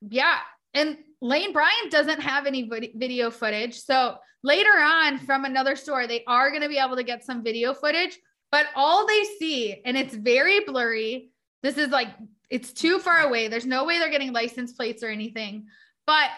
Yeah. 0.00 0.38
And 0.72 0.98
Lane 1.20 1.52
Bryant 1.52 1.90
doesn't 1.90 2.20
have 2.20 2.46
any 2.46 2.68
video 2.94 3.30
footage. 3.30 3.78
So 3.78 4.16
later 4.42 4.70
on 4.70 5.18
from 5.18 5.44
another 5.44 5.76
store, 5.76 6.06
they 6.06 6.24
are 6.26 6.50
going 6.50 6.62
to 6.62 6.68
be 6.68 6.78
able 6.78 6.96
to 6.96 7.04
get 7.04 7.24
some 7.24 7.44
video 7.44 7.74
footage, 7.74 8.18
but 8.50 8.66
all 8.74 9.06
they 9.06 9.24
see, 9.38 9.80
and 9.84 9.96
it's 9.96 10.14
very 10.14 10.60
blurry. 10.60 11.30
This 11.62 11.78
is 11.78 11.90
like, 11.90 12.08
it's 12.50 12.72
too 12.72 12.98
far 12.98 13.20
away. 13.20 13.48
There's 13.48 13.66
no 13.66 13.84
way 13.84 13.98
they're 13.98 14.10
getting 14.10 14.32
license 14.32 14.72
plates 14.72 15.02
or 15.02 15.08
anything, 15.08 15.66
but 16.06 16.30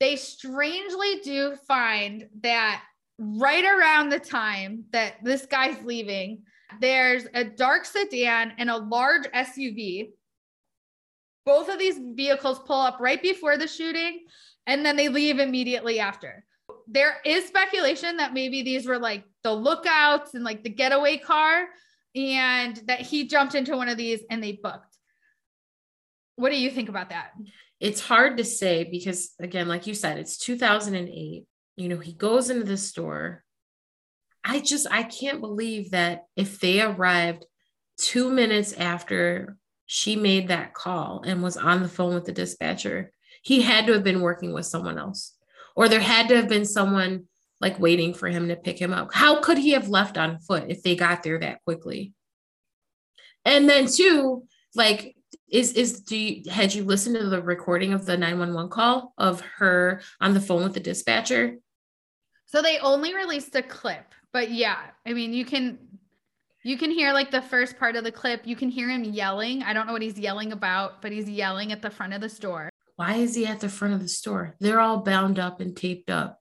they 0.00 0.16
strangely 0.16 1.20
do 1.24 1.56
find 1.66 2.28
that 2.42 2.82
right 3.18 3.64
around 3.64 4.10
the 4.10 4.20
time 4.20 4.84
that 4.92 5.16
this 5.24 5.46
guy's 5.46 5.82
leaving, 5.82 6.42
there's 6.80 7.26
a 7.34 7.44
dark 7.44 7.84
sedan 7.84 8.52
and 8.58 8.70
a 8.70 8.76
large 8.76 9.24
SUV 9.32 10.10
both 11.48 11.70
of 11.70 11.78
these 11.78 11.98
vehicles 11.98 12.58
pull 12.58 12.78
up 12.78 12.98
right 13.00 13.22
before 13.22 13.56
the 13.56 13.66
shooting 13.66 14.26
and 14.66 14.84
then 14.84 14.96
they 14.96 15.08
leave 15.08 15.38
immediately 15.38 15.98
after. 15.98 16.44
There 16.86 17.16
is 17.24 17.46
speculation 17.46 18.18
that 18.18 18.34
maybe 18.34 18.62
these 18.62 18.86
were 18.86 18.98
like 18.98 19.24
the 19.42 19.54
lookouts 19.54 20.34
and 20.34 20.44
like 20.44 20.62
the 20.62 20.68
getaway 20.68 21.16
car 21.16 21.64
and 22.14 22.76
that 22.86 23.00
he 23.00 23.26
jumped 23.26 23.54
into 23.54 23.78
one 23.78 23.88
of 23.88 23.96
these 23.96 24.20
and 24.30 24.42
they 24.42 24.60
booked. 24.62 24.94
What 26.36 26.50
do 26.50 26.60
you 26.60 26.70
think 26.70 26.90
about 26.90 27.08
that? 27.08 27.30
It's 27.80 28.02
hard 28.02 28.36
to 28.36 28.44
say 28.44 28.84
because, 28.84 29.30
again, 29.40 29.68
like 29.68 29.86
you 29.86 29.94
said, 29.94 30.18
it's 30.18 30.36
2008. 30.36 31.46
You 31.78 31.88
know, 31.88 31.98
he 31.98 32.12
goes 32.12 32.50
into 32.50 32.64
the 32.64 32.76
store. 32.76 33.42
I 34.44 34.60
just 34.60 34.86
I 34.90 35.02
can't 35.02 35.40
believe 35.40 35.92
that 35.92 36.24
if 36.36 36.60
they 36.60 36.82
arrived 36.82 37.46
two 37.96 38.30
minutes 38.30 38.74
after 38.74 39.56
she 39.88 40.16
made 40.16 40.48
that 40.48 40.74
call 40.74 41.22
and 41.26 41.42
was 41.42 41.56
on 41.56 41.82
the 41.82 41.88
phone 41.88 42.14
with 42.14 42.26
the 42.26 42.32
dispatcher, 42.32 43.10
he 43.42 43.62
had 43.62 43.86
to 43.86 43.94
have 43.94 44.04
been 44.04 44.20
working 44.20 44.52
with 44.52 44.66
someone 44.66 44.98
else, 44.98 45.34
or 45.74 45.88
there 45.88 45.98
had 45.98 46.28
to 46.28 46.36
have 46.36 46.46
been 46.48 46.66
someone 46.66 47.24
like 47.58 47.80
waiting 47.80 48.12
for 48.12 48.28
him 48.28 48.48
to 48.48 48.56
pick 48.56 48.78
him 48.78 48.92
up. 48.92 49.14
How 49.14 49.40
could 49.40 49.56
he 49.56 49.70
have 49.70 49.88
left 49.88 50.18
on 50.18 50.40
foot 50.40 50.66
if 50.68 50.82
they 50.82 50.94
got 50.94 51.22
there 51.22 51.38
that 51.38 51.64
quickly? 51.64 52.12
And 53.46 53.66
then 53.66 53.86
two, 53.86 54.44
like 54.74 55.16
is 55.48 55.72
is 55.72 56.00
do 56.02 56.18
you 56.18 56.50
had 56.50 56.74
you 56.74 56.84
listened 56.84 57.16
to 57.16 57.30
the 57.30 57.40
recording 57.40 57.94
of 57.94 58.04
the 58.04 58.18
911 58.18 58.70
call 58.70 59.14
of 59.16 59.40
her 59.56 60.02
on 60.20 60.34
the 60.34 60.40
phone 60.40 60.64
with 60.64 60.74
the 60.74 60.80
dispatcher? 60.80 61.56
So 62.44 62.60
they 62.60 62.78
only 62.78 63.14
released 63.14 63.56
a 63.56 63.62
clip, 63.62 64.14
but 64.34 64.50
yeah, 64.50 64.78
I 65.06 65.14
mean 65.14 65.32
you 65.32 65.46
can 65.46 65.78
you 66.68 66.76
can 66.76 66.90
hear 66.90 67.14
like 67.14 67.30
the 67.30 67.40
first 67.40 67.78
part 67.78 67.96
of 67.96 68.04
the 68.04 68.12
clip. 68.12 68.46
You 68.46 68.54
can 68.54 68.68
hear 68.68 68.90
him 68.90 69.02
yelling. 69.02 69.62
I 69.62 69.72
don't 69.72 69.86
know 69.86 69.94
what 69.94 70.02
he's 70.02 70.18
yelling 70.18 70.52
about, 70.52 71.00
but 71.00 71.12
he's 71.12 71.28
yelling 71.28 71.72
at 71.72 71.80
the 71.80 71.88
front 71.88 72.12
of 72.12 72.20
the 72.20 72.28
store. 72.28 72.68
Why 72.96 73.14
is 73.14 73.34
he 73.34 73.46
at 73.46 73.60
the 73.60 73.70
front 73.70 73.94
of 73.94 74.00
the 74.00 74.08
store? 74.08 74.54
They're 74.60 74.80
all 74.80 74.98
bound 74.98 75.38
up 75.38 75.60
and 75.60 75.74
taped 75.74 76.10
up. 76.10 76.38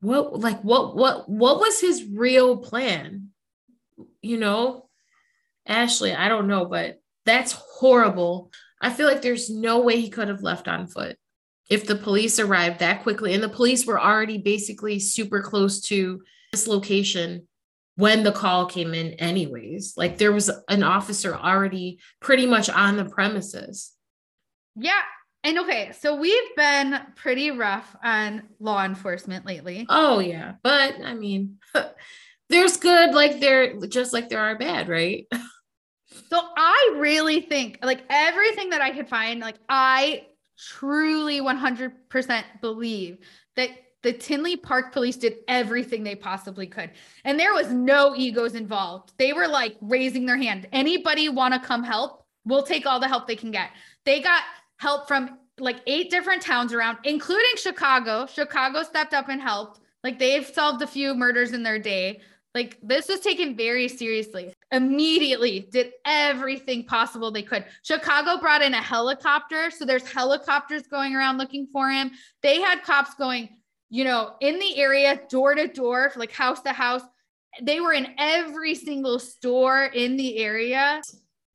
What 0.00 0.40
like 0.40 0.62
what 0.62 0.96
what 0.96 1.28
what 1.28 1.58
was 1.58 1.80
his 1.80 2.02
real 2.02 2.56
plan? 2.56 3.28
You 4.22 4.38
know? 4.38 4.88
Ashley, 5.66 6.14
I 6.14 6.28
don't 6.28 6.48
know, 6.48 6.64
but 6.64 7.00
that's 7.26 7.52
horrible. 7.52 8.50
I 8.80 8.90
feel 8.90 9.06
like 9.06 9.20
there's 9.20 9.50
no 9.50 9.82
way 9.82 10.00
he 10.00 10.08
could 10.08 10.28
have 10.28 10.42
left 10.42 10.66
on 10.66 10.86
foot 10.86 11.18
if 11.68 11.86
the 11.86 11.94
police 11.94 12.38
arrived 12.38 12.78
that 12.78 13.02
quickly 13.02 13.34
and 13.34 13.42
the 13.42 13.50
police 13.50 13.84
were 13.84 14.00
already 14.00 14.38
basically 14.38 14.98
super 14.98 15.42
close 15.42 15.82
to 15.82 16.22
this 16.52 16.66
location 16.66 17.46
when 17.96 18.22
the 18.22 18.32
call 18.32 18.66
came 18.66 18.94
in 18.94 19.12
anyways. 19.14 19.94
Like 19.96 20.18
there 20.18 20.32
was 20.32 20.50
an 20.68 20.82
officer 20.82 21.34
already 21.34 21.98
pretty 22.20 22.46
much 22.46 22.68
on 22.70 22.96
the 22.96 23.04
premises. 23.04 23.92
Yeah 24.76 25.02
and 25.44 25.58
okay 25.58 25.92
so 25.98 26.14
we've 26.14 26.56
been 26.56 27.00
pretty 27.16 27.50
rough 27.50 27.96
on 28.02 28.42
law 28.60 28.84
enforcement 28.84 29.44
lately. 29.44 29.86
Oh 29.88 30.18
yeah 30.18 30.54
but 30.62 30.96
i 31.04 31.14
mean 31.14 31.58
there's 32.48 32.76
good 32.76 33.14
like 33.14 33.40
there 33.40 33.78
just 33.86 34.12
like 34.12 34.28
there 34.28 34.40
are 34.40 34.56
bad 34.56 34.88
right? 34.88 35.26
So 36.28 36.38
i 36.56 36.96
really 36.98 37.40
think 37.40 37.78
like 37.82 38.04
everything 38.10 38.70
that 38.70 38.82
i 38.82 38.90
could 38.90 39.08
find 39.08 39.40
like 39.40 39.56
i 39.68 40.26
truly 40.58 41.40
100% 41.40 42.44
believe 42.60 43.18
that 43.56 43.70
the 44.02 44.12
Tinley 44.12 44.56
Park 44.56 44.92
police 44.92 45.16
did 45.16 45.36
everything 45.48 46.02
they 46.02 46.14
possibly 46.14 46.66
could. 46.66 46.90
And 47.24 47.38
there 47.38 47.54
was 47.54 47.70
no 47.72 48.14
egos 48.16 48.54
involved. 48.54 49.12
They 49.18 49.32
were 49.32 49.48
like 49.48 49.76
raising 49.80 50.26
their 50.26 50.36
hand. 50.36 50.68
Anybody 50.72 51.28
want 51.28 51.54
to 51.54 51.60
come 51.60 51.84
help? 51.84 52.24
We'll 52.44 52.64
take 52.64 52.86
all 52.86 52.98
the 52.98 53.08
help 53.08 53.26
they 53.26 53.36
can 53.36 53.52
get. 53.52 53.70
They 54.04 54.20
got 54.20 54.42
help 54.78 55.06
from 55.06 55.38
like 55.58 55.80
eight 55.86 56.10
different 56.10 56.42
towns 56.42 56.72
around, 56.72 56.98
including 57.04 57.52
Chicago. 57.56 58.26
Chicago 58.26 58.82
stepped 58.82 59.14
up 59.14 59.28
and 59.28 59.40
helped. 59.40 59.80
Like 60.02 60.18
they've 60.18 60.46
solved 60.46 60.82
a 60.82 60.86
few 60.86 61.14
murders 61.14 61.52
in 61.52 61.62
their 61.62 61.78
day. 61.78 62.20
Like 62.54 62.78
this 62.82 63.08
was 63.08 63.20
taken 63.20 63.56
very 63.56 63.88
seriously. 63.88 64.52
Immediately 64.72 65.68
did 65.70 65.92
everything 66.04 66.84
possible 66.84 67.30
they 67.30 67.42
could. 67.42 67.64
Chicago 67.82 68.38
brought 68.40 68.62
in 68.62 68.74
a 68.74 68.82
helicopter. 68.82 69.70
So 69.70 69.84
there's 69.84 70.10
helicopters 70.10 70.82
going 70.82 71.14
around 71.14 71.38
looking 71.38 71.66
for 71.72 71.88
him. 71.88 72.10
They 72.42 72.60
had 72.60 72.82
cops 72.82 73.14
going, 73.14 73.48
you 73.92 74.04
know, 74.04 74.32
in 74.40 74.58
the 74.58 74.78
area, 74.78 75.20
door 75.28 75.54
to 75.54 75.68
door, 75.68 76.10
like 76.16 76.32
house 76.32 76.62
to 76.62 76.72
house. 76.72 77.02
They 77.60 77.78
were 77.78 77.92
in 77.92 78.14
every 78.16 78.74
single 78.74 79.18
store 79.18 79.84
in 79.84 80.16
the 80.16 80.38
area. 80.38 81.02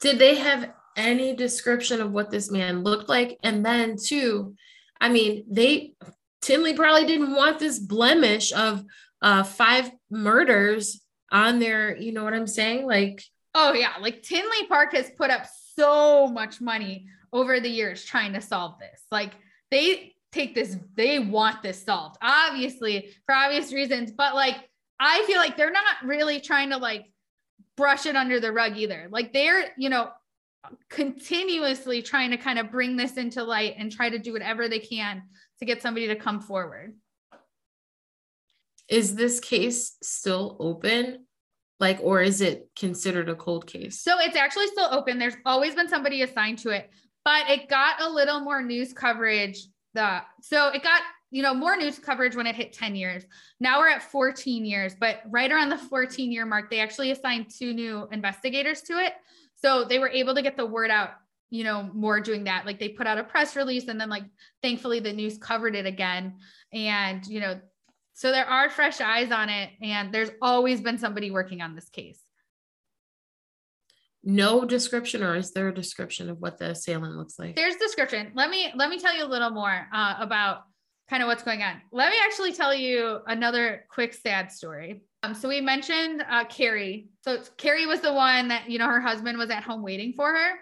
Did 0.02 0.20
they 0.20 0.36
have 0.36 0.72
any 0.96 1.36
description 1.36 2.00
of 2.00 2.12
what 2.12 2.30
this 2.30 2.52
man 2.52 2.84
looked 2.84 3.10
like? 3.10 3.40
And 3.42 3.66
then, 3.66 3.96
too, 3.98 4.54
I 5.02 5.10
mean, 5.10 5.46
they, 5.50 5.96
Tinley 6.44 6.76
probably 6.76 7.08
didn't 7.08 7.34
want 7.34 7.58
this 7.58 7.80
blemish 7.80 8.54
of 8.54 8.84
uh, 9.20 9.42
five 9.42 9.90
murders 10.12 11.02
on 11.32 11.58
their, 11.58 11.98
you 11.98 12.12
know 12.12 12.24
what 12.24 12.36
I'm 12.36 12.46
saying? 12.46 12.86
Like, 12.86 13.24
oh, 13.56 13.74
yeah. 13.74 13.94
Like 14.00 14.22
Tinley 14.22 14.68
Park 14.70 14.94
has 14.94 15.10
put 15.18 15.32
up 15.32 15.48
so 15.76 16.28
much 16.28 16.62
money 16.62 17.08
over 17.34 17.60
the 17.60 17.70
years 17.70 18.06
trying 18.06 18.34
to 18.34 18.42
solve 18.42 18.78
this. 18.78 19.02
Like, 19.10 19.32
they 19.72 20.14
take 20.32 20.56
this, 20.56 20.78
they 20.96 21.20
want 21.20 21.64
this 21.64 21.84
solved, 21.84 22.18
obviously, 22.22 23.14
for 23.26 23.34
obvious 23.34 23.72
reasons. 23.74 24.12
But 24.12 24.36
like, 24.36 24.56
I 25.00 25.24
feel 25.28 25.38
like 25.38 25.58
they're 25.58 25.72
not 25.72 26.04
really 26.04 26.40
trying 26.40 26.72
to 26.72 26.78
like 26.78 27.06
brush 27.76 28.06
it 28.06 28.16
under 28.16 28.40
the 28.40 28.52
rug 28.52 28.78
either. 28.78 29.08
Like, 29.12 29.34
they're, 29.34 29.72
you 29.78 29.90
know, 29.90 30.10
continuously 30.90 32.02
trying 32.02 32.32
to 32.32 32.38
kind 32.38 32.60
of 32.60 32.72
bring 32.72 32.98
this 32.98 33.18
into 33.18 33.44
light 33.44 33.76
and 33.78 33.92
try 33.92 34.10
to 34.10 34.20
do 34.20 34.34
whatever 34.34 34.68
they 34.68 34.80
can 34.80 35.24
to 35.60 35.66
get 35.66 35.82
somebody 35.82 36.08
to 36.08 36.16
come 36.16 36.42
forward. 36.42 36.96
Is 38.90 39.16
this 39.16 39.40
case 39.40 39.98
still 40.02 40.58
open? 40.60 41.26
Like, 41.80 42.00
or 42.02 42.22
is 42.22 42.42
it 42.42 42.70
considered 42.76 43.30
a 43.30 43.36
cold 43.36 43.68
case? 43.68 44.02
So 44.02 44.20
it's 44.20 44.36
actually 44.36 44.68
still 44.68 44.90
open. 44.92 45.20
There's 45.20 45.38
always 45.46 45.76
been 45.76 45.88
somebody 45.88 46.24
assigned 46.24 46.58
to 46.60 46.72
it, 46.72 46.90
but 47.24 47.50
it 47.50 47.70
got 47.70 48.02
a 48.02 48.10
little 48.10 48.40
more 48.40 48.64
news 48.64 48.94
coverage 48.94 49.60
the 49.98 50.22
so 50.42 50.70
it 50.70 50.84
got 50.84 51.02
you 51.32 51.42
know 51.42 51.54
more 51.54 51.76
news 51.76 51.98
coverage 52.00 52.36
when 52.36 52.48
it 52.48 52.56
hit 52.56 52.72
10 52.72 52.96
years. 52.96 53.24
Now 53.60 53.80
we're 53.80 53.90
at 53.90 54.04
14 54.04 54.64
years 54.64 54.96
but 54.98 55.22
right 55.30 55.52
around 55.52 55.70
the 55.70 55.78
14 55.78 56.32
year 56.32 56.46
mark 56.46 56.70
they 56.70 56.80
actually 56.80 57.12
assigned 57.12 57.48
two 57.50 57.74
new 57.74 58.08
investigators 58.12 58.82
to 58.84 58.94
it. 58.94 59.14
So 59.56 59.84
they 59.84 60.00
were 60.00 60.10
able 60.10 60.36
to 60.36 60.42
get 60.42 60.56
the 60.56 60.66
word 60.66 60.92
out 60.92 61.12
you 61.50 61.64
know 61.64 61.90
more 61.94 62.22
doing 62.22 62.44
that. 62.44 62.66
Like 62.66 62.80
they 62.80 62.90
put 62.90 63.08
out 63.08 63.18
a 63.18 63.24
press 63.24 63.56
release 63.56 63.88
and 63.88 64.00
then 64.00 64.10
like 64.10 64.26
thankfully 64.62 65.00
the 65.00 65.14
news 65.14 65.38
covered 65.38 65.76
it 65.76 65.86
again. 65.86 66.36
And 66.72 67.26
you 67.26 67.40
know 67.40 67.60
so 68.14 68.32
there 68.32 68.46
are 68.46 68.70
fresh 68.70 69.02
eyes 69.02 69.32
on 69.32 69.50
it 69.50 69.72
and 69.82 70.14
there's 70.14 70.32
always 70.42 70.80
been 70.80 70.98
somebody 70.98 71.32
working 71.32 71.62
on 71.62 71.76
this 71.76 71.90
case 71.90 72.22
no 74.28 74.66
description 74.66 75.24
or 75.24 75.36
is 75.36 75.52
there 75.52 75.70
a 75.70 75.74
description 75.74 76.30
of 76.30 76.38
what 76.42 76.58
the 76.58 76.72
assailant 76.72 77.16
looks 77.16 77.40
like 77.40 77.56
there's 77.56 77.78
description 77.78 78.30
let 78.36 78.50
me 78.50 78.70
let 78.76 78.90
me 78.90 79.00
tell 79.00 79.16
you 79.16 79.24
a 79.24 79.26
little 79.26 79.50
more 79.50 79.88
uh, 79.94 80.16
about 80.20 80.64
kind 81.10 81.24
of 81.24 81.28
what's 81.28 81.44
going 81.44 81.62
on 81.62 81.82
let 81.94 82.12
me 82.12 82.18
actually 82.26 82.52
tell 82.52 82.76
you 82.76 83.20
another 83.28 83.86
quick 83.90 84.14
sad 84.14 84.52
story 84.52 85.02
um, 85.24 85.34
so 85.34 85.48
we 85.48 85.62
mentioned 85.62 86.24
uh, 86.30 86.44
carrie 86.46 87.08
so 87.24 87.42
carrie 87.56 87.86
was 87.86 88.02
the 88.02 88.12
one 88.12 88.50
that 88.50 88.70
you 88.70 88.78
know 88.78 88.88
her 88.88 89.00
husband 89.00 89.38
was 89.38 89.50
at 89.50 89.64
home 89.64 89.82
waiting 89.82 90.12
for 90.12 90.34
her 90.34 90.56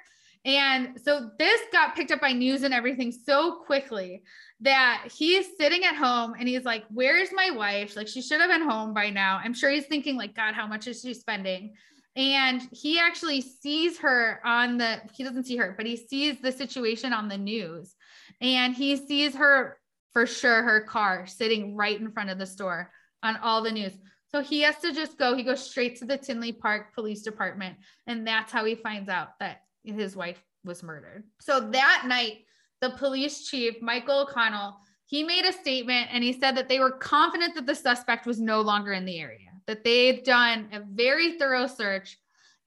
and 0.45 1.01
so 1.03 1.31
this 1.39 1.59
got 1.73 1.95
picked 1.95 2.11
up 2.11 2.21
by 2.21 2.31
news 2.31 2.61
and 2.61 2.73
everything 2.73 3.11
so 3.11 3.63
quickly 3.65 4.21
that 4.61 5.07
he's 5.11 5.57
sitting 5.57 5.83
at 5.83 5.95
home 5.95 6.35
and 6.37 6.47
he's 6.47 6.63
like, 6.63 6.83
Where's 6.93 7.29
my 7.33 7.49
wife? 7.49 7.95
Like, 7.95 8.07
she 8.07 8.21
should 8.21 8.39
have 8.39 8.51
been 8.51 8.61
home 8.61 8.93
by 8.93 9.09
now. 9.09 9.41
I'm 9.43 9.55
sure 9.55 9.71
he's 9.71 9.87
thinking, 9.87 10.15
like, 10.17 10.35
God, 10.35 10.53
how 10.53 10.67
much 10.67 10.87
is 10.87 11.01
she 11.01 11.15
spending? 11.15 11.73
And 12.15 12.67
he 12.71 12.99
actually 12.99 13.41
sees 13.41 13.99
her 13.99 14.39
on 14.45 14.77
the 14.77 14.99
he 15.13 15.23
doesn't 15.23 15.45
see 15.45 15.57
her 15.57 15.73
but 15.75 15.85
he 15.85 15.97
sees 15.97 16.39
the 16.39 16.51
situation 16.51 17.13
on 17.13 17.27
the 17.27 17.37
news. 17.37 17.95
And 18.41 18.75
he 18.75 18.95
sees 18.97 19.35
her 19.35 19.77
for 20.13 20.25
sure 20.25 20.63
her 20.63 20.81
car 20.81 21.27
sitting 21.27 21.75
right 21.75 21.99
in 21.99 22.11
front 22.11 22.29
of 22.29 22.37
the 22.37 22.45
store 22.45 22.91
on 23.23 23.37
all 23.37 23.61
the 23.61 23.71
news. 23.71 23.93
So 24.29 24.41
he 24.41 24.61
has 24.61 24.77
to 24.79 24.93
just 24.93 25.17
go 25.17 25.35
he 25.35 25.43
goes 25.43 25.69
straight 25.69 25.97
to 25.97 26.05
the 26.05 26.17
tinley 26.17 26.53
park 26.53 26.93
police 26.93 27.21
department. 27.21 27.77
And 28.07 28.25
that's 28.25 28.51
how 28.51 28.65
he 28.65 28.75
finds 28.75 29.09
out 29.09 29.39
that 29.39 29.61
his 29.83 30.15
wife 30.15 30.41
was 30.63 30.83
murdered. 30.83 31.23
So 31.41 31.59
that 31.71 32.03
night 32.07 32.45
the 32.81 32.89
police 32.91 33.47
chief 33.47 33.81
michael 33.81 34.21
o'connell 34.21 34.77
he 35.05 35.23
made 35.23 35.45
a 35.45 35.53
statement 35.53 36.09
and 36.11 36.23
he 36.23 36.33
said 36.33 36.57
that 36.57 36.67
they 36.67 36.79
were 36.79 36.91
confident 36.91 37.55
that 37.55 37.65
the 37.65 37.75
suspect 37.75 38.25
was 38.25 38.39
no 38.39 38.61
longer 38.61 38.91
in 38.93 39.05
the 39.05 39.19
area 39.19 39.54
that 39.67 39.83
they've 39.83 40.23
done 40.23 40.69
a 40.71 40.81
very 40.81 41.37
thorough 41.37 41.67
search 41.67 42.17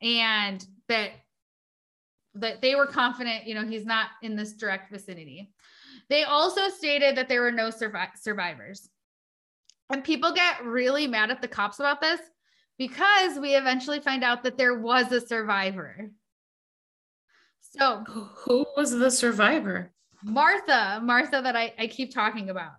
and 0.03 0.65
that 0.89 1.11
that 2.35 2.61
they 2.61 2.75
were 2.75 2.87
confident, 2.87 3.47
you 3.47 3.55
know, 3.55 3.67
he's 3.67 3.87
not 3.87 4.11
in 4.23 4.37
this 4.37 4.53
direct 4.53 4.93
vicinity. 4.93 5.51
They 6.09 6.25
also 6.25 6.69
stated 6.69 7.17
that 7.17 7.29
there 7.29 7.43
were 7.43 7.53
no 7.53 7.69
survi- 7.69 8.17
survivors. 8.17 8.89
And 9.91 10.05
people 10.05 10.33
get 10.33 10.65
really 10.65 11.07
mad 11.07 11.31
at 11.31 11.43
the 11.43 11.49
cops 11.49 11.81
about 11.81 12.01
this 12.01 12.21
because 12.79 13.39
we 13.39 13.57
eventually 13.57 14.01
find 14.01 14.23
out 14.23 14.43
that 14.45 14.57
there 14.57 14.79
was 14.79 15.11
a 15.11 15.21
survivor. 15.21 16.11
So, 17.61 18.05
who 18.07 18.67
was 18.77 18.93
the 18.93 19.11
survivor? 19.11 19.93
Martha, 20.23 21.01
Martha, 21.03 21.41
that 21.43 21.57
I, 21.57 21.75
I 21.79 21.87
keep 21.87 22.15
talking 22.15 22.51
about. 22.51 22.73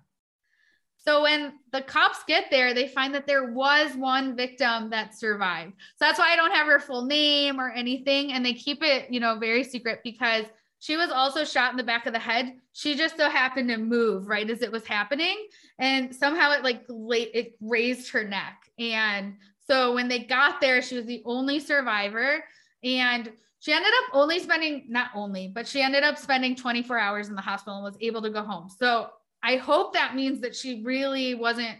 So 1.02 1.24
when 1.24 1.54
the 1.72 1.82
cops 1.82 2.20
get 2.28 2.46
there, 2.52 2.74
they 2.74 2.88
find 2.88 3.16
that 3.16 3.26
there 3.26 3.52
was 3.52 3.96
one 3.96 4.36
victim 4.36 4.90
that 4.90 5.18
survived. 5.18 5.74
So 5.96 6.06
that's 6.06 6.20
why 6.20 6.34
I 6.34 6.36
don't 6.36 6.52
have 6.52 6.68
her 6.68 6.80
full 6.80 7.06
name 7.06 7.60
or 7.60 7.72
anything. 7.72 8.34
And 8.34 8.46
they 8.46 8.54
keep 8.54 8.84
it, 8.84 9.10
you 9.10 9.20
know, 9.20 9.40
very 9.40 9.64
secret 9.64 10.02
because 10.04 10.46
she 10.80 10.98
was 10.98 11.10
also 11.10 11.44
shot 11.46 11.72
in 11.72 11.78
the 11.78 11.84
back 11.84 12.06
of 12.06 12.14
the 12.14 12.20
head. 12.20 12.54
She 12.74 12.96
just 12.96 13.18
so 13.18 13.30
happened 13.30 13.70
to 13.70 13.78
move 13.78 14.28
right 14.28 14.50
as 14.50 14.62
it 14.62 14.72
was 14.72 14.86
happening. 14.86 15.48
And 15.78 16.14
somehow 16.14 16.52
it 16.52 16.64
like 16.64 16.86
it 16.90 17.56
raised 17.62 18.12
her 18.12 18.24
neck. 18.24 18.64
And 18.78 19.36
So 19.70 19.94
when 19.94 20.08
they 20.08 20.20
got 20.20 20.60
there, 20.60 20.82
she 20.82 20.96
was 20.96 21.06
the 21.06 21.22
only 21.26 21.60
survivor. 21.60 22.44
And 22.84 23.32
she 23.60 23.72
ended 23.72 23.92
up 24.04 24.16
only 24.16 24.40
spending, 24.40 24.86
not 24.90 25.12
only, 25.14 25.48
but 25.48 25.68
she 25.68 25.82
ended 25.82 26.04
up 26.04 26.18
spending 26.18 26.56
24 26.56 26.98
hours 26.98 27.30
in 27.30 27.36
the 27.36 27.42
hospital 27.42 27.76
and 27.76 27.84
was 27.84 27.98
able 28.02 28.22
to 28.24 28.30
go 28.30 28.42
home. 28.42 28.70
So 28.70 29.10
I 29.44 29.58
hope 29.58 29.94
that 29.94 30.16
means 30.16 30.42
that 30.42 30.56
she 30.56 30.84
really 30.84 31.36
wasn't 31.36 31.78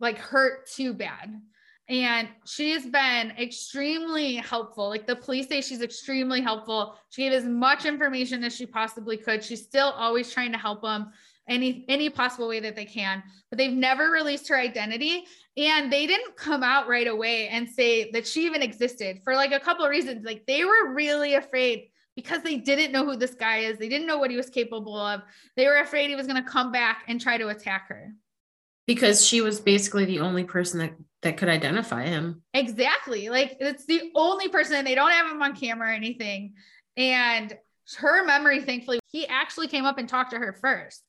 like 0.00 0.18
hurt 0.18 0.68
too 0.70 0.94
bad. 0.94 1.40
And 1.88 2.28
she's 2.44 2.84
been 2.84 3.30
extremely 3.38 4.36
helpful. 4.36 4.88
Like 4.88 5.06
the 5.06 5.16
police 5.16 5.48
say 5.48 5.62
she's 5.62 5.80
extremely 5.80 6.42
helpful. 6.42 6.96
She 7.08 7.22
gave 7.22 7.32
as 7.32 7.44
much 7.44 7.86
information 7.86 8.44
as 8.44 8.54
she 8.54 8.66
possibly 8.66 9.16
could. 9.16 9.42
She's 9.42 9.62
still 9.62 9.90
always 9.90 10.30
trying 10.30 10.52
to 10.52 10.58
help 10.58 10.82
them 10.82 11.12
any 11.48 11.84
any 11.88 12.10
possible 12.10 12.48
way 12.48 12.60
that 12.60 12.76
they 12.76 12.84
can 12.84 13.22
but 13.50 13.58
they've 13.58 13.72
never 13.72 14.10
released 14.10 14.48
her 14.48 14.56
identity 14.56 15.24
and 15.56 15.92
they 15.92 16.06
didn't 16.06 16.36
come 16.36 16.62
out 16.62 16.88
right 16.88 17.08
away 17.08 17.48
and 17.48 17.68
say 17.68 18.10
that 18.10 18.26
she 18.26 18.44
even 18.44 18.62
existed 18.62 19.20
for 19.24 19.34
like 19.34 19.52
a 19.52 19.60
couple 19.60 19.84
of 19.84 19.90
reasons 19.90 20.24
like 20.24 20.44
they 20.46 20.64
were 20.64 20.92
really 20.92 21.34
afraid 21.34 21.88
because 22.18 22.42
they 22.42 22.56
didn't 22.56 22.90
know 22.90 23.04
who 23.04 23.14
this 23.14 23.34
guy 23.34 23.58
is 23.58 23.78
they 23.78 23.88
didn't 23.88 24.08
know 24.08 24.18
what 24.18 24.28
he 24.28 24.36
was 24.36 24.50
capable 24.50 24.96
of 24.96 25.22
they 25.56 25.66
were 25.66 25.76
afraid 25.76 26.10
he 26.10 26.16
was 26.16 26.26
going 26.26 26.42
to 26.42 26.50
come 26.50 26.72
back 26.72 27.04
and 27.06 27.20
try 27.20 27.38
to 27.38 27.46
attack 27.46 27.86
her 27.88 28.12
because 28.88 29.24
she 29.24 29.40
was 29.40 29.60
basically 29.60 30.04
the 30.04 30.18
only 30.18 30.42
person 30.42 30.80
that 30.80 30.92
that 31.22 31.36
could 31.36 31.48
identify 31.48 32.04
him 32.04 32.42
exactly 32.54 33.28
like 33.28 33.56
it's 33.60 33.86
the 33.86 34.10
only 34.16 34.48
person 34.48 34.84
they 34.84 34.96
don't 34.96 35.12
have 35.12 35.30
him 35.30 35.40
on 35.40 35.54
camera 35.54 35.90
or 35.90 35.92
anything 35.92 36.54
and 36.96 37.56
her 37.96 38.24
memory 38.24 38.62
thankfully 38.62 38.98
he 39.06 39.24
actually 39.28 39.68
came 39.68 39.84
up 39.84 39.96
and 39.96 40.08
talked 40.08 40.32
to 40.32 40.38
her 40.38 40.52
first 40.60 41.04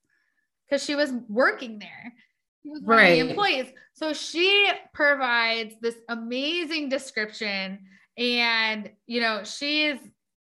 because 0.70 0.84
she 0.86 0.94
was 0.94 1.12
working 1.28 1.80
there 1.80 2.14
she 2.62 2.70
was 2.70 2.82
right. 2.84 3.14
the 3.14 3.30
employees. 3.30 3.68
So 3.94 4.12
she 4.12 4.70
provides 4.94 5.76
this 5.82 5.96
amazing 6.10 6.90
description 6.90 7.80
and, 8.18 8.90
you 9.08 9.22
know, 9.22 9.46
she's 9.46 9.98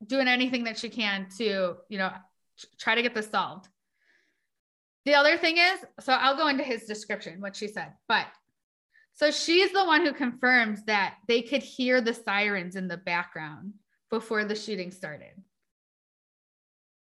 doing 0.06 0.28
anything 0.28 0.64
that 0.64 0.78
she 0.78 0.88
can 0.88 1.28
to, 1.38 1.76
you 1.88 1.98
know, 1.98 2.10
try 2.78 2.94
to 2.94 3.02
get 3.02 3.14
this 3.14 3.30
solved. 3.30 3.68
The 5.04 5.14
other 5.14 5.36
thing 5.36 5.56
is, 5.58 5.80
so 6.00 6.12
I'll 6.12 6.36
go 6.36 6.48
into 6.48 6.62
his 6.62 6.84
description, 6.84 7.40
what 7.40 7.56
she 7.56 7.68
said, 7.68 7.92
but 8.08 8.26
so 9.14 9.30
she's 9.30 9.72
the 9.72 9.84
one 9.84 10.04
who 10.04 10.12
confirms 10.12 10.84
that 10.84 11.16
they 11.28 11.42
could 11.42 11.62
hear 11.62 12.00
the 12.00 12.14
sirens 12.14 12.76
in 12.76 12.88
the 12.88 12.96
background 12.96 13.74
before 14.10 14.44
the 14.44 14.54
shooting 14.54 14.90
started. 14.90 15.32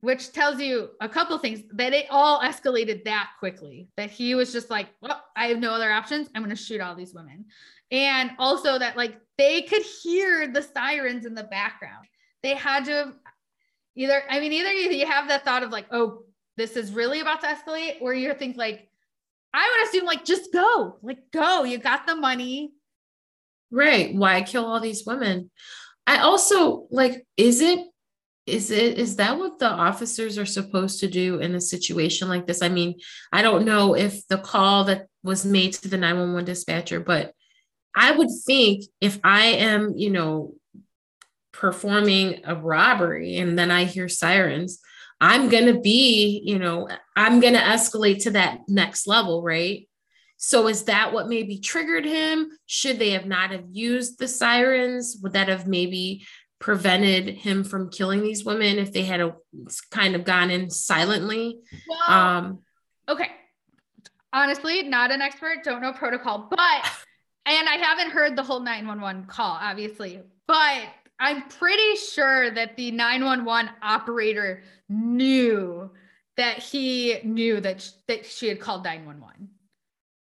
Which 0.02 0.32
tells 0.32 0.60
you 0.62 0.92
a 1.02 1.10
couple 1.10 1.38
things 1.40 1.64
that 1.74 1.94
it 1.94 2.06
all 2.12 2.40
escalated 2.42 3.06
that 3.06 3.32
quickly 3.40 3.90
that 3.98 4.12
he 4.12 4.36
was 4.36 4.54
just 4.54 4.70
like 4.70 4.90
well 5.02 5.24
i 5.36 5.48
have 5.48 5.60
no 5.60 5.74
other 5.74 5.92
options. 5.92 6.30
I'm 6.36 6.44
going 6.44 6.56
to 6.56 6.62
shoot 6.62 6.82
all 6.82 6.96
these 6.96 7.16
women. 7.16 7.46
And 7.90 8.32
also 8.38 8.78
that 8.78 8.96
like 8.96 9.20
they 9.38 9.64
could 9.64 9.82
hear 9.82 10.48
the 10.48 10.62
sirens 10.62 11.26
in 11.26 11.34
the 11.34 11.44
background 11.44 12.06
they 12.48 12.56
had 12.56 12.86
to 12.86 12.92
have 12.92 13.14
either 13.96 14.24
i 14.30 14.40
mean 14.40 14.54
either 14.54 14.72
you 14.72 15.06
have 15.06 15.28
that 15.28 15.44
thought 15.44 15.64
of 15.64 15.72
like 15.72 15.86
oh 15.92 16.24
this 16.56 16.78
is 16.78 16.92
really 16.92 17.20
about 17.20 17.42
to 17.42 17.48
escalate 17.48 18.02
or 18.02 18.14
you 18.14 18.34
think 18.34 18.56
like 18.56 18.90
i 19.54 19.70
would 19.70 19.88
assume 19.88 20.06
like 20.06 20.24
just 20.24 20.54
go 20.54 20.98
like 21.02 21.20
go 21.32 21.64
you 21.64 21.78
got 21.78 22.08
the 22.08 22.16
money. 22.16 22.72
Right. 23.70 24.16
Why 24.16 24.44
kill 24.44 24.66
all 24.66 24.80
these 24.80 25.06
women? 25.06 25.52
I 26.06 26.20
also 26.20 26.88
like 26.90 27.26
is 27.36 27.60
it 27.60 27.86
is 28.46 28.72
it 28.72 28.98
is 28.98 29.18
that 29.18 29.38
what 29.38 29.60
the 29.60 29.70
officers 29.70 30.38
are 30.38 30.46
supposed 30.46 31.02
to 31.02 31.10
do 31.10 31.40
in 31.40 31.54
a 31.54 31.60
situation 31.60 32.30
like 32.30 32.48
this? 32.48 32.62
I 32.62 32.70
mean 32.70 32.96
i 33.34 33.42
don't 33.42 33.66
know 33.66 33.94
if 33.94 34.26
the 34.30 34.38
call 34.38 34.86
that 34.86 35.08
was 35.22 35.46
made 35.46 35.74
to 35.74 35.90
the 35.90 35.98
911 35.98 36.46
dispatcher 36.46 37.02
but 37.02 37.34
i 37.94 38.12
would 38.12 38.30
think 38.46 38.86
if 39.02 39.20
i 39.26 39.48
am 39.48 39.94
you 39.98 40.10
know 40.10 40.54
performing 41.58 42.42
a 42.46 42.56
robbery 42.56 43.38
and 43.38 43.58
then 43.58 43.72
i 43.72 43.84
hear 43.84 44.08
sirens 44.08 44.80
i'm 45.20 45.50
going 45.50 45.66
to 45.66 45.80
be 45.80 46.42
you 46.46 46.60
know 46.60 46.88
i'm 47.16 47.40
going 47.40 47.54
to 47.54 47.60
escalate 47.60 48.22
to 48.24 48.32
that 48.32 48.60
next 48.68 49.08
level 49.08 49.42
right 49.42 49.90
so 50.38 50.68
is 50.68 50.84
that 50.84 51.14
what 51.14 51.28
maybe 51.28 51.58
triggered 51.58 52.06
him 52.06 52.52
should 52.68 53.00
they 53.00 53.10
have 53.10 53.26
not 53.26 53.50
have 53.50 53.66
used 53.72 54.20
the 54.20 54.28
sirens 54.28 55.18
would 55.22 55.34
that 55.34 55.48
have 55.48 55.68
maybe 55.68 56.24
prevented 56.60 57.30
him 57.30 57.64
from 57.64 57.90
killing 57.90 58.22
these 58.22 58.44
women 58.44 58.78
if 58.80 58.92
they 58.92 59.04
had 59.04 59.22
a, 59.22 59.36
kind 59.92 60.16
of 60.16 60.24
gone 60.24 60.50
in 60.50 60.70
silently. 60.70 61.60
Well, 61.88 62.18
um, 62.18 62.60
okay. 63.08 63.30
Honestly, 64.34 64.84
not 64.84 65.12
an 65.12 65.22
expert, 65.22 65.64
don't 65.64 65.82
know 65.82 65.94
protocol, 65.94 66.48
but 66.50 66.60
and 67.46 67.70
I 67.70 67.78
haven't 67.82 68.12
heard 68.12 68.36
the 68.36 68.44
whole 68.44 68.60
911 68.60 69.26
call, 69.26 69.58
obviously, 69.60 70.22
but 70.48 70.84
I'm 71.20 71.44
pretty 71.50 71.96
sure 71.96 72.52
that 72.52 72.76
the 72.76 72.92
911 72.92 73.72
operator 73.82 74.62
knew 74.90 75.90
that 76.38 76.60
he 76.60 77.20
knew 77.24 77.60
that 77.60 77.90
that 78.08 78.26
she 78.26 78.48
had 78.48 78.60
called 78.60 78.84
911 78.84 79.50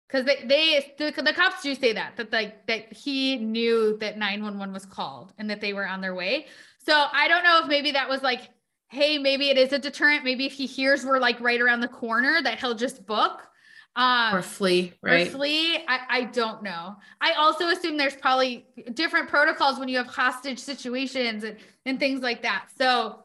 because 0.08 0.26
they, 0.26 0.46
they 0.46 0.94
the, 0.98 1.22
the, 1.22 1.34
cops 1.34 1.64
do 1.64 1.74
say 1.74 1.94
that 1.94 2.18
that 2.18 2.32
like 2.34 2.68
that 2.68 2.92
he 2.92 3.38
knew 3.38 3.98
that 4.00 4.18
911 4.18 4.74
was 4.74 4.86
called 4.86 5.34
and 5.38 5.50
that 5.50 5.62
they 5.62 5.74
were 5.74 5.88
on 5.88 6.02
their 6.02 6.14
way. 6.14 6.48
So 6.80 7.06
i 7.14 7.28
don't 7.28 7.44
know 7.44 7.62
if 7.64 7.68
maybe 7.68 7.92
that 7.92 8.10
was 8.10 8.22
like 8.22 8.50
hey 8.89 9.18
maybe 9.18 9.50
it 9.50 9.58
is 9.58 9.72
a 9.72 9.80
deterrent. 9.80 10.26
Maybe 10.26 10.46
if 10.46 10.54
he 10.54 10.66
hears 10.66 11.06
we're 11.06 11.20
like 11.20 11.39
right 11.39 11.62
around 11.62 11.80
the 11.80 11.88
corner 11.88 12.42
that 12.44 12.60
he'll 12.60 12.76
just 12.76 13.06
book 13.06 13.48
um 13.96 14.36
or 14.36 14.42
flee 14.42 14.94
right 15.02 15.28
or 15.28 15.32
flee 15.32 15.76
I, 15.88 16.00
I 16.10 16.24
don't 16.26 16.64
know 16.64 16.96
i 17.20 17.34
also 17.34 17.68
assume 17.68 17.98
there's 17.98 18.16
probably 18.16 18.66
different 18.94 19.28
protocols 19.28 19.80
when 19.80 19.89
you 19.89 19.98
have 19.98 20.08
hostage 20.08 20.60
situations 20.60 21.44
and, 21.44 21.58
and 21.86 22.00
things 22.00 22.22
like 22.22 22.44
that 22.44 22.68
so 22.78 23.24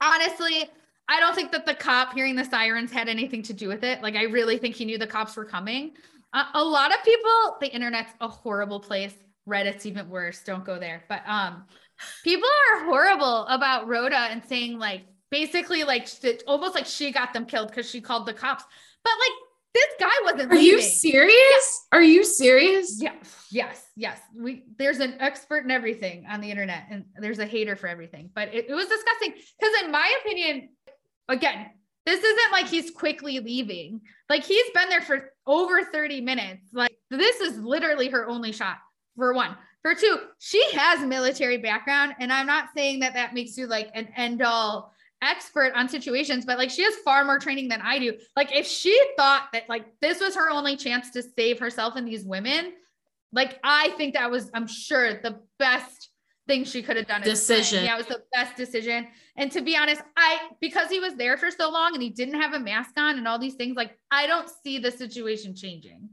honestly 0.00 0.70
I 1.08 1.20
don't 1.20 1.34
think 1.34 1.52
that 1.52 1.66
the 1.66 1.74
cop 1.74 2.14
hearing 2.14 2.34
the 2.34 2.44
sirens 2.44 2.90
had 2.90 3.08
anything 3.08 3.42
to 3.44 3.52
do 3.52 3.68
with 3.68 3.84
it. 3.84 4.02
Like, 4.02 4.16
I 4.16 4.24
really 4.24 4.58
think 4.58 4.74
he 4.74 4.84
knew 4.84 4.98
the 4.98 5.06
cops 5.06 5.36
were 5.36 5.44
coming. 5.44 5.92
Uh, 6.32 6.46
a 6.54 6.64
lot 6.64 6.92
of 6.92 7.02
people, 7.04 7.56
the 7.60 7.72
internet's 7.72 8.12
a 8.20 8.28
horrible 8.28 8.80
place. 8.80 9.14
Reddit's 9.48 9.86
even 9.86 10.08
worse. 10.10 10.42
Don't 10.42 10.64
go 10.64 10.78
there. 10.78 11.04
But 11.08 11.22
um, 11.26 11.64
people 12.24 12.48
are 12.72 12.84
horrible 12.86 13.46
about 13.46 13.86
Rhoda 13.86 14.16
and 14.16 14.44
saying 14.44 14.78
like 14.78 15.02
basically 15.30 15.84
like 15.84 16.08
almost 16.46 16.74
like 16.74 16.86
she 16.86 17.12
got 17.12 17.32
them 17.32 17.46
killed 17.46 17.68
because 17.68 17.88
she 17.88 18.00
called 18.00 18.26
the 18.26 18.32
cops. 18.32 18.64
But 19.04 19.12
like 19.20 19.32
this 19.76 19.94
guy 20.00 20.32
wasn't. 20.32 20.52
Are 20.52 20.54
leaving. 20.54 20.78
you 20.78 20.82
serious? 20.82 21.86
Yeah. 21.92 21.98
Are 21.98 22.02
you 22.02 22.24
serious? 22.24 23.00
Yes, 23.00 23.46
yes, 23.50 23.86
yes. 23.96 24.20
We 24.34 24.64
there's 24.78 25.00
an 25.00 25.16
expert 25.20 25.64
in 25.64 25.70
everything 25.70 26.26
on 26.30 26.40
the 26.40 26.50
internet, 26.50 26.84
and 26.90 27.04
there's 27.18 27.38
a 27.38 27.46
hater 27.46 27.76
for 27.76 27.86
everything. 27.86 28.30
But 28.34 28.54
it, 28.54 28.70
it 28.70 28.74
was 28.74 28.86
disgusting 28.86 29.32
because, 29.32 29.84
in 29.84 29.90
my 29.92 30.18
opinion, 30.20 30.70
again, 31.28 31.70
this 32.06 32.22
isn't 32.22 32.52
like 32.52 32.68
he's 32.68 32.90
quickly 32.90 33.40
leaving. 33.40 34.00
Like 34.30 34.44
he's 34.44 34.70
been 34.74 34.88
there 34.88 35.02
for 35.02 35.32
over 35.46 35.84
30 35.84 36.22
minutes. 36.22 36.62
Like 36.72 36.96
this 37.10 37.40
is 37.40 37.58
literally 37.58 38.08
her 38.08 38.26
only 38.26 38.52
shot 38.52 38.78
for 39.16 39.34
one. 39.34 39.56
For 39.82 39.94
two, 39.94 40.18
she 40.38 40.62
has 40.72 41.06
military 41.06 41.58
background. 41.58 42.14
And 42.18 42.32
I'm 42.32 42.46
not 42.46 42.70
saying 42.74 43.00
that 43.00 43.14
that 43.14 43.34
makes 43.34 43.56
you 43.56 43.66
like 43.66 43.90
an 43.94 44.08
end 44.16 44.42
all 44.42 44.92
expert 45.22 45.72
on 45.74 45.88
situations, 45.88 46.44
but 46.44 46.58
like 46.58 46.70
she 46.70 46.82
has 46.82 46.94
far 47.04 47.24
more 47.24 47.38
training 47.38 47.68
than 47.68 47.80
I 47.80 47.98
do. 47.98 48.14
Like 48.36 48.54
if 48.54 48.66
she 48.66 48.98
thought 49.16 49.48
that 49.52 49.68
like 49.68 49.86
this 50.00 50.20
was 50.20 50.34
her 50.36 50.50
only 50.50 50.76
chance 50.76 51.10
to 51.10 51.22
save 51.22 51.58
herself 51.58 51.96
and 51.96 52.06
these 52.06 52.24
women, 52.24 52.72
like 53.32 53.58
I 53.64 53.90
think 53.96 54.14
that 54.14 54.30
was, 54.30 54.50
I'm 54.54 54.66
sure, 54.66 55.14
the 55.20 55.40
best 55.58 56.10
thing 56.46 56.64
she 56.64 56.82
could 56.82 56.96
have 56.96 57.06
done. 57.06 57.22
Decision. 57.22 57.84
Yeah, 57.84 57.94
it 57.94 57.98
was 57.98 58.06
the 58.06 58.22
best 58.32 58.56
decision. 58.56 59.08
And 59.36 59.50
to 59.52 59.60
be 59.60 59.76
honest, 59.76 60.02
I 60.16 60.38
because 60.60 60.88
he 60.88 61.00
was 61.00 61.14
there 61.14 61.36
for 61.36 61.50
so 61.50 61.70
long 61.70 61.94
and 61.94 62.02
he 62.02 62.10
didn't 62.10 62.40
have 62.40 62.54
a 62.54 62.60
mask 62.60 62.92
on 62.96 63.18
and 63.18 63.26
all 63.26 63.38
these 63.38 63.54
things, 63.54 63.76
like 63.76 63.98
I 64.10 64.26
don't 64.26 64.48
see 64.62 64.78
the 64.78 64.90
situation 64.90 65.54
changing. 65.56 66.10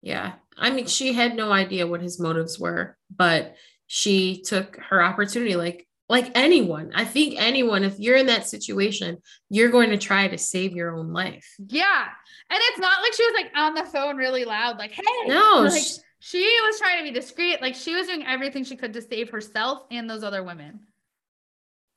Yeah. 0.00 0.32
I 0.56 0.70
mean, 0.70 0.86
she 0.86 1.12
had 1.12 1.36
no 1.36 1.52
idea 1.52 1.86
what 1.86 2.02
his 2.02 2.20
motives 2.20 2.58
were, 2.58 2.96
but 3.14 3.56
she 3.86 4.42
took 4.42 4.76
her 4.76 5.02
opportunity 5.02 5.54
like 5.56 5.86
like 6.12 6.30
anyone. 6.34 6.92
I 6.94 7.06
think 7.06 7.36
anyone 7.38 7.84
if 7.84 7.98
you're 7.98 8.18
in 8.18 8.26
that 8.26 8.46
situation, 8.46 9.16
you're 9.48 9.70
going 9.70 9.88
to 9.90 9.96
try 9.96 10.28
to 10.28 10.36
save 10.36 10.76
your 10.76 10.94
own 10.94 11.10
life. 11.10 11.54
Yeah. 11.58 12.04
And 12.50 12.60
it's 12.68 12.78
not 12.78 13.00
like 13.00 13.14
she 13.14 13.24
was 13.24 13.34
like 13.34 13.50
on 13.56 13.72
the 13.72 13.84
phone 13.86 14.18
really 14.18 14.44
loud 14.44 14.76
like, 14.78 14.92
"Hey." 14.92 15.02
No. 15.26 15.66
Like, 15.70 15.82
she 16.18 16.44
was 16.66 16.78
trying 16.78 16.98
to 16.98 17.04
be 17.04 17.18
discreet. 17.18 17.62
Like 17.62 17.74
she 17.74 17.94
was 17.94 18.08
doing 18.08 18.26
everything 18.26 18.62
she 18.62 18.76
could 18.76 18.92
to 18.92 19.00
save 19.00 19.30
herself 19.30 19.84
and 19.90 20.08
those 20.08 20.22
other 20.22 20.42
women. 20.42 20.80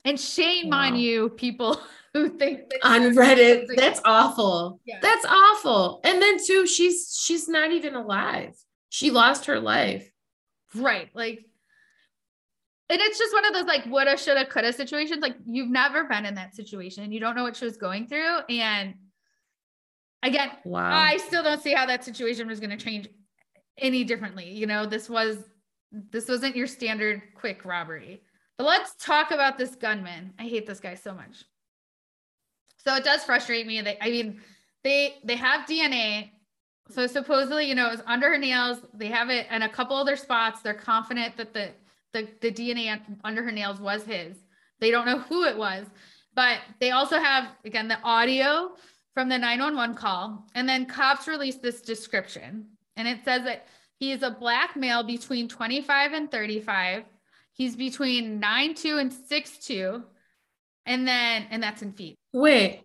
And 0.06 0.18
shame 0.18 0.70
wow. 0.70 0.88
on 0.88 0.96
you, 0.96 1.28
people 1.28 1.78
who 2.14 2.30
think 2.30 2.62
on 2.84 3.02
Reddit. 3.16 3.66
That's 3.76 4.00
awful. 4.06 4.80
Yeah. 4.86 5.00
That's 5.02 5.26
awful. 5.26 6.00
And 6.06 6.22
then 6.22 6.38
too, 6.44 6.66
she's 6.66 7.20
she's 7.22 7.50
not 7.50 7.74
even 7.74 7.96
alive. 7.96 8.56
She 8.88 9.12
lost 9.12 9.48
her 9.48 9.60
life. 9.60 10.10
Right. 10.74 11.10
Like, 11.14 11.46
and 12.90 13.02
it's 13.02 13.18
just 13.18 13.34
one 13.34 13.46
of 13.46 13.54
those 13.54 13.66
like 13.66 13.86
woulda, 13.88 14.16
shoulda, 14.18 14.46
coulda 14.46 14.72
situations. 14.72 15.22
Like 15.22 15.36
you've 15.48 15.70
never 15.70 16.04
been 16.04 16.26
in 16.26 16.36
that 16.36 16.56
situation. 16.56 17.12
You 17.12 17.20
don't 17.20 17.36
know 17.36 17.44
what 17.44 17.56
she 17.56 17.66
was 17.66 17.78
going 17.78 18.08
through. 18.08 18.40
And 18.50 18.94
again, 20.22 20.52
wow. 20.66 20.92
I 20.92 21.18
still 21.18 21.42
don't 21.42 21.62
see 21.62 21.74
how 21.74 21.88
that 21.88 22.04
situation 22.04 22.48
was 22.48 22.60
going 22.60 22.78
to 22.78 22.78
change 22.78 23.10
any 23.80 24.04
differently. 24.04 24.52
You 24.52 24.68
know, 24.68 24.86
this 24.86 25.10
was 25.10 25.38
this 26.12 26.28
wasn't 26.28 26.56
your 26.56 26.68
standard 26.68 27.24
quick 27.36 27.66
robbery. 27.66 28.22
But 28.58 28.68
let's 28.68 28.94
talk 28.96 29.32
about 29.32 29.58
this 29.58 29.76
gunman. 29.76 30.34
I 30.38 30.44
hate 30.44 30.68
this 30.68 30.80
guy 30.80 30.96
so 30.96 31.14
much. 31.14 31.44
So 32.78 32.96
it 32.96 33.04
does 33.04 33.24
frustrate 33.24 33.66
me. 33.66 33.82
They, 33.82 33.98
I 34.00 34.12
mean, 34.12 34.42
they 34.84 35.16
they 35.24 35.36
have 35.38 35.68
DNA. 35.68 36.30
So 36.92 37.08
supposedly, 37.08 37.68
you 37.68 37.74
know, 37.74 37.88
it 37.88 37.92
was 37.94 38.04
under 38.06 38.30
her 38.30 38.38
nails. 38.38 38.78
They 38.94 39.08
have 39.08 39.32
it 39.32 39.48
in 39.50 39.64
a 39.64 39.70
couple 39.70 39.96
other 39.96 40.16
spots. 40.16 40.62
They're 40.62 40.76
confident 40.76 41.36
that 41.38 41.52
the 41.52 41.72
the, 42.16 42.28
the 42.40 42.52
DNA 42.52 42.98
under 43.24 43.44
her 43.44 43.52
nails 43.52 43.80
was 43.80 44.04
his. 44.04 44.38
They 44.80 44.90
don't 44.90 45.06
know 45.06 45.20
who 45.20 45.44
it 45.44 45.58
was, 45.58 45.86
but 46.34 46.60
they 46.80 46.92
also 46.92 47.20
have 47.20 47.50
again 47.66 47.88
the 47.88 48.02
audio 48.02 48.72
from 49.14 49.30
the 49.30 49.38
911 49.38 49.96
call. 49.96 50.48
And 50.56 50.68
then 50.68 50.86
cops 50.86 51.28
released 51.28 51.62
this 51.62 51.82
description. 51.82 52.68
And 52.96 53.08
it 53.08 53.20
says 53.26 53.44
that 53.44 53.68
he 54.00 54.12
is 54.12 54.24
a 54.24 54.32
black 54.32 54.76
male 54.76 55.04
between 55.04 55.48
25 55.48 56.14
and 56.14 56.32
35. 56.32 57.04
He's 57.54 57.76
between 57.76 58.42
9'2 58.42 59.00
and 59.00 59.12
6'2. 59.12 60.04
And 60.86 61.08
then, 61.08 61.48
and 61.50 61.64
that's 61.64 61.82
in 61.82 61.94
feet. 61.94 62.16
Wait, 62.34 62.84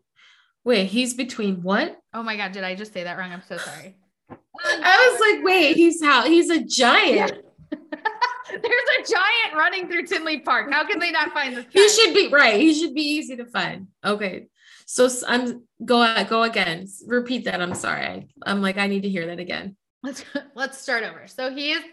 wait, 0.65 0.87
he's 0.87 1.15
between 1.15 1.63
what? 1.63 1.99
Oh 2.15 2.23
my 2.23 2.37
God, 2.37 2.53
did 2.53 2.65
I 2.65 2.75
just 2.75 2.93
say 2.93 3.05
that 3.05 3.19
wrong? 3.19 3.33
I'm 3.33 3.43
so 3.47 3.57
sorry. 3.57 3.97
I 4.31 5.11
was 5.11 5.21
like, 5.21 5.45
wait, 5.45 5.77
he's 5.77 6.03
how 6.03 6.25
he's 6.27 6.51
a 6.51 6.63
giant. 6.63 7.33
There's 8.51 8.63
a 8.63 9.13
giant 9.13 9.55
running 9.55 9.89
through 9.89 10.07
Tinley 10.07 10.41
Park. 10.41 10.73
How 10.73 10.87
can 10.87 10.99
they 10.99 11.11
not 11.11 11.33
find 11.33 11.57
this? 11.57 11.65
Guy? 11.65 11.71
He 11.73 11.89
should 11.89 12.15
be 12.15 12.29
right. 12.29 12.61
He 12.61 12.75
should 12.75 12.95
be 12.95 13.03
easy 13.03 13.37
to 13.37 13.47
find. 13.47 13.89
Okay. 14.05 14.47
So 14.87 15.09
I'm 15.27 15.65
go 15.85 16.25
go 16.25 16.43
again. 16.43 16.87
Repeat 17.07 17.45
that. 17.45 17.61
I'm 17.61 17.75
sorry. 17.75 18.29
I'm 18.45 18.61
like 18.61 18.77
I 18.77 18.87
need 18.87 19.03
to 19.03 19.09
hear 19.09 19.27
that 19.27 19.39
again. 19.39 19.77
Let's 20.03 20.25
let's 20.55 20.79
start 20.79 21.05
over. 21.05 21.27
So 21.27 21.51
he 21.51 21.73
is 21.73 21.85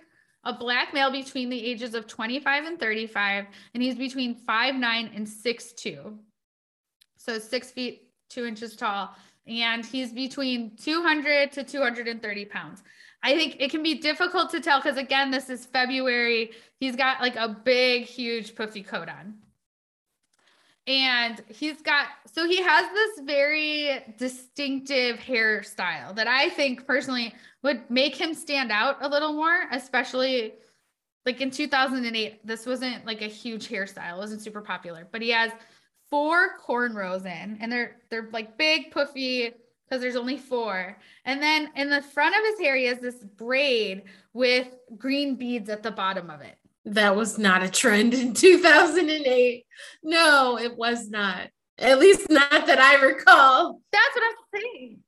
a 0.43 0.53
black 0.53 0.93
male 0.93 1.12
between 1.12 1.49
the 1.49 1.64
ages 1.64 1.93
of 1.93 2.08
25 2.08 2.66
and 2.66 2.80
35, 2.80 3.45
and 3.74 3.84
he's 3.84 3.95
between 3.95 4.36
5'9 4.45 5.16
and 5.16 5.28
6'2. 5.28 6.18
So 7.18 7.39
six 7.39 7.70
feet, 7.70 8.10
two 8.30 8.45
inches 8.45 8.76
tall, 8.76 9.14
and 9.45 9.86
he's 9.86 10.14
between 10.14 10.76
200 10.78 11.51
to 11.51 11.64
230 11.64 12.45
pounds. 12.45 12.84
I 13.28 13.36
think 13.36 13.57
it 13.59 13.71
can 13.71 13.84
be 13.84 13.95
difficult 13.95 14.49
to 14.51 14.61
tell 14.61 14.80
because 14.80 14.97
again, 14.97 15.32
this 15.32 15.49
is 15.49 15.65
February. 15.65 16.51
He's 16.80 16.95
got 16.95 17.21
like 17.21 17.36
a 17.36 17.49
big, 17.49 18.03
huge 18.03 18.55
puffy 18.55 18.84
coat 18.84 19.09
on 19.09 19.36
and 20.88 21.43
he's 21.49 21.82
got 21.82 22.07
so 22.32 22.47
he 22.47 22.61
has 22.61 22.89
this 22.93 23.25
very 23.25 24.15
distinctive 24.17 25.17
hairstyle 25.17 26.15
that 26.15 26.28
I 26.28 26.49
think 26.49 26.88
personally 26.88 27.34
would 27.61 27.89
make 27.91 28.15
him 28.15 28.34
stand 28.34 28.71
out 28.71 28.97
a 29.01 29.09
little 29.09 29.34
more, 29.34 29.63
especially 29.71 30.53
like 31.25 31.41
in 31.41 31.51
2008. 31.51 32.47
This 32.47 32.65
wasn't 32.65 33.05
like 33.05 33.21
a 33.21 33.28
huge 33.28 33.67
hairstyle, 33.67 34.17
wasn't 34.17 34.41
super 34.41 34.61
popular, 34.61 35.05
but 35.11 35.21
he 35.21 35.30
has 35.32 35.51
four 36.09 36.57
cornrows 36.65 37.25
in, 37.25 37.57
and 37.59 37.69
they're 37.69 37.97
they're 38.09 38.30
like 38.32 38.57
big, 38.57 38.91
puffy 38.91 39.51
because 39.88 40.02
there's 40.02 40.16
only 40.16 40.38
four. 40.38 40.98
And 41.26 41.42
then 41.42 41.70
in 41.76 41.90
the 41.90 42.02
front 42.02 42.36
of 42.36 42.42
his 42.44 42.60
hair, 42.60 42.76
he 42.76 42.86
has 42.86 43.00
this 43.00 43.16
braid 43.16 44.04
with 44.34 44.68
green 44.98 45.36
beads 45.36 45.70
at 45.70 45.84
the 45.84 45.92
bottom 45.92 46.30
of 46.30 46.42
it 46.42 46.58
that 46.88 47.16
was 47.16 47.38
not 47.38 47.64
a 47.64 47.70
trend 47.70 48.14
in 48.14 48.34
2008. 48.34 49.66
No, 50.04 50.58
it 50.58 50.78
was 50.78 51.10
not. 51.10 51.50
At 51.78 52.00
least 52.00 52.30
not 52.30 52.50
that 52.50 52.80
I 52.80 52.96
recall. 52.96 53.82
That's 53.92 54.16
what 54.16 54.24
I'm 54.24 54.62
saying. 54.62 55.00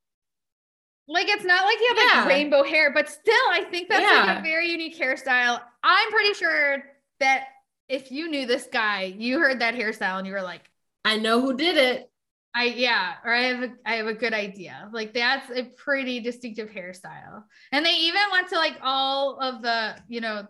Like 1.08 1.28
it's 1.28 1.44
not 1.44 1.66
like 1.66 1.78
you 1.80 1.96
have 1.96 1.98
yeah. 1.98 2.20
like 2.20 2.30
rainbow 2.30 2.64
hair, 2.64 2.92
but 2.94 3.10
still, 3.10 3.34
I 3.52 3.66
think 3.72 3.90
that's 3.90 4.04
yeah. 4.04 4.26
like 4.26 4.40
a 4.40 4.42
very 4.44 4.70
unique 4.70 5.00
hairstyle. 5.00 5.60
I'm 5.84 6.12
pretty 6.12 6.34
sure 6.36 6.84
that 7.20 7.46
if 7.88 8.12
you 8.12 8.30
knew 8.30 8.46
this 8.46 8.68
guy, 8.72 9.16
you 9.18 9.40
heard 9.40 9.62
that 9.62 9.74
hairstyle 9.74 10.20
and 10.20 10.28
you 10.28 10.34
were 10.34 10.44
like, 10.44 10.70
I 11.04 11.18
know 11.18 11.42
who 11.42 11.58
did 11.58 11.78
it. 11.78 12.09
I 12.56 12.66
yeah, 12.66 13.14
or 13.24 13.34
I 13.34 13.44
have 13.44 13.64
a 13.64 13.74
I 13.86 13.96
have 13.96 14.08
a 14.08 14.14
good 14.14 14.34
idea. 14.34 14.90
Like 14.92 15.14
that's 15.14 15.50
a 15.52 15.64
pretty 15.64 16.20
distinctive 16.20 16.70
hairstyle. 16.70 17.44
And 17.72 17.86
they 17.86 17.92
even 17.92 18.22
went 18.32 18.50
to 18.50 18.56
like 18.56 18.78
all 18.82 19.40
of 19.40 19.62
the, 19.62 19.96
you 20.08 20.20
know, 20.20 20.48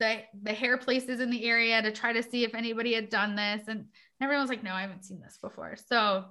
the 0.00 0.22
the 0.42 0.52
hair 0.52 0.78
places 0.78 1.20
in 1.20 1.30
the 1.30 1.44
area 1.44 1.80
to 1.80 1.92
try 1.92 2.12
to 2.12 2.22
see 2.22 2.42
if 2.42 2.54
anybody 2.54 2.94
had 2.94 3.08
done 3.08 3.36
this 3.36 3.68
and 3.68 3.84
everyone's 4.20 4.48
like 4.48 4.64
no 4.64 4.72
i 4.72 4.80
haven't 4.80 5.04
seen 5.04 5.20
this 5.20 5.38
before 5.40 5.76
so 5.76 6.24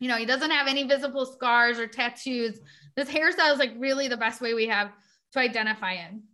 you 0.00 0.08
know 0.08 0.16
he 0.16 0.26
doesn't 0.26 0.50
have 0.50 0.66
any 0.66 0.82
visible 0.82 1.24
scars 1.24 1.78
or 1.78 1.86
tattoos 1.86 2.58
this 2.96 3.08
hairstyle 3.08 3.52
is 3.52 3.58
like 3.58 3.72
really 3.78 4.08
the 4.08 4.16
best 4.16 4.40
way 4.40 4.52
we 4.52 4.66
have 4.66 4.90
to 5.32 5.38
identify 5.38 5.94
him 5.94 6.24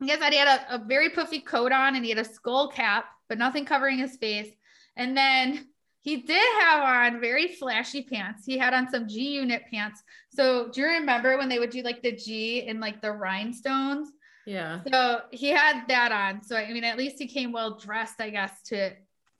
I 0.00 0.06
guess 0.06 0.18
that 0.18 0.32
he 0.32 0.38
had 0.38 0.48
a, 0.48 0.74
a 0.74 0.78
very 0.84 1.10
puffy 1.10 1.38
coat 1.38 1.70
on 1.70 1.94
and 1.94 2.04
he 2.04 2.10
had 2.10 2.18
a 2.18 2.24
skull 2.24 2.68
cap 2.68 3.04
but 3.28 3.38
nothing 3.38 3.64
covering 3.64 3.98
his 3.98 4.16
face 4.16 4.50
and 4.96 5.16
then 5.16 5.68
he 6.02 6.16
did 6.16 6.42
have 6.60 6.82
on 6.82 7.20
very 7.20 7.48
flashy 7.48 8.02
pants. 8.02 8.44
He 8.44 8.58
had 8.58 8.74
on 8.74 8.90
some 8.90 9.06
G 9.06 9.34
unit 9.34 9.62
pants. 9.70 10.02
So 10.30 10.68
do 10.68 10.80
you 10.80 10.88
remember 10.88 11.38
when 11.38 11.48
they 11.48 11.60
would 11.60 11.70
do 11.70 11.82
like 11.82 12.02
the 12.02 12.12
G 12.12 12.66
in 12.66 12.80
like 12.80 13.00
the 13.00 13.12
rhinestones? 13.12 14.08
Yeah. 14.44 14.80
So 14.92 15.20
he 15.30 15.50
had 15.50 15.86
that 15.86 16.10
on. 16.10 16.42
So 16.42 16.56
I 16.56 16.72
mean, 16.72 16.82
at 16.82 16.98
least 16.98 17.18
he 17.18 17.28
came 17.28 17.52
well 17.52 17.78
dressed, 17.78 18.20
I 18.20 18.30
guess, 18.30 18.62
to 18.64 18.90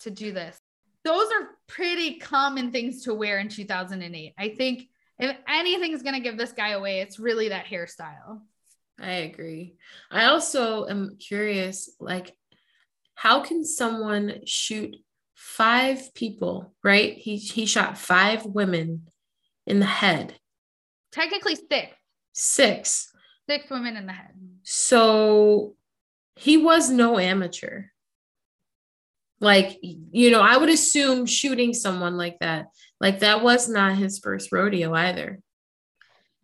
to 0.01 0.11
do 0.11 0.33
this. 0.33 0.57
Those 1.05 1.27
are 1.33 1.49
pretty 1.67 2.21
common 2.21 2.71
things 2.71 3.03
to 3.05 3.15
wear 3.15 3.41
in 3.41 3.49
2008. 3.49 4.35
I 4.39 4.49
think 4.51 4.89
if 5.19 5.37
anything's 5.49 6.03
gonna 6.03 6.21
give 6.21 6.39
this 6.39 6.53
guy 6.53 6.71
away, 6.71 7.01
it's 7.01 7.19
really 7.19 7.49
that 7.49 7.67
hairstyle. 7.67 8.41
I 9.01 9.11
agree. 9.11 9.75
I 10.13 10.27
also 10.27 10.87
am 10.87 11.17
curious, 11.19 11.91
like, 11.99 12.37
how 13.17 13.41
can 13.41 13.65
someone 13.65 14.43
shoot 14.47 14.97
five 15.43 16.15
people, 16.15 16.73
right? 16.85 17.15
He 17.15 17.37
he 17.37 17.67
shot 17.67 17.99
five 17.99 18.47
women 18.47 19.09
in 19.67 19.81
the 19.81 19.87
head. 19.87 20.35
Technically 21.11 21.57
six. 21.57 21.97
Six. 22.33 23.13
Six 23.51 23.69
women 23.69 23.97
in 23.97 24.07
the 24.07 24.13
head. 24.13 24.31
So 24.63 25.75
he 26.37 26.57
was 26.57 26.91
no 26.91 27.19
amateur. 27.19 27.87
Like, 29.41 29.81
you 29.83 30.31
know, 30.31 30.41
I 30.41 30.57
would 30.57 30.69
assume 30.69 31.27
shooting 31.27 31.75
someone 31.75 32.17
like 32.17 32.39
that, 32.39 32.67
like 33.01 33.19
that 33.19 33.43
was 33.43 33.69
not 33.69 33.97
his 33.97 34.21
first 34.21 34.53
rodeo 34.53 34.95
either. 34.95 35.41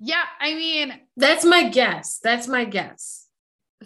Yeah, 0.00 0.24
I 0.40 0.54
mean, 0.54 0.92
that's 1.16 1.44
my 1.44 1.68
guess. 1.68 2.18
That's 2.22 2.48
my 2.48 2.64
guess. 2.64 3.27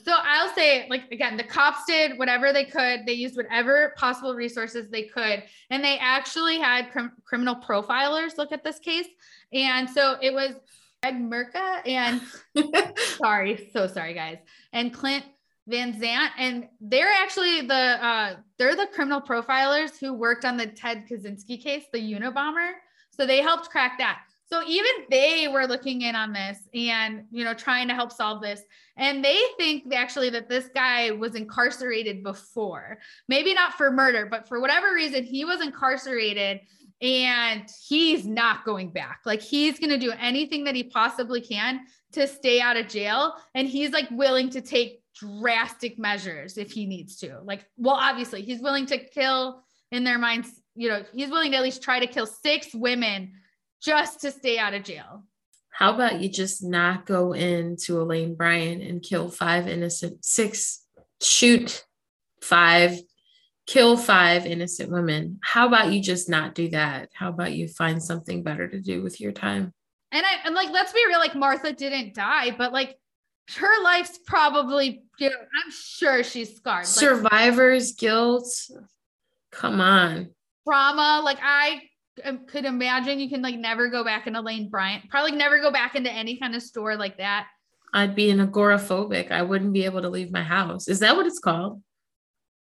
So 0.05 0.13
I'll 0.17 0.55
say, 0.55 0.87
like, 0.89 1.11
again, 1.13 1.37
the 1.37 1.45
cops 1.45 1.85
did 1.87 2.19
whatever 2.19 2.53
they 2.53 2.65
could. 2.65 3.05
They 3.07 3.13
used 3.13 3.37
whatever 3.37 3.93
possible 3.97 4.35
resources 4.35 4.89
they 4.89 5.03
could. 5.03 5.43
And 5.69 5.85
they 5.85 5.99
actually 5.99 6.59
had 6.59 6.91
crim- 6.91 7.13
criminal 7.25 7.57
profilers 7.57 8.39
look 8.39 8.53
at 8.53 8.65
this 8.65 8.79
case. 8.79 9.07
And 9.53 9.89
so 9.89 10.17
it 10.23 10.33
was 10.33 10.53
Greg 11.03 11.17
Mirka 11.17 11.87
and 11.87 12.21
sorry, 13.19 13.69
so 13.73 13.87
sorry 13.87 14.15
guys, 14.15 14.39
and 14.73 14.95
Clint 14.95 15.25
Van 15.67 15.99
Zandt, 15.99 16.33
and 16.39 16.69
they're 16.81 17.13
actually 17.13 17.63
the 17.63 17.75
uh, 17.75 18.37
they're 18.59 18.77
the 18.77 18.89
criminal 18.93 19.21
profilers 19.21 19.99
who 19.99 20.13
worked 20.13 20.45
on 20.45 20.57
the 20.57 20.67
Ted 20.67 21.05
Kaczynski 21.09 21.63
case, 21.63 21.85
the 21.93 21.99
Unabomber. 21.99 22.73
So 23.11 23.27
they 23.27 23.43
helped 23.43 23.71
crack 23.71 23.99
that. 23.99 24.21
So 24.47 24.63
even 24.67 24.91
they 25.11 25.49
were 25.49 25.67
looking 25.67 26.03
in 26.03 26.15
on 26.15 26.33
this 26.33 26.59
and 26.75 27.25
you 27.31 27.45
know 27.45 27.55
trying 27.55 27.89
to 27.89 27.95
help 27.95 28.13
solve 28.13 28.43
this. 28.43 28.63
And 28.97 29.25
they 29.25 29.41
think 29.57 29.93
actually 29.95 30.31
that 30.31 30.49
this 30.49 30.69
guy 30.75 31.11
was 31.11 31.35
incarcerated 31.35 32.23
before. 32.23 32.99
Maybe 33.29 33.55
not 33.55 33.75
for 33.75 33.91
murder, 33.91 34.27
but 34.31 34.47
for 34.47 34.61
whatever 34.61 34.93
reason 34.95 35.25
he 35.25 35.45
was 35.45 35.63
incarcerated 35.63 36.61
and 37.01 37.69
he's 37.89 38.27
not 38.27 38.65
going 38.65 38.91
back. 38.91 39.21
Like 39.25 39.41
he's 39.41 39.79
going 39.79 39.91
to 39.91 39.99
do 39.99 40.13
anything 40.21 40.65
that 40.65 40.75
he 40.75 40.85
possibly 40.85 41.41
can 41.41 41.81
to 42.13 42.29
stay 42.29 42.61
out 42.61 42.77
of 42.77 42.89
jail 42.89 43.35
and 43.55 43.67
he's 43.67 43.91
like 43.91 44.09
willing 44.11 44.51
to 44.51 44.61
take 44.61 45.03
drastic 45.15 45.99
measures 45.99 46.59
if 46.59 46.71
he 46.71 46.87
needs 46.87 47.17
to. 47.17 47.41
Like 47.43 47.65
well 47.77 47.97
obviously 47.97 48.43
he's 48.43 48.61
willing 48.61 48.87
to 48.87 48.99
kill 48.99 49.63
in 49.91 50.05
their 50.05 50.19
minds, 50.19 50.49
you 50.75 50.89
know, 50.89 51.05
he's 51.13 51.31
willing 51.31 51.51
to 51.53 51.57
at 51.59 51.63
least 51.63 51.83
try 51.83 52.01
to 52.01 52.07
kill 52.07 52.27
six 52.27 52.75
women 52.75 53.33
just 53.83 54.21
to 54.21 54.31
stay 54.31 54.59
out 54.59 54.75
of 54.75 54.85
jail. 54.85 55.25
How 55.71 55.95
about 55.95 56.21
you 56.21 56.29
just 56.29 56.63
not 56.63 57.07
go 57.07 57.33
into 57.33 58.01
a 58.01 58.05
Lane 58.05 58.35
Bryant 58.35 58.83
and 58.83 59.03
kill 59.03 59.31
five 59.31 59.67
innocent 59.67 60.25
six 60.25 60.85
shoot 61.21 61.85
five 62.43 62.99
kill 63.67 63.97
five 63.97 64.45
innocent 64.45 64.91
women. 64.91 65.39
How 65.43 65.67
about 65.67 65.93
you 65.93 66.03
just 66.03 66.29
not 66.29 66.55
do 66.55 66.69
that? 66.71 67.11
How 67.15 67.29
about 67.29 67.53
you 67.53 67.69
find 67.69 68.03
something 68.03 68.43
better 68.43 68.69
to 68.69 68.81
do 68.81 69.03
with 69.03 69.21
your 69.21 69.33
time? 69.33 69.73
And 70.11 70.27
I 70.27 70.47
and 70.47 70.55
like 70.55 70.71
let's 70.71 70.93
be 70.93 71.05
real, 71.07 71.19
like 71.19 71.35
Martha 71.35 71.73
didn't 71.73 72.15
die, 72.15 72.51
but 72.57 72.73
like 72.73 72.99
her 73.57 73.83
life's 73.83 74.19
probably 74.27 75.03
you 75.19 75.31
know, 75.31 75.37
I'm 75.37 75.73
sure 75.73 76.23
she's 76.23 76.57
scarred. 76.57 76.87
Survivor's 76.87 77.93
like, 77.93 77.99
guilt. 77.99 78.71
Come 79.53 79.81
on. 79.81 80.31
Trauma. 80.67 81.23
Like 81.25 81.39
I 81.43 81.83
Um, 82.25 82.47
could 82.47 82.65
imagine 82.65 83.19
you 83.19 83.29
can 83.29 83.43
like 83.43 83.59
never 83.59 83.89
go 83.89 84.05
back 84.05 84.27
into 84.27 84.41
Lane 84.41 84.69
Bryant, 84.69 85.09
probably 85.09 85.33
never 85.33 85.61
go 85.61 85.73
back 85.73 85.95
into 85.95 86.13
any 86.13 86.39
kind 86.39 86.55
of 86.55 86.63
store 86.63 86.97
like 86.97 87.19
that. 87.19 87.47
I'd 87.95 88.15
be 88.15 88.31
an 88.31 88.47
agoraphobic. 88.47 89.31
I 89.31 89.43
wouldn't 89.43 89.73
be 89.73 89.85
able 89.85 90.03
to 90.03 90.09
leave 90.09 90.33
my 90.33 90.43
house. 90.43 90.89
Is 90.89 91.01
that 91.01 91.17
what 91.17 91.27
it's 91.27 91.39
called? 91.39 91.83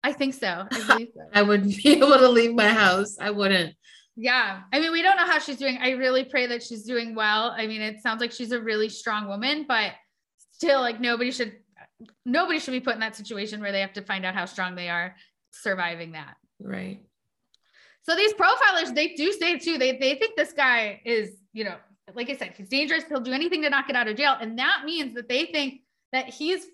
I 0.02 0.12
think 0.12 0.34
so. 0.34 0.66
I 0.70 0.78
so. 1.14 1.20
I 1.34 1.42
wouldn't 1.42 1.76
be 1.76 1.92
able 1.92 2.18
to 2.18 2.28
leave 2.28 2.54
my 2.54 2.68
house. 2.68 3.16
I 3.18 3.30
wouldn't. 3.30 3.74
Yeah. 4.14 4.60
I 4.72 4.80
mean, 4.80 4.92
we 4.92 5.02
don't 5.02 5.16
know 5.16 5.26
how 5.26 5.38
she's 5.38 5.56
doing. 5.56 5.78
I 5.80 5.90
really 5.90 6.24
pray 6.24 6.46
that 6.46 6.62
she's 6.62 6.84
doing 6.84 7.14
well. 7.14 7.54
I 7.56 7.66
mean, 7.66 7.82
it 7.82 8.00
sounds 8.02 8.20
like 8.20 8.32
she's 8.32 8.52
a 8.52 8.60
really 8.60 8.88
strong 8.88 9.28
woman, 9.28 9.66
but 9.68 9.92
still 10.52 10.80
like 10.80 11.00
nobody 11.00 11.30
should 11.30 11.56
nobody 12.24 12.58
should 12.58 12.72
be 12.72 12.80
put 12.80 12.94
in 12.94 13.00
that 13.00 13.16
situation 13.16 13.60
where 13.60 13.72
they 13.72 13.80
have 13.80 13.92
to 13.94 14.02
find 14.02 14.24
out 14.24 14.34
how 14.34 14.44
strong 14.44 14.74
they 14.74 14.88
are 14.88 15.14
surviving 15.50 16.12
that. 16.12 16.36
Right. 16.60 17.02
So 18.08 18.14
these 18.14 18.32
profilers, 18.34 18.94
they 18.94 19.14
do 19.14 19.32
say 19.32 19.58
too, 19.58 19.78
they, 19.78 19.96
they 19.96 20.14
think 20.14 20.36
this 20.36 20.52
guy 20.52 21.00
is, 21.04 21.30
you 21.52 21.64
know, 21.64 21.76
like 22.14 22.30
I 22.30 22.36
said, 22.36 22.54
he's 22.56 22.68
dangerous. 22.68 23.04
He'll 23.08 23.20
do 23.20 23.32
anything 23.32 23.62
to 23.62 23.70
not 23.70 23.88
get 23.88 23.96
out 23.96 24.06
of 24.06 24.16
jail. 24.16 24.36
And 24.40 24.58
that 24.60 24.82
means 24.84 25.14
that 25.14 25.28
they 25.28 25.46
think 25.46 25.80
that 26.12 26.28
he's 26.28 26.66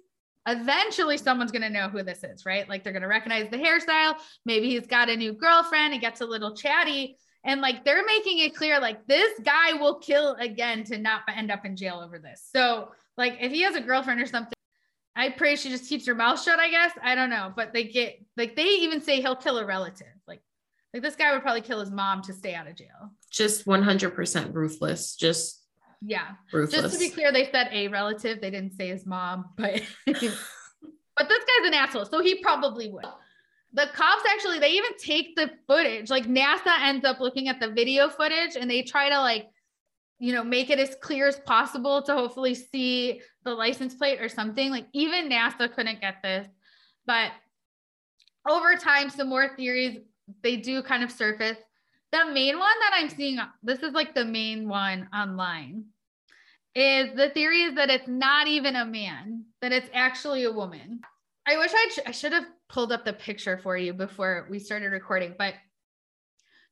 eventually 0.46 1.16
someone's 1.16 1.50
going 1.50 1.62
to 1.62 1.70
know 1.70 1.88
who 1.88 2.02
this 2.02 2.22
is, 2.22 2.44
right? 2.44 2.68
Like 2.68 2.84
they're 2.84 2.92
going 2.92 3.02
to 3.02 3.08
recognize 3.08 3.50
the 3.50 3.56
hairstyle. 3.56 4.16
Maybe 4.44 4.68
he's 4.70 4.86
got 4.86 5.08
a 5.08 5.16
new 5.16 5.32
girlfriend. 5.32 5.94
He 5.94 6.00
gets 6.00 6.20
a 6.20 6.26
little 6.26 6.54
chatty. 6.54 7.16
And 7.44 7.60
like 7.60 7.84
they're 7.84 8.04
making 8.04 8.38
it 8.40 8.54
clear, 8.54 8.78
like 8.78 9.06
this 9.06 9.32
guy 9.42 9.72
will 9.72 10.00
kill 10.00 10.34
again 10.34 10.84
to 10.84 10.98
not 10.98 11.22
end 11.34 11.50
up 11.50 11.64
in 11.64 11.76
jail 11.76 12.00
over 12.04 12.18
this. 12.18 12.46
So, 12.54 12.90
like, 13.16 13.38
if 13.40 13.52
he 13.52 13.62
has 13.62 13.74
a 13.74 13.80
girlfriend 13.80 14.20
or 14.20 14.26
something, 14.26 14.54
I 15.16 15.30
pray 15.30 15.56
she 15.56 15.68
just 15.68 15.88
keeps 15.88 16.06
her 16.06 16.14
mouth 16.14 16.42
shut, 16.42 16.58
I 16.58 16.70
guess. 16.70 16.92
I 17.02 17.14
don't 17.14 17.30
know. 17.30 17.52
But 17.54 17.72
they 17.72 17.84
get 17.84 18.24
like 18.36 18.54
they 18.54 18.64
even 18.64 19.00
say 19.00 19.20
he'll 19.20 19.36
kill 19.36 19.58
a 19.58 19.66
relative. 19.66 20.06
Like, 20.26 20.40
like 20.92 21.02
this 21.02 21.16
guy 21.16 21.32
would 21.32 21.42
probably 21.42 21.62
kill 21.62 21.80
his 21.80 21.90
mom 21.90 22.22
to 22.22 22.32
stay 22.32 22.54
out 22.54 22.66
of 22.66 22.76
jail. 22.76 23.12
Just 23.30 23.66
100% 23.66 24.54
ruthless. 24.54 25.16
Just 25.16 25.62
yeah. 26.04 26.32
Ruthless. 26.52 26.82
Just 26.82 26.94
to 26.94 26.98
be 26.98 27.10
clear, 27.10 27.32
they 27.32 27.50
said 27.50 27.68
a 27.70 27.88
relative. 27.88 28.40
They 28.40 28.50
didn't 28.50 28.74
say 28.74 28.88
his 28.88 29.06
mom, 29.06 29.46
but 29.56 29.80
but 30.06 30.16
this 30.16 31.44
guy's 31.44 31.66
an 31.66 31.74
asshole, 31.74 32.06
so 32.06 32.20
he 32.20 32.36
probably 32.42 32.90
would. 32.90 33.04
The 33.74 33.86
cops 33.94 34.22
actually, 34.30 34.58
they 34.58 34.72
even 34.72 34.96
take 34.98 35.34
the 35.34 35.50
footage. 35.66 36.10
Like 36.10 36.26
NASA 36.26 36.78
ends 36.82 37.06
up 37.06 37.20
looking 37.20 37.48
at 37.48 37.58
the 37.58 37.70
video 37.70 38.08
footage 38.08 38.56
and 38.56 38.70
they 38.70 38.82
try 38.82 39.08
to 39.08 39.18
like, 39.18 39.48
you 40.18 40.34
know, 40.34 40.44
make 40.44 40.68
it 40.68 40.78
as 40.78 40.94
clear 41.00 41.26
as 41.26 41.40
possible 41.40 42.02
to 42.02 42.12
hopefully 42.12 42.54
see 42.54 43.22
the 43.44 43.54
license 43.54 43.94
plate 43.94 44.20
or 44.20 44.28
something. 44.28 44.70
Like 44.70 44.88
even 44.92 45.30
NASA 45.30 45.72
couldn't 45.72 46.02
get 46.02 46.16
this. 46.22 46.46
But 47.06 47.30
over 48.46 48.76
time, 48.76 49.08
some 49.08 49.30
more 49.30 49.56
theories 49.56 50.00
they 50.42 50.56
do 50.56 50.82
kind 50.82 51.02
of 51.02 51.10
surface. 51.10 51.58
The 52.12 52.26
main 52.26 52.58
one 52.58 52.78
that 52.80 52.92
I'm 52.94 53.08
seeing, 53.08 53.38
this 53.62 53.80
is 53.80 53.92
like 53.92 54.14
the 54.14 54.24
main 54.24 54.68
one 54.68 55.08
online, 55.14 55.84
is 56.74 57.14
the 57.14 57.30
theory 57.30 57.62
is 57.62 57.74
that 57.74 57.90
it's 57.90 58.08
not 58.08 58.46
even 58.46 58.76
a 58.76 58.84
man, 58.84 59.44
that 59.60 59.72
it's 59.72 59.88
actually 59.92 60.44
a 60.44 60.52
woman. 60.52 61.00
I 61.46 61.56
wish 61.56 61.72
I'd, 61.74 62.08
I 62.08 62.10
should 62.12 62.32
have 62.32 62.46
pulled 62.68 62.92
up 62.92 63.04
the 63.04 63.12
picture 63.12 63.58
for 63.58 63.76
you 63.76 63.92
before 63.92 64.46
we 64.50 64.58
started 64.58 64.92
recording, 64.92 65.34
but 65.38 65.54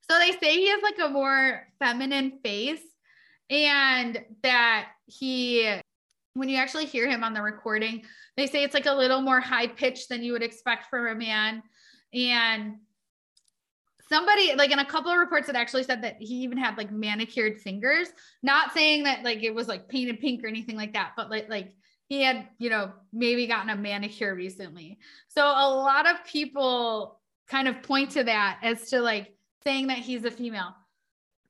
so 0.09 0.19
they 0.19 0.33
say 0.33 0.55
he 0.55 0.69
has 0.69 0.83
like 0.83 0.99
a 1.03 1.09
more 1.09 1.67
feminine 1.79 2.39
face 2.43 2.83
and 3.49 4.19
that 4.43 4.89
he, 5.07 5.81
when 6.35 6.49
you 6.49 6.57
actually 6.57 6.87
hear 6.87 7.09
him 7.09 7.23
on 7.23 7.35
the 7.35 7.43
recording, 7.43 8.03
they 8.37 8.47
say 8.47 8.65
it's 8.65 8.75
like 8.75 8.87
a 8.87 8.93
little 8.93 9.21
more 9.21 9.41
high 9.41 9.67
pitched 9.67 10.09
than 10.09 10.23
you 10.23 10.33
would 10.33 10.43
expect 10.43 10.89
from 10.89 11.07
a 11.07 11.15
man. 11.15 11.63
And 12.15 12.77
somebody 14.11 14.55
like 14.57 14.71
in 14.71 14.79
a 14.79 14.85
couple 14.85 15.11
of 15.11 15.19
reports 15.19 15.49
it 15.49 15.55
actually 15.57 15.85
said 15.85 16.03
that 16.03 16.17
he 16.19 16.43
even 16.43 16.59
had 16.59 16.77
like 16.77 16.91
manicured 16.91 17.59
fingers. 17.59 18.09
Not 18.43 18.73
saying 18.75 19.05
that 19.05 19.23
like 19.23 19.43
it 19.43 19.55
was 19.55 19.69
like 19.69 19.89
painted 19.89 20.21
pink 20.21 20.45
or 20.45 20.49
anything 20.49 20.77
like 20.77 20.93
that 20.95 21.13
but 21.17 21.31
like 21.31 21.49
like 21.49 21.73
he 22.09 22.23
had 22.23 22.49
you 22.59 22.71
know 22.71 22.93
maybe 23.13 23.47
gotten 23.47 23.71
a 23.71 23.77
manicure 23.77 24.35
recently. 24.35 24.99
So 25.29 25.43
a 25.43 25.69
lot 25.71 26.11
of 26.11 26.25
people 26.25 27.21
kind 27.49 27.69
of 27.69 27.83
point 27.83 28.11
to 28.13 28.25
that 28.25 28.59
as 28.63 28.91
to 28.91 29.01
like 29.01 29.33
saying 29.65 29.87
that 29.87 29.99
he's 29.99 30.25
a 30.25 30.31
female. 30.31 30.75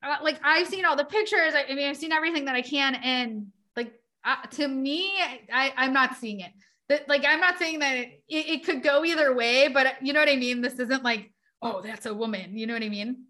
Uh, 0.02 0.16
like 0.22 0.40
i've 0.42 0.66
seen 0.66 0.84
all 0.84 0.96
the 0.96 1.04
pictures. 1.04 1.54
I, 1.54 1.64
I, 1.70 1.74
mean 1.74 1.88
i've 1.88 1.96
seen 1.96 2.12
everything 2.12 2.46
that 2.46 2.54
i 2.54 2.62
can 2.62 2.94
and 2.94 3.46
like 3.76 3.92
uh, 4.24 4.46
to 4.52 4.68
me 4.68 5.12
I, 5.52 5.72
i'm 5.76 5.92
not 5.92 6.16
seeing 6.16 6.40
it. 6.40 6.52
That 6.88 7.08
like 7.08 7.24
i'm 7.26 7.40
not 7.40 7.58
saying 7.58 7.78
that 7.78 7.96
it, 7.96 8.14
it 8.28 8.64
could 8.64 8.82
go 8.82 9.04
either 9.04 9.34
way 9.34 9.68
but 9.68 10.02
you 10.02 10.12
know 10.12 10.20
what 10.20 10.28
i 10.28 10.36
mean? 10.36 10.60
This 10.60 10.78
isn't 10.78 11.02
like 11.02 11.32
oh, 11.62 11.80
that's 11.82 12.06
a 12.06 12.14
woman. 12.14 12.56
You 12.56 12.66
know 12.66 12.74
what 12.74 12.82
I 12.82 12.88
mean? 12.88 13.24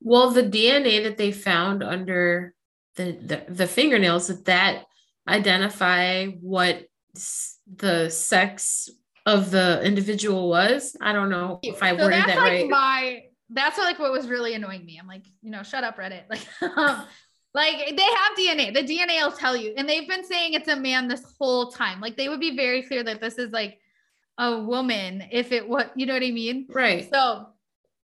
Well, 0.00 0.30
the 0.30 0.42
DNA 0.42 1.02
that 1.04 1.16
they 1.16 1.32
found 1.32 1.82
under 1.82 2.54
the 2.96 3.12
the, 3.12 3.52
the 3.52 3.66
fingernails 3.66 4.28
that 4.28 4.44
that 4.46 4.84
identify 5.28 6.26
what 6.26 6.84
the 7.76 8.08
sex 8.10 8.88
of 9.26 9.50
the 9.50 9.80
individual 9.84 10.48
was. 10.48 10.96
I 11.00 11.12
don't 11.12 11.30
know 11.30 11.60
if 11.62 11.82
I 11.82 11.96
so 11.96 12.04
worded 12.04 12.24
that 12.26 12.38
like 12.38 12.38
right. 12.38 12.68
My 12.68 13.22
that's 13.50 13.78
like 13.78 13.98
what 13.98 14.12
was 14.12 14.28
really 14.28 14.54
annoying 14.54 14.84
me. 14.84 14.98
I'm 15.00 15.06
like, 15.06 15.24
you 15.42 15.50
know, 15.50 15.62
shut 15.62 15.84
up, 15.84 15.98
Reddit. 15.98 16.24
Like, 16.30 16.78
um, 16.78 17.06
like 17.54 17.96
they 17.96 18.02
have 18.02 18.36
DNA. 18.38 18.72
The 18.72 18.82
DNA 18.82 19.22
will 19.22 19.32
tell 19.32 19.54
you, 19.54 19.74
and 19.76 19.88
they've 19.88 20.08
been 20.08 20.24
saying 20.24 20.54
it's 20.54 20.68
a 20.68 20.76
man 20.76 21.06
this 21.06 21.22
whole 21.38 21.70
time. 21.70 22.00
Like 22.00 22.16
they 22.16 22.28
would 22.28 22.40
be 22.40 22.56
very 22.56 22.82
clear 22.82 23.04
that 23.04 23.20
this 23.20 23.34
is 23.34 23.52
like 23.52 23.78
a 24.38 24.60
woman 24.60 25.24
if 25.30 25.52
it 25.52 25.68
was, 25.68 25.86
you 25.94 26.06
know 26.06 26.14
what 26.14 26.22
I 26.22 26.30
mean? 26.30 26.66
Right. 26.68 27.08
So, 27.10 27.48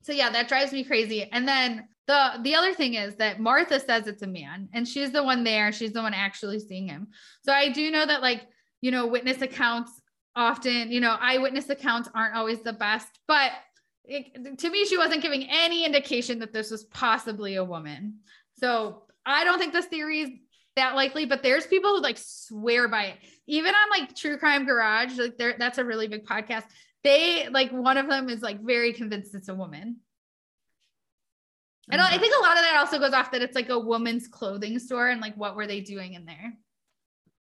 so 0.02 0.12
yeah, 0.12 0.30
that 0.30 0.48
drives 0.48 0.72
me 0.72 0.84
crazy. 0.84 1.28
And 1.30 1.46
then 1.46 1.88
the 2.06 2.40
the 2.42 2.54
other 2.54 2.74
thing 2.74 2.94
is 2.94 3.14
that 3.16 3.40
Martha 3.40 3.78
says 3.78 4.06
it's 4.06 4.22
a 4.22 4.26
man, 4.26 4.68
and 4.72 4.86
she's 4.86 5.12
the 5.12 5.22
one 5.22 5.44
there. 5.44 5.70
She's 5.72 5.92
the 5.92 6.02
one 6.02 6.14
actually 6.14 6.58
seeing 6.58 6.88
him. 6.88 7.08
So 7.44 7.52
I 7.52 7.68
do 7.68 7.90
know 7.90 8.04
that 8.04 8.22
like 8.22 8.42
you 8.80 8.90
know 8.90 9.06
witness 9.06 9.40
accounts 9.40 10.02
often, 10.34 10.90
you 10.90 11.00
know, 11.00 11.16
eyewitness 11.20 11.68
accounts 11.68 12.08
aren't 12.14 12.34
always 12.34 12.62
the 12.62 12.72
best, 12.72 13.18
but 13.28 13.52
it, 14.04 14.58
to 14.58 14.70
me, 14.70 14.84
she 14.84 14.96
wasn't 14.96 15.22
giving 15.22 15.46
any 15.48 15.84
indication 15.84 16.38
that 16.40 16.52
this 16.52 16.70
was 16.70 16.84
possibly 16.84 17.56
a 17.56 17.64
woman. 17.64 18.18
So 18.58 19.02
I 19.24 19.44
don't 19.44 19.58
think 19.58 19.72
this 19.72 19.86
theory 19.86 20.20
is 20.20 20.30
that 20.76 20.94
likely, 20.94 21.26
but 21.26 21.42
there's 21.42 21.66
people 21.66 21.96
who 21.96 22.02
like 22.02 22.18
swear 22.18 22.88
by 22.88 23.04
it. 23.04 23.16
Even 23.46 23.74
on 23.74 23.90
like 23.90 24.14
True 24.14 24.38
Crime 24.38 24.64
Garage, 24.64 25.18
like 25.18 25.36
there 25.38 25.54
that's 25.58 25.78
a 25.78 25.84
really 25.84 26.08
big 26.08 26.24
podcast. 26.24 26.64
They 27.04 27.48
like 27.48 27.70
one 27.70 27.96
of 27.96 28.08
them 28.08 28.28
is 28.28 28.42
like 28.42 28.60
very 28.60 28.92
convinced 28.92 29.34
it's 29.34 29.48
a 29.48 29.54
woman. 29.54 29.96
And 31.90 32.00
I 32.00 32.10
mm-hmm. 32.10 32.20
think 32.20 32.34
a 32.38 32.42
lot 32.42 32.56
of 32.56 32.62
that 32.62 32.76
also 32.78 32.98
goes 32.98 33.12
off 33.12 33.32
that 33.32 33.42
it's 33.42 33.56
like 33.56 33.68
a 33.68 33.78
woman's 33.78 34.28
clothing 34.28 34.78
store 34.78 35.08
and 35.08 35.20
like 35.20 35.36
what 35.36 35.56
were 35.56 35.66
they 35.66 35.80
doing 35.80 36.14
in 36.14 36.24
there? 36.24 36.54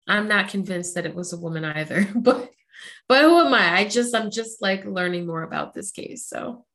I'm 0.07 0.27
not 0.27 0.49
convinced 0.49 0.95
that 0.95 1.05
it 1.05 1.15
was 1.15 1.33
a 1.33 1.37
woman 1.37 1.65
either, 1.65 2.07
but 2.15 2.49
but 3.07 3.21
who 3.21 3.39
am 3.39 3.53
I? 3.53 3.79
I 3.79 3.87
just 3.87 4.15
I'm 4.15 4.31
just 4.31 4.61
like 4.61 4.85
learning 4.85 5.27
more 5.27 5.43
about 5.43 5.73
this 5.73 5.91
case. 5.91 6.25
So 6.25 6.65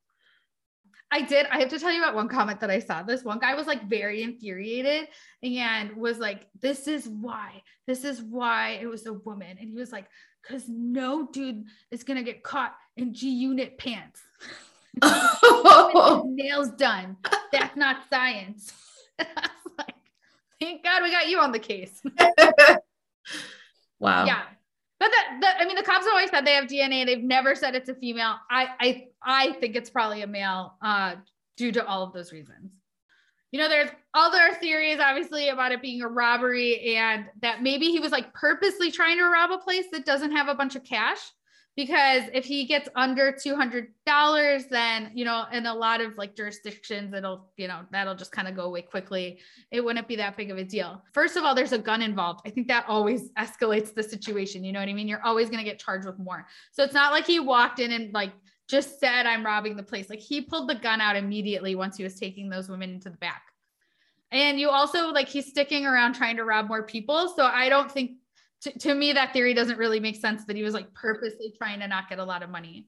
I 1.11 1.23
did. 1.23 1.47
I 1.51 1.59
have 1.61 1.69
to 1.71 1.79
tell 1.79 1.91
you 1.91 2.03
about 2.03 2.15
one 2.15 2.29
comment 2.29 2.61
that 2.61 2.71
I 2.71 2.81
saw. 2.81 3.03
This 3.03 3.25
one 3.25 3.39
guy 3.39 3.55
was 3.55 3.67
like 3.67 3.89
very 3.89 4.23
infuriated 4.23 5.09
and 5.43 5.97
was 5.97 6.19
like, 6.19 6.47
This 6.61 6.87
is 6.87 7.09
why, 7.09 7.63
this 7.87 8.05
is 8.05 8.21
why 8.23 8.79
it 8.81 8.87
was 8.87 9.07
a 9.07 9.15
woman. 9.15 9.57
And 9.59 9.71
he 9.71 9.75
was 9.75 9.91
like, 9.91 10.07
Because 10.43 10.69
no 10.69 11.29
dude 11.33 11.65
is 11.91 12.05
going 12.05 12.19
to 12.19 12.23
get 12.23 12.43
caught 12.43 12.75
in 12.97 13.15
G 13.15 13.31
unit 13.31 13.79
pants. 13.79 14.21
nails 16.25 16.71
done. 16.71 17.17
That's 17.53 17.77
not 17.77 18.09
science. 18.11 18.73
like, 19.19 19.95
Thank 20.61 20.85
God 20.85 21.03
we 21.03 21.11
got 21.11 21.29
you 21.29 21.39
on 21.39 21.53
the 21.53 21.59
case. 21.59 22.03
wow. 23.99 24.27
Yeah. 24.27 24.43
But 25.01 25.11
that, 25.41 25.57
I 25.61 25.65
mean, 25.65 25.77
the 25.77 25.83
cops 25.83 26.05
have 26.05 26.13
always 26.13 26.31
said 26.31 26.45
they 26.45 26.55
have 26.55 26.65
DNA. 26.65 27.07
They've 27.07 27.23
never 27.23 27.55
said 27.55 27.75
it's 27.75 27.89
a 27.89 27.95
female. 27.95 28.37
I, 28.51 28.69
I, 28.81 29.07
I 29.23 29.53
think 29.55 29.77
it's 29.77 29.91
probably 29.91 30.23
a 30.23 30.27
male, 30.27 30.75
uh, 30.83 31.17
due 31.57 31.73
to 31.73 31.87
all 31.87 32.03
of 32.03 32.13
those 32.13 32.33
reasons. 32.33 32.73
You 33.53 33.61
know, 33.61 33.69
there's 33.69 33.91
other 34.13 34.55
theories, 34.61 34.99
obviously, 35.01 35.49
about 35.49 35.73
it 35.73 35.81
being 35.81 36.03
a 36.03 36.09
robbery 36.09 36.97
and 36.97 37.27
that 37.41 37.63
maybe 37.63 37.87
he 37.87 37.99
was 38.01 38.13
like 38.13 38.35
purposely 38.35 38.91
trying 38.91 39.19
to 39.19 39.25
rob 39.25 39.51
a 39.53 39.59
place 39.59 39.87
that 39.93 40.05
doesn't 40.05 40.33
have 40.33 40.49
a 40.49 40.55
bunch 40.55 40.77
of 40.77 40.85
cash 40.85 41.19
because 41.79 42.25
if 42.35 42.45
he 42.45 42.65
gets 42.65 42.89
under 42.97 43.31
$200 43.31 44.69
then 44.69 45.13
you 45.15 45.25
know 45.25 45.45
in 45.53 45.65
a 45.65 45.73
lot 45.73 46.01
of 46.01 46.19
like 46.19 46.35
jurisdictions 46.35 47.15
it'll 47.15 47.47
you 47.57 47.69
know 47.69 47.83
that'll 47.93 48.17
just 48.17 48.33
kind 48.33 48.49
of 48.49 48.57
go 48.57 48.65
away 48.65 48.83
quickly. 48.83 49.39
It 49.71 49.85
wouldn't 49.85 50.09
be 50.09 50.17
that 50.17 50.37
big 50.37 50.51
of 50.51 50.59
a 50.59 50.65
deal. 50.65 51.01
First 51.13 51.37
of 51.37 51.45
all 51.45 51.55
there's 51.55 51.73
a 51.73 51.79
gun 51.79 52.03
involved. 52.03 52.41
I 52.45 52.51
think 52.51 52.67
that 52.67 52.85
always 52.89 53.31
escalates 53.39 53.95
the 53.95 54.03
situation 54.03 54.65
you 54.65 54.73
know 54.73 54.81
what 54.81 54.89
i 54.89 54.93
mean? 54.93 55.07
You're 55.07 55.25
always 55.25 55.49
going 55.51 55.65
to 55.65 55.71
get 55.71 55.79
charged 55.79 56.05
with 56.05 56.19
more. 56.19 56.49
So 56.73 56.83
it's 56.83 56.95
not 56.95 57.13
like 57.13 57.27
he 57.27 57.39
walked 57.39 57.79
in 57.79 57.93
and 57.93 58.13
like 58.13 58.33
just 58.69 58.99
said 58.99 59.25
i'm 59.25 59.47
robbing 59.47 59.77
the 59.77 59.85
place. 59.85 60.11
Like 60.11 60.19
he 60.19 60.41
pulled 60.41 60.69
the 60.69 60.75
gun 60.75 61.01
out 61.01 61.15
immediately 61.15 61.77
once 61.77 61.97
he 61.97 62.03
was 62.03 62.19
taking 62.19 62.51
those 62.51 62.69
women 62.69 62.91
into 62.91 63.09
the 63.09 63.19
back. 63.19 63.43
And 64.33 64.59
you 64.59 64.69
also 64.69 65.11
like 65.13 65.29
he's 65.29 65.47
sticking 65.47 65.87
around 65.87 66.15
trying 66.15 66.39
to 66.39 66.45
rob 66.45 66.67
more 66.67 66.83
people. 66.83 67.33
So 67.37 67.45
i 67.45 67.69
don't 67.69 67.91
think 67.93 68.19
to, 68.63 68.79
to 68.79 68.95
me, 68.95 69.13
that 69.13 69.33
theory 69.33 69.55
doesn't 69.55 69.79
really 69.79 70.01
make 70.01 70.17
sense 70.17 70.45
that 70.45 70.57
he 70.57 70.63
was 70.63 70.75
like 70.75 70.93
purposely 70.95 71.53
trying 71.57 71.81
to 71.81 71.89
not 71.89 72.09
get 72.09 72.19
a 72.19 72.25
lot 72.25 72.43
of 72.43 72.51
money. 72.51 72.87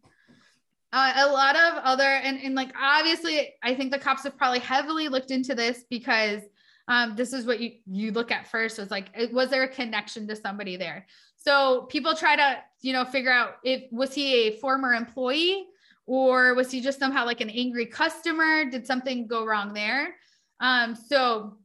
Uh, 0.92 1.12
a 1.16 1.26
lot 1.26 1.54
of 1.54 1.74
other, 1.84 2.02
and, 2.02 2.40
and 2.40 2.54
like 2.56 2.72
obviously, 2.80 3.54
I 3.62 3.74
think 3.74 3.92
the 3.92 3.98
cops 3.98 4.24
have 4.24 4.36
probably 4.36 4.58
heavily 4.58 5.08
looked 5.08 5.30
into 5.30 5.54
this 5.54 5.84
because 5.88 6.42
um, 6.88 7.14
this 7.14 7.32
is 7.32 7.46
what 7.46 7.60
you 7.60 7.74
you 7.86 8.10
look 8.10 8.32
at 8.32 8.48
first 8.48 8.76
was 8.76 8.90
like 8.90 9.10
was 9.30 9.48
there 9.48 9.62
a 9.62 9.68
connection 9.68 10.26
to 10.26 10.34
somebody 10.34 10.76
there? 10.76 11.06
So 11.36 11.82
people 11.82 12.16
try 12.16 12.34
to 12.34 12.56
you 12.80 12.92
know 12.92 13.04
figure 13.04 13.30
out 13.30 13.58
if 13.62 13.84
was 13.92 14.12
he 14.12 14.48
a 14.48 14.56
former 14.56 14.94
employee 14.94 15.66
or 16.06 16.54
was 16.54 16.72
he 16.72 16.80
just 16.80 16.98
somehow 16.98 17.24
like 17.24 17.40
an 17.40 17.50
angry 17.50 17.86
customer? 17.86 18.64
Did 18.68 18.84
something 18.88 19.28
go 19.28 19.46
wrong 19.46 19.72
there? 19.72 20.16
Um, 20.58 20.96
so 20.96 21.56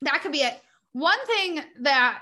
that 0.00 0.22
could 0.22 0.32
be 0.32 0.40
it. 0.40 0.58
One 0.92 1.18
thing 1.26 1.60
that 1.80 2.20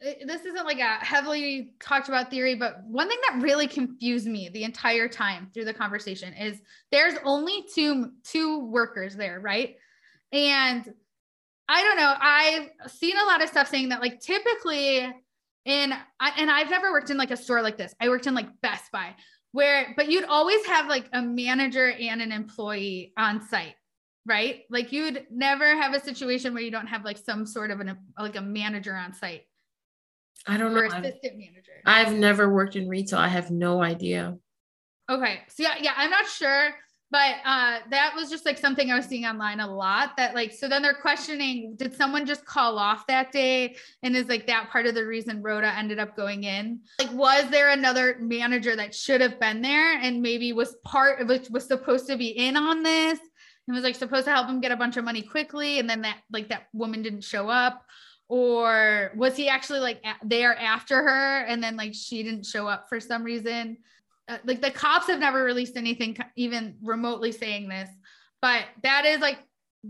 this 0.00 0.44
isn't 0.44 0.64
like 0.64 0.78
a 0.78 1.04
heavily 1.04 1.72
talked 1.80 2.08
about 2.08 2.30
theory, 2.30 2.54
but 2.54 2.82
one 2.84 3.08
thing 3.08 3.18
that 3.28 3.42
really 3.42 3.66
confused 3.66 4.26
me 4.26 4.48
the 4.48 4.64
entire 4.64 5.08
time 5.08 5.50
through 5.52 5.64
the 5.64 5.74
conversation 5.74 6.32
is 6.34 6.60
there's 6.92 7.14
only 7.24 7.64
two 7.74 8.12
two 8.24 8.60
workers 8.66 9.16
there, 9.16 9.40
right? 9.40 9.76
And 10.32 10.92
I 11.68 11.82
don't 11.82 11.96
know. 11.96 12.14
I've 12.20 12.90
seen 12.90 13.16
a 13.18 13.26
lot 13.26 13.42
of 13.42 13.48
stuff 13.48 13.68
saying 13.68 13.88
that 13.88 14.00
like 14.00 14.20
typically 14.20 14.98
in 15.64 15.92
I, 16.20 16.32
and 16.38 16.50
I've 16.50 16.70
never 16.70 16.92
worked 16.92 17.10
in 17.10 17.16
like 17.16 17.32
a 17.32 17.36
store 17.36 17.62
like 17.62 17.76
this. 17.76 17.94
I 18.00 18.08
worked 18.08 18.26
in 18.26 18.34
like 18.34 18.48
Best 18.62 18.92
Buy 18.92 19.14
where 19.52 19.94
but 19.96 20.10
you'd 20.10 20.24
always 20.24 20.64
have 20.66 20.88
like 20.88 21.08
a 21.12 21.22
manager 21.22 21.90
and 21.90 22.22
an 22.22 22.32
employee 22.32 23.12
on 23.16 23.40
site 23.48 23.74
right? 24.28 24.64
Like 24.70 24.92
you'd 24.92 25.26
never 25.30 25.74
have 25.74 25.94
a 25.94 26.00
situation 26.00 26.52
where 26.52 26.62
you 26.62 26.70
don't 26.70 26.86
have 26.86 27.04
like 27.04 27.16
some 27.16 27.46
sort 27.46 27.70
of 27.70 27.80
an 27.80 27.96
like 28.18 28.36
a 28.36 28.42
manager 28.42 28.94
on 28.94 29.14
site. 29.14 29.42
I 30.46 30.56
don't 30.56 30.74
know. 30.74 30.84
assistant 30.84 31.14
I've, 31.24 31.38
manager. 31.38 31.72
I've 31.84 32.14
never 32.14 32.52
worked 32.52 32.76
in 32.76 32.88
retail. 32.88 33.18
I 33.18 33.28
have 33.28 33.50
no 33.50 33.82
idea. 33.82 34.36
Okay. 35.10 35.40
So 35.48 35.62
yeah, 35.62 35.76
yeah, 35.80 35.92
I'm 35.96 36.10
not 36.10 36.26
sure, 36.26 36.70
but 37.10 37.36
uh 37.44 37.78
that 37.90 38.12
was 38.14 38.28
just 38.28 38.44
like 38.44 38.58
something 38.58 38.90
I 38.90 38.96
was 38.96 39.06
seeing 39.06 39.24
online 39.24 39.60
a 39.60 39.74
lot 39.74 40.16
that 40.18 40.34
like 40.34 40.52
so 40.52 40.68
then 40.68 40.82
they're 40.82 40.92
questioning 40.92 41.74
did 41.76 41.96
someone 41.96 42.26
just 42.26 42.44
call 42.44 42.78
off 42.78 43.06
that 43.06 43.32
day 43.32 43.76
and 44.02 44.14
is 44.14 44.28
like 44.28 44.46
that 44.48 44.68
part 44.70 44.86
of 44.86 44.94
the 44.94 45.06
reason 45.06 45.42
Rhoda 45.42 45.72
ended 45.76 45.98
up 45.98 46.16
going 46.16 46.44
in? 46.44 46.80
Like 46.98 47.12
was 47.12 47.48
there 47.50 47.70
another 47.70 48.18
manager 48.20 48.76
that 48.76 48.94
should 48.94 49.22
have 49.22 49.40
been 49.40 49.62
there 49.62 49.98
and 49.98 50.20
maybe 50.20 50.52
was 50.52 50.76
part 50.84 51.20
of 51.20 51.28
was 51.50 51.66
supposed 51.66 52.06
to 52.08 52.16
be 52.16 52.28
in 52.28 52.56
on 52.56 52.82
this 52.82 53.18
and 53.66 53.74
was 53.74 53.84
like 53.84 53.94
supposed 53.94 54.26
to 54.26 54.30
help 54.30 54.46
him 54.46 54.60
get 54.60 54.72
a 54.72 54.76
bunch 54.76 54.98
of 54.98 55.04
money 55.04 55.22
quickly 55.22 55.78
and 55.78 55.88
then 55.88 56.02
that 56.02 56.18
like 56.30 56.50
that 56.50 56.64
woman 56.74 57.02
didn't 57.02 57.24
show 57.24 57.48
up? 57.48 57.84
Or 58.28 59.12
was 59.16 59.36
he 59.36 59.48
actually 59.48 59.80
like 59.80 60.04
there 60.22 60.56
after 60.56 61.02
her 61.02 61.40
and 61.44 61.62
then 61.62 61.76
like 61.76 61.94
she 61.94 62.22
didn't 62.22 62.46
show 62.46 62.68
up 62.68 62.88
for 62.88 63.00
some 63.00 63.24
reason? 63.24 63.78
Uh, 64.28 64.36
like 64.44 64.60
the 64.60 64.70
cops 64.70 65.06
have 65.06 65.18
never 65.18 65.42
released 65.42 65.76
anything 65.76 66.14
even 66.36 66.76
remotely 66.82 67.32
saying 67.32 67.66
this 67.66 67.88
but 68.40 68.64
that 68.82 69.04
is 69.04 69.20
like 69.20 69.38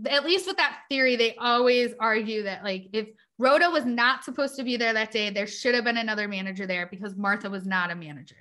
at 0.07 0.23
least 0.23 0.47
with 0.47 0.57
that 0.57 0.79
theory 0.89 1.15
they 1.15 1.35
always 1.35 1.93
argue 1.99 2.43
that 2.43 2.63
like 2.63 2.87
if 2.93 3.07
rhoda 3.37 3.69
was 3.69 3.85
not 3.85 4.23
supposed 4.23 4.55
to 4.55 4.63
be 4.63 4.77
there 4.77 4.93
that 4.93 5.11
day 5.11 5.29
there 5.29 5.47
should 5.47 5.75
have 5.75 5.83
been 5.83 5.97
another 5.97 6.27
manager 6.27 6.65
there 6.65 6.87
because 6.87 7.15
martha 7.15 7.49
was 7.49 7.65
not 7.65 7.91
a 7.91 7.95
manager. 7.95 8.35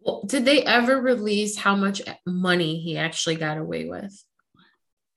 Well, 0.00 0.22
did 0.24 0.44
they 0.44 0.62
ever 0.62 1.00
release 1.00 1.56
how 1.56 1.74
much 1.74 2.00
money 2.24 2.78
he 2.78 2.96
actually 2.96 3.36
got 3.36 3.58
away 3.58 3.86
with 3.86 4.24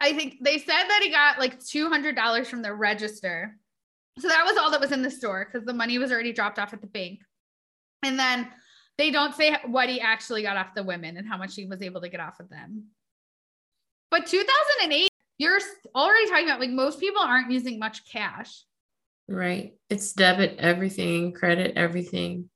I 0.01 0.13
think 0.13 0.37
they 0.41 0.57
said 0.57 0.83
that 0.87 1.01
he 1.03 1.11
got 1.11 1.39
like 1.39 1.59
$200 1.59 2.47
from 2.47 2.61
the 2.61 2.73
register. 2.73 3.57
So 4.19 4.27
that 4.27 4.45
was 4.45 4.57
all 4.57 4.71
that 4.71 4.81
was 4.81 4.91
in 4.91 5.01
the 5.01 5.11
store 5.11 5.47
because 5.49 5.65
the 5.65 5.73
money 5.73 5.97
was 5.97 6.11
already 6.11 6.33
dropped 6.33 6.59
off 6.59 6.73
at 6.73 6.81
the 6.81 6.87
bank. 6.87 7.19
And 8.03 8.17
then 8.17 8.47
they 8.97 9.11
don't 9.11 9.35
say 9.35 9.57
what 9.65 9.89
he 9.89 9.99
actually 9.99 10.41
got 10.41 10.57
off 10.57 10.75
the 10.75 10.83
women 10.83 11.17
and 11.17 11.27
how 11.27 11.37
much 11.37 11.55
he 11.55 11.65
was 11.65 11.81
able 11.81 12.01
to 12.01 12.09
get 12.09 12.19
off 12.19 12.39
of 12.39 12.49
them. 12.49 12.85
But 14.09 14.25
2008, 14.25 15.09
you're 15.37 15.59
already 15.95 16.29
talking 16.29 16.45
about 16.45 16.59
like 16.59 16.69
most 16.69 16.99
people 16.99 17.21
aren't 17.21 17.51
using 17.51 17.77
much 17.77 18.09
cash. 18.09 18.63
Right. 19.27 19.73
It's 19.89 20.13
debit 20.13 20.55
everything, 20.59 21.33
credit 21.33 21.73
everything. 21.75 22.49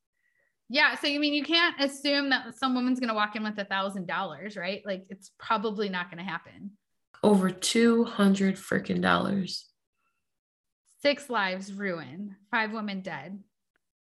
Yeah. 0.70 0.96
So, 0.96 1.08
you 1.08 1.20
mean, 1.20 1.34
you 1.34 1.44
can't 1.44 1.80
assume 1.80 2.30
that 2.32 2.56
some 2.58 2.74
woman's 2.74 3.00
going 3.00 3.10
to 3.10 3.14
walk 3.14 3.36
in 3.36 3.44
with 3.44 3.58
a 3.60 3.66
thousand 3.66 4.08
dollars, 4.08 4.58
right? 4.58 4.82
Like 4.86 5.06
it's 5.10 5.32
probably 5.38 5.90
not 5.90 6.10
going 6.10 6.24
to 6.24 6.30
happen 6.30 6.72
over 7.24 7.50
200 7.50 8.56
freaking 8.56 9.02
dollars. 9.02 9.70
Six 11.02 11.30
lives 11.30 11.74
ruined, 11.74 12.36
five 12.52 12.72
women 12.72 13.02
dead. 13.02 13.40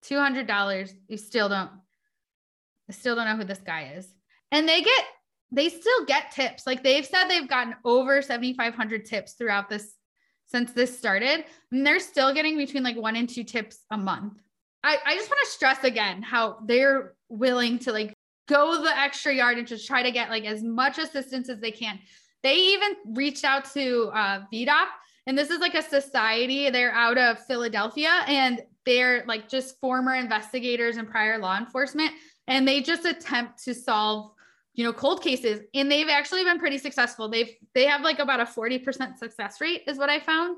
$200. 0.05 0.93
You 1.09 1.17
still 1.17 1.49
don't, 1.49 1.71
I 2.89 2.93
still 2.93 3.15
don't 3.15 3.27
know 3.27 3.37
who 3.37 3.45
this 3.45 3.61
guy 3.65 3.93
is. 3.97 4.13
And 4.51 4.69
they 4.69 4.83
get, 4.83 5.05
they 5.53 5.69
still 5.69 6.05
get 6.07 6.33
tips. 6.33 6.67
Like 6.67 6.83
they've 6.83 7.07
said 7.07 7.29
they've 7.29 7.49
gotten 7.49 7.75
over 7.85 8.21
7,500 8.21 9.05
tips 9.05 9.33
throughout 9.33 9.69
this 9.69 9.95
since 10.47 10.73
this 10.73 10.97
started. 10.97 11.45
And 11.71 11.87
they're 11.87 12.01
still 12.01 12.35
getting 12.35 12.57
between 12.57 12.83
like 12.83 12.97
one 12.97 13.17
and 13.17 13.29
two 13.29 13.45
tips 13.45 13.79
a 13.91 13.97
month. 13.97 14.41
I, 14.85 14.99
I 15.07 15.15
just 15.15 15.31
want 15.31 15.41
to 15.45 15.51
stress 15.51 15.85
again 15.85 16.23
how 16.23 16.59
they're 16.67 17.15
willing 17.29 17.79
to 17.81 17.93
like 17.93 18.13
go 18.49 18.83
the 18.83 18.99
extra 18.99 19.33
yard 19.33 19.59
and 19.59 19.67
just 19.67 19.87
try 19.87 20.03
to 20.03 20.11
get 20.11 20.29
like 20.29 20.45
as 20.45 20.63
much 20.63 20.99
assistance 20.99 21.49
as 21.49 21.61
they 21.61 21.71
can. 21.71 21.99
They 22.43 22.57
even 22.57 22.97
reached 23.15 23.45
out 23.45 23.65
to 23.73 24.11
uh, 24.15 24.43
Vidocq, 24.53 24.89
and 25.27 25.39
this 25.39 25.51
is 25.51 25.61
like 25.61 25.75
a 25.75 25.83
society. 25.83 26.71
They're 26.71 26.93
out 26.93 27.19
of 27.19 27.45
Philadelphia, 27.47 28.25
and 28.27 28.61
they're 28.85 29.25
like 29.27 29.49
just 29.49 29.79
former 29.81 30.15
investigators 30.15 30.97
and 30.97 31.09
prior 31.09 31.39
law 31.39 31.57
enforcement, 31.57 32.13
and 32.49 32.67
they 32.67 32.81
just 32.81 33.05
attempt 33.05 33.63
to 33.65 33.75
solve 33.75 34.33
you 34.75 34.85
know 34.85 34.93
cold 34.93 35.23
cases 35.23 35.61
and 35.75 35.91
they've 35.91 36.09
actually 36.09 36.45
been 36.45 36.59
pretty 36.59 36.79
successful. 36.79 37.29
They've 37.29 37.51
they 37.75 37.87
have 37.87 38.03
like 38.03 38.19
about 38.19 38.41
a 38.41 38.45
40% 38.45 39.19
success 39.19 39.61
rate 39.61 39.83
is 39.87 39.99
what 39.99 40.09
i 40.09 40.19
found 40.19 40.57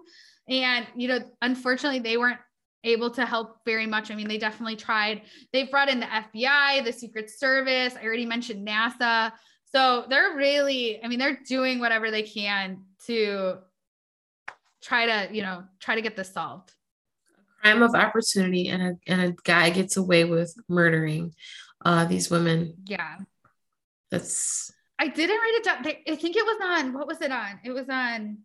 and 0.48 0.86
you 0.94 1.08
know 1.08 1.18
unfortunately 1.42 2.00
they 2.00 2.16
weren't 2.16 2.38
able 2.84 3.10
to 3.10 3.24
help 3.24 3.56
very 3.64 3.86
much. 3.86 4.10
I 4.10 4.14
mean 4.14 4.28
they 4.28 4.38
definitely 4.38 4.76
tried. 4.76 5.22
They've 5.52 5.70
brought 5.70 5.88
in 5.88 6.00
the 6.00 6.06
fbi 6.06 6.84
the 6.84 6.92
secret 6.92 7.30
service. 7.30 7.94
I 8.00 8.04
already 8.04 8.26
mentioned 8.26 8.66
nasa 8.66 9.32
so 9.74 10.04
they're 10.08 10.36
really, 10.36 11.02
I 11.02 11.08
mean, 11.08 11.18
they're 11.18 11.40
doing 11.46 11.80
whatever 11.80 12.10
they 12.10 12.22
can 12.22 12.82
to 13.06 13.58
try 14.80 15.06
to, 15.06 15.34
you 15.34 15.42
know, 15.42 15.64
try 15.80 15.96
to 15.96 16.02
get 16.02 16.16
this 16.16 16.32
solved. 16.32 16.72
A 17.38 17.62
Crime 17.62 17.82
of 17.82 17.94
opportunity, 17.94 18.68
and 18.68 18.82
a 18.82 18.94
and 19.06 19.20
a 19.20 19.34
guy 19.42 19.70
gets 19.70 19.96
away 19.96 20.24
with 20.24 20.54
murdering 20.68 21.34
uh, 21.84 22.04
these 22.04 22.30
women. 22.30 22.74
Yeah, 22.86 23.16
that's. 24.10 24.70
I 24.98 25.08
didn't 25.08 25.36
write 25.36 25.54
it 25.56 25.64
down. 25.64 25.86
I 25.86 26.16
think 26.16 26.36
it 26.36 26.44
was 26.44 26.58
on. 26.62 26.92
What 26.92 27.08
was 27.08 27.20
it 27.20 27.32
on? 27.32 27.58
It 27.64 27.72
was 27.72 27.88
on. 27.88 28.38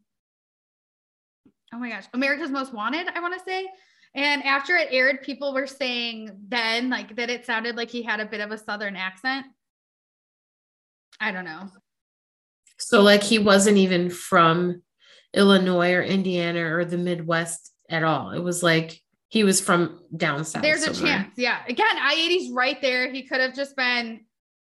Oh 1.73 1.77
my 1.77 1.89
gosh, 1.89 2.05
America's 2.13 2.49
Most 2.49 2.73
Wanted. 2.73 3.07
I 3.13 3.19
want 3.19 3.37
to 3.37 3.43
say. 3.45 3.67
And 4.15 4.43
after 4.43 4.75
it 4.75 4.87
aired, 4.89 5.21
people 5.21 5.53
were 5.53 5.67
saying 5.67 6.31
then 6.47 6.89
like 6.89 7.15
that 7.17 7.29
it 7.29 7.45
sounded 7.45 7.75
like 7.75 7.91
he 7.91 8.01
had 8.01 8.19
a 8.19 8.25
bit 8.25 8.41
of 8.41 8.51
a 8.51 8.57
southern 8.57 8.95
accent. 8.95 9.45
I 11.19 11.31
don't 11.31 11.45
know. 11.45 11.69
So 12.77 13.01
like 13.01 13.23
he 13.23 13.39
wasn't 13.39 13.77
even 13.77 14.09
from 14.09 14.81
Illinois 15.33 15.93
or 15.93 16.01
Indiana 16.01 16.75
or 16.75 16.85
the 16.85 16.97
Midwest 16.97 17.71
at 17.89 18.03
all. 18.03 18.31
It 18.31 18.39
was 18.39 18.63
like 18.63 19.01
he 19.27 19.43
was 19.43 19.61
from 19.61 19.99
down 20.15 20.45
south. 20.45 20.63
There's 20.63 20.85
somewhere. 20.85 21.13
a 21.13 21.17
chance. 21.17 21.33
Yeah. 21.37 21.59
Again, 21.67 21.97
I-80's 21.97 22.51
right 22.51 22.81
there. 22.81 23.11
He 23.11 23.23
could 23.23 23.41
have 23.41 23.53
just 23.53 23.75
been, 23.75 24.21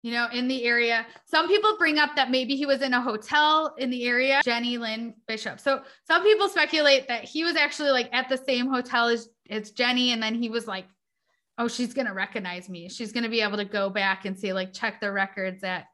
you 0.02 0.12
know, 0.12 0.26
in 0.32 0.48
the 0.48 0.64
area. 0.64 1.06
Some 1.26 1.48
people 1.48 1.78
bring 1.78 1.98
up 1.98 2.16
that 2.16 2.30
maybe 2.30 2.56
he 2.56 2.66
was 2.66 2.82
in 2.82 2.92
a 2.92 3.00
hotel 3.00 3.74
in 3.78 3.90
the 3.90 4.04
area, 4.04 4.40
Jenny 4.44 4.76
Lynn 4.76 5.14
Bishop. 5.26 5.60
So 5.60 5.82
some 6.06 6.22
people 6.22 6.48
speculate 6.48 7.08
that 7.08 7.24
he 7.24 7.44
was 7.44 7.56
actually 7.56 7.90
like 7.90 8.10
at 8.12 8.28
the 8.28 8.36
same 8.36 8.66
hotel 8.66 9.08
as, 9.08 9.28
as 9.48 9.70
Jenny. 9.70 10.12
And 10.12 10.22
then 10.22 10.34
he 10.34 10.50
was 10.50 10.66
like, 10.66 10.86
oh, 11.58 11.68
she's 11.68 11.94
going 11.94 12.06
to 12.06 12.14
recognize 12.14 12.68
me. 12.68 12.88
She's 12.88 13.12
going 13.12 13.24
to 13.24 13.30
be 13.30 13.42
able 13.42 13.58
to 13.58 13.64
go 13.64 13.88
back 13.90 14.24
and 14.24 14.38
see, 14.38 14.52
like, 14.52 14.72
check 14.72 15.00
the 15.00 15.12
records 15.12 15.62
at 15.62 15.86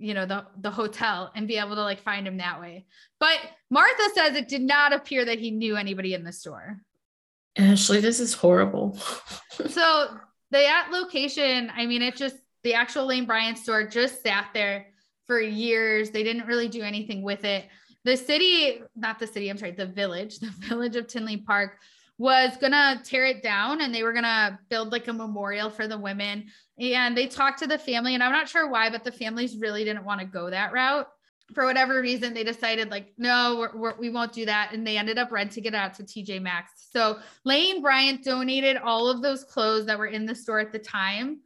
you 0.00 0.14
know 0.14 0.26
the 0.26 0.44
the 0.60 0.70
hotel 0.70 1.30
and 1.34 1.46
be 1.46 1.58
able 1.58 1.74
to 1.74 1.82
like 1.82 2.00
find 2.00 2.26
him 2.26 2.38
that 2.38 2.60
way. 2.60 2.86
But 3.18 3.38
martha 3.70 4.02
says 4.14 4.34
it 4.34 4.48
did 4.48 4.62
not 4.62 4.92
appear 4.92 5.24
that 5.24 5.38
he 5.38 5.50
knew 5.50 5.76
anybody 5.76 6.14
in 6.14 6.24
the 6.24 6.32
store. 6.32 6.80
Ashley 7.56 8.00
this 8.00 8.20
is 8.20 8.34
horrible. 8.34 8.98
So 9.68 10.16
that 10.52 10.88
location 10.90 11.70
i 11.76 11.84
mean 11.84 12.00
it 12.00 12.16
just 12.16 12.36
the 12.64 12.72
actual 12.72 13.04
lane 13.04 13.26
bryant 13.26 13.58
store 13.58 13.86
just 13.86 14.22
sat 14.22 14.46
there 14.54 14.86
for 15.26 15.38
years. 15.40 16.10
They 16.10 16.24
didn't 16.24 16.46
really 16.46 16.66
do 16.66 16.82
anything 16.82 17.22
with 17.22 17.44
it. 17.44 17.66
The 18.04 18.16
city 18.16 18.82
not 18.96 19.18
the 19.18 19.26
city 19.26 19.50
i'm 19.50 19.58
sorry 19.58 19.72
the 19.72 19.86
village 19.86 20.38
the 20.40 20.52
village 20.66 20.96
of 20.96 21.06
tinley 21.06 21.36
park 21.36 21.78
was 22.20 22.54
gonna 22.60 23.00
tear 23.02 23.24
it 23.24 23.42
down 23.42 23.80
and 23.80 23.94
they 23.94 24.02
were 24.02 24.12
gonna 24.12 24.60
build 24.68 24.92
like 24.92 25.08
a 25.08 25.12
memorial 25.12 25.70
for 25.70 25.88
the 25.88 25.96
women. 25.96 26.44
And 26.78 27.16
they 27.16 27.26
talked 27.26 27.60
to 27.60 27.66
the 27.66 27.78
family, 27.78 28.12
and 28.12 28.22
I'm 28.22 28.30
not 28.30 28.46
sure 28.46 28.68
why, 28.68 28.90
but 28.90 29.04
the 29.04 29.12
families 29.12 29.56
really 29.56 29.84
didn't 29.84 30.04
want 30.04 30.20
to 30.20 30.26
go 30.26 30.50
that 30.50 30.70
route. 30.74 31.08
For 31.54 31.64
whatever 31.64 31.98
reason, 31.98 32.34
they 32.34 32.44
decided 32.44 32.90
like, 32.90 33.14
no, 33.16 33.56
we're, 33.58 33.76
we're, 33.76 33.98
we 33.98 34.08
will 34.10 34.20
not 34.20 34.34
do 34.34 34.44
that, 34.44 34.72
and 34.74 34.86
they 34.86 34.98
ended 34.98 35.16
up 35.16 35.32
renting 35.32 35.64
it 35.64 35.74
out 35.74 35.94
to 35.94 36.02
TJ 36.02 36.42
Maxx. 36.42 36.88
So 36.92 37.20
Lane 37.46 37.80
Bryant 37.80 38.22
donated 38.22 38.76
all 38.76 39.08
of 39.08 39.22
those 39.22 39.42
clothes 39.42 39.86
that 39.86 39.98
were 39.98 40.06
in 40.06 40.26
the 40.26 40.34
store 40.34 40.60
at 40.60 40.72
the 40.72 40.78
time 40.78 41.40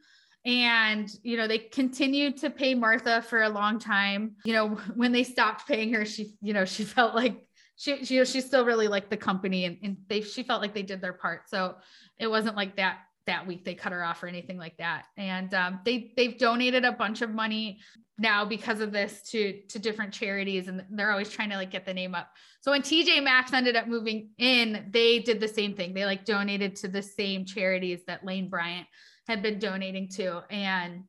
and 0.45 1.09
you 1.23 1.39
know 1.39 1.47
they 1.47 1.57
continued 1.57 2.37
to 2.37 2.51
pay 2.51 2.75
martha 2.75 3.23
for 3.23 3.45
a 3.45 3.49
long 3.49 3.79
time 3.79 4.33
you 4.45 4.53
know 4.53 4.69
when 4.95 5.11
they 5.11 5.25
stopped 5.25 5.67
paying 5.67 5.91
her 5.91 6.05
she 6.05 6.35
you 6.43 6.53
know 6.53 6.67
she 6.67 6.85
felt 6.85 7.15
like 7.15 7.47
she 7.77 8.05
she 8.05 8.25
she 8.25 8.41
still 8.41 8.65
really 8.65 8.89
liked 8.89 9.11
the 9.11 9.17
company 9.17 9.65
and, 9.65 9.79
and 9.83 9.97
they 10.09 10.21
she 10.21 10.43
felt 10.43 10.63
like 10.63 10.75
they 10.75 10.83
did 10.83 11.01
their 11.01 11.13
part. 11.13 11.49
So 11.49 11.77
it 12.19 12.29
wasn't 12.29 12.57
like 12.57 12.77
that 12.77 12.99
that 13.27 13.47
week 13.47 13.65
they 13.65 13.75
cut 13.75 13.93
her 13.93 14.05
off 14.05 14.23
or 14.23 14.27
anything 14.27 14.59
like 14.59 14.77
that. 14.77 15.07
And 15.17 15.53
um, 15.55 15.81
they 15.85 16.13
they've 16.17 16.39
donated 16.39 16.85
a 16.85 16.93
bunch 16.93 17.23
of 17.23 17.31
money 17.31 17.81
now 18.19 18.45
because 18.45 18.81
of 18.81 18.93
this 18.93 19.23
to 19.31 19.61
to 19.69 19.79
different 19.79 20.13
charities 20.13 20.69
and 20.69 20.85
they're 20.91 21.11
always 21.11 21.31
trying 21.31 21.51
to 21.51 21.57
like 21.57 21.71
get 21.71 21.87
the 21.87 21.95
name 21.95 22.15
up. 22.15 22.31
So 22.61 22.71
when 22.71 22.83
TJ 22.83 23.23
Maxx 23.23 23.53
ended 23.53 23.77
up 23.77 23.89
moving 23.89 24.31
in, 24.39 24.87
they 24.91 25.19
did 25.19 25.41
the 25.41 25.49
same 25.49 25.75
thing. 25.75 25.95
They 25.95 26.05
like 26.05 26.25
donated 26.25 26.77
to 26.77 26.89
the 26.89 27.03
same 27.03 27.45
charities 27.45 28.01
that 28.07 28.25
Lane 28.25 28.49
Bryant 28.49 28.87
had 29.27 29.43
been 29.43 29.59
donating 29.59 30.09
to 30.09 30.43
and 30.51 31.05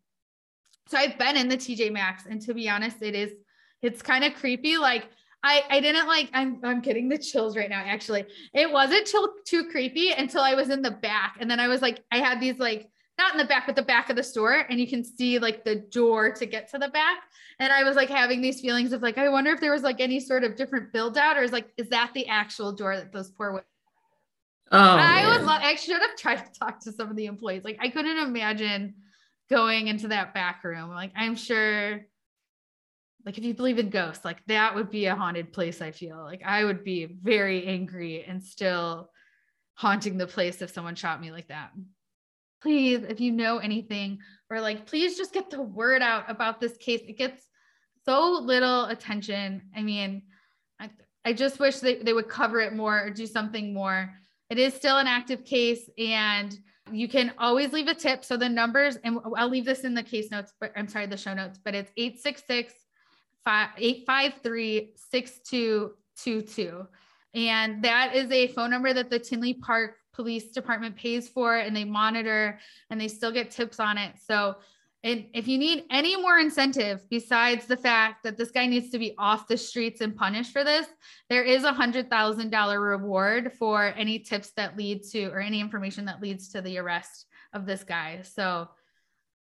so 0.87 0.97
I've 0.97 1.17
been 1.17 1.35
in 1.35 1.49
the 1.49 1.57
TJ 1.57 1.91
Maxx 1.91 2.25
and 2.29 2.41
to 2.43 2.53
be 2.53 2.69
honest 2.69 3.01
it 3.01 3.15
is 3.15 3.31
it's 3.81 4.01
kind 4.01 4.23
of 4.23 4.33
creepy 4.35 4.77
like 4.77 5.09
I, 5.45 5.63
I 5.69 5.79
didn't 5.79 6.07
like 6.07 6.29
I'm 6.33 6.59
I'm 6.63 6.81
getting 6.81 7.07
the 7.07 7.19
chills 7.19 7.55
right 7.55 7.69
now 7.69 7.83
actually. 7.85 8.25
It 8.53 8.71
wasn't 8.71 9.05
too, 9.05 9.29
too 9.45 9.69
creepy 9.69 10.11
until 10.11 10.41
I 10.41 10.55
was 10.55 10.69
in 10.69 10.81
the 10.81 10.89
back 10.91 11.37
and 11.39 11.49
then 11.49 11.59
I 11.59 11.67
was 11.67 11.83
like 11.83 12.03
I 12.11 12.17
had 12.17 12.41
these 12.41 12.57
like 12.57 12.89
not 13.19 13.33
in 13.33 13.37
the 13.37 13.45
back 13.45 13.67
but 13.67 13.75
the 13.75 13.83
back 13.83 14.09
of 14.09 14.15
the 14.15 14.23
store 14.23 14.65
and 14.69 14.79
you 14.79 14.87
can 14.87 15.03
see 15.03 15.37
like 15.37 15.63
the 15.63 15.75
door 15.75 16.31
to 16.31 16.45
get 16.47 16.69
to 16.71 16.79
the 16.79 16.89
back 16.89 17.19
and 17.59 17.71
I 17.71 17.83
was 17.83 17.95
like 17.95 18.09
having 18.09 18.41
these 18.41 18.59
feelings 18.59 18.91
of 18.91 19.03
like 19.03 19.19
I 19.19 19.29
wonder 19.29 19.51
if 19.51 19.61
there 19.61 19.71
was 19.71 19.83
like 19.83 20.01
any 20.01 20.19
sort 20.19 20.43
of 20.43 20.55
different 20.55 20.91
build 20.91 21.15
out 21.15 21.37
or 21.37 21.43
is 21.43 21.51
like 21.51 21.71
is 21.77 21.89
that 21.89 22.11
the 22.15 22.27
actual 22.27 22.71
door 22.71 22.95
that 22.95 23.13
those 23.13 23.29
poor 23.29 23.51
women 23.51 23.63
Oh, 24.71 24.79
I 24.79 25.21
man. 25.21 25.27
would 25.29 25.45
love, 25.45 25.61
I 25.63 25.75
should 25.75 26.01
have 26.01 26.15
tried 26.17 26.37
to 26.37 26.59
talk 26.59 26.79
to 26.81 26.91
some 26.91 27.11
of 27.11 27.15
the 27.15 27.27
employees. 27.27 27.63
Like, 27.63 27.77
I 27.79 27.89
couldn't 27.89 28.17
imagine 28.17 28.95
going 29.47 29.87
into 29.87 30.07
that 30.07 30.33
back 30.33 30.63
room. 30.63 30.89
Like, 30.89 31.11
I'm 31.15 31.35
sure 31.35 32.01
like 33.25 33.37
if 33.37 33.43
you 33.43 33.53
believe 33.53 33.79
in 33.79 33.89
ghosts 33.89 34.23
like 34.23 34.45
that 34.45 34.75
would 34.75 34.91
be 34.91 35.07
a 35.07 35.15
haunted 35.15 35.51
place 35.51 35.81
i 35.81 35.91
feel. 35.91 36.17
Like 36.23 36.43
i 36.45 36.63
would 36.63 36.83
be 36.83 37.05
very 37.05 37.65
angry 37.65 38.23
and 38.23 38.41
still 38.41 39.09
haunting 39.73 40.17
the 40.17 40.27
place 40.27 40.61
if 40.61 40.71
someone 40.71 40.95
shot 40.95 41.19
me 41.19 41.31
like 41.31 41.47
that. 41.49 41.71
Please 42.61 43.03
if 43.03 43.19
you 43.19 43.31
know 43.31 43.57
anything 43.57 44.19
or 44.49 44.61
like 44.61 44.85
please 44.85 45.17
just 45.17 45.33
get 45.33 45.49
the 45.49 45.61
word 45.61 46.01
out 46.01 46.29
about 46.29 46.61
this 46.61 46.77
case. 46.77 47.01
It 47.07 47.17
gets 47.17 47.43
so 48.05 48.39
little 48.41 48.85
attention. 48.85 49.63
I 49.75 49.81
mean 49.81 50.23
i, 50.79 50.89
I 51.25 51.33
just 51.33 51.59
wish 51.59 51.79
they, 51.79 51.95
they 51.95 52.13
would 52.13 52.29
cover 52.29 52.61
it 52.61 52.73
more 52.73 53.05
or 53.05 53.09
do 53.09 53.25
something 53.25 53.73
more. 53.73 54.13
It 54.51 54.59
is 54.59 54.75
still 54.75 54.97
an 54.97 55.07
active 55.07 55.43
case 55.43 55.89
and 55.97 56.55
you 56.91 57.07
can 57.07 57.33
always 57.39 57.73
leave 57.73 57.87
a 57.87 57.95
tip. 57.95 58.23
So 58.23 58.37
the 58.37 58.47
numbers 58.47 58.97
and 59.03 59.17
i'll 59.35 59.49
leave 59.49 59.65
this 59.65 59.83
in 59.83 59.95
the 59.95 60.03
case 60.03 60.29
notes 60.29 60.53
but 60.61 60.71
i'm 60.75 60.87
sorry 60.87 61.07
the 61.07 61.17
show 61.17 61.33
notes 61.33 61.59
but 61.63 61.73
it's 61.73 61.91
866 61.97 62.84
853 63.47 64.93
6222. 64.95 66.87
And 67.33 67.83
that 67.83 68.15
is 68.15 68.31
a 68.31 68.47
phone 68.47 68.71
number 68.71 68.93
that 68.93 69.09
the 69.09 69.19
Tinley 69.19 69.55
Park 69.55 69.95
Police 70.13 70.51
Department 70.51 70.95
pays 70.95 71.27
for 71.27 71.57
and 71.57 71.75
they 71.75 71.83
monitor 71.83 72.59
and 72.89 72.99
they 72.99 73.09
still 73.09 73.31
get 73.31 73.51
tips 73.51 73.79
on 73.79 73.97
it. 73.97 74.13
So, 74.25 74.55
and 75.03 75.25
if 75.33 75.47
you 75.47 75.57
need 75.59 75.83
any 75.91 76.19
more 76.19 76.39
incentive 76.39 77.07
besides 77.09 77.67
the 77.67 77.77
fact 77.77 78.23
that 78.23 78.37
this 78.37 78.49
guy 78.49 78.65
needs 78.65 78.89
to 78.89 78.97
be 78.97 79.13
off 79.19 79.47
the 79.47 79.57
streets 79.57 80.01
and 80.01 80.15
punished 80.15 80.51
for 80.51 80.63
this, 80.63 80.87
there 81.29 81.43
is 81.43 81.63
a 81.63 81.73
hundred 81.73 82.09
thousand 82.09 82.49
dollar 82.49 82.79
reward 82.79 83.51
for 83.53 83.93
any 83.97 84.17
tips 84.17 84.51
that 84.55 84.77
lead 84.77 85.03
to 85.11 85.25
or 85.25 85.41
any 85.41 85.59
information 85.59 86.05
that 86.05 86.21
leads 86.21 86.47
to 86.49 86.61
the 86.61 86.77
arrest 86.77 87.27
of 87.53 87.65
this 87.65 87.83
guy. 87.83 88.21
So, 88.23 88.69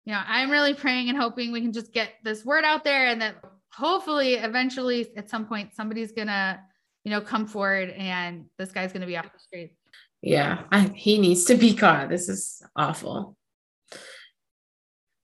you 0.05 0.13
know, 0.13 0.21
I'm 0.27 0.51
really 0.51 0.75
praying 0.75 1.09
and 1.09 1.19
hoping 1.19 1.53
we 1.53 1.61
can 1.61 1.73
just 1.73 1.93
get 1.93 2.11
this 2.25 2.45
word 2.45 2.65
out 2.65 2.85
there 2.85 3.07
and 3.07 3.23
that 3.23 3.37
hopefully 3.73 4.35
eventually 4.35 5.09
at 5.17 5.31
some 5.31 5.47
point 5.47 5.75
somebody's 5.75 6.13
gonna 6.13 6.61
you 7.05 7.11
know 7.11 7.21
come 7.21 7.47
forward 7.47 7.91
and 7.91 8.47
this 8.59 8.73
guy's 8.73 8.93
gonna 8.93 9.07
be 9.07 9.17
off 9.17 9.33
the 9.33 9.39
street. 9.39 9.75
Yeah 10.21 10.65
I, 10.71 10.81
he 10.95 11.19
needs 11.19 11.45
to 11.47 11.55
be 11.55 11.75
caught. 11.75 12.09
This 12.09 12.29
is 12.29 12.63
awful. 12.77 13.37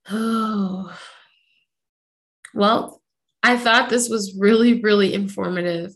Oh 0.09 0.97
well 2.55 2.99
i 3.43 3.55
thought 3.55 3.89
this 3.89 4.09
was 4.09 4.35
really 4.37 4.81
really 4.81 5.13
informative. 5.13 5.93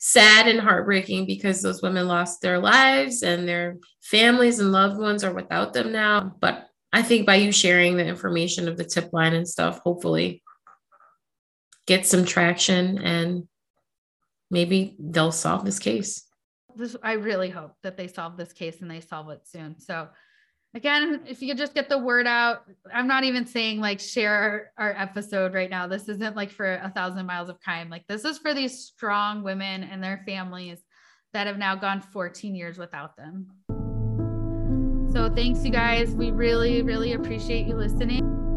Sad 0.00 0.46
and 0.46 0.60
heartbreaking 0.60 1.26
because 1.26 1.60
those 1.60 1.82
women 1.82 2.06
lost 2.06 2.40
their 2.40 2.60
lives 2.60 3.22
and 3.24 3.48
their 3.48 3.78
families 4.00 4.60
and 4.60 4.70
loved 4.70 4.96
ones 4.96 5.24
are 5.24 5.34
without 5.34 5.72
them 5.72 5.90
now 5.90 6.36
but 6.40 6.67
i 6.92 7.02
think 7.02 7.26
by 7.26 7.36
you 7.36 7.52
sharing 7.52 7.96
the 7.96 8.06
information 8.06 8.68
of 8.68 8.76
the 8.76 8.84
tip 8.84 9.12
line 9.12 9.34
and 9.34 9.48
stuff 9.48 9.80
hopefully 9.84 10.42
get 11.88 12.06
some 12.06 12.24
traction 12.24 12.98
and 12.98 13.48
maybe 14.50 14.94
they'll 14.98 15.32
solve 15.32 15.64
this 15.64 15.78
case. 15.78 16.24
This, 16.76 16.94
I 17.02 17.14
really 17.14 17.48
hope 17.48 17.72
that 17.82 17.96
they 17.96 18.06
solve 18.06 18.36
this 18.36 18.52
case 18.52 18.82
and 18.82 18.90
they 18.90 19.00
solve 19.00 19.30
it 19.30 19.40
soon. 19.44 19.80
So, 19.80 20.08
again, 20.74 21.22
if 21.26 21.40
you 21.40 21.48
could 21.48 21.58
just 21.58 21.74
get 21.74 21.88
the 21.88 21.98
word 21.98 22.26
out, 22.26 22.62
I'm 22.92 23.08
not 23.08 23.24
even 23.24 23.46
saying 23.46 23.80
like 23.80 24.00
share 24.00 24.70
our, 24.78 24.90
our 24.90 25.02
episode 25.02 25.54
right 25.54 25.70
now. 25.70 25.86
This 25.86 26.08
isn't 26.08 26.36
like 26.36 26.50
for 26.50 26.74
a 26.74 26.92
thousand 26.94 27.26
miles 27.26 27.48
of 27.48 27.58
crime. 27.60 27.88
Like, 27.88 28.06
this 28.06 28.24
is 28.24 28.38
for 28.38 28.54
these 28.54 28.84
strong 28.84 29.42
women 29.42 29.82
and 29.82 30.04
their 30.04 30.22
families 30.26 30.78
that 31.32 31.46
have 31.46 31.58
now 31.58 31.74
gone 31.74 32.00
14 32.00 32.54
years 32.54 32.78
without 32.78 33.16
them. 33.16 33.48
Thanks, 35.34 35.64
you 35.64 35.70
guys. 35.70 36.14
We 36.14 36.30
really, 36.30 36.82
really 36.82 37.12
appreciate 37.12 37.66
you 37.66 37.74
listening. 37.74 38.47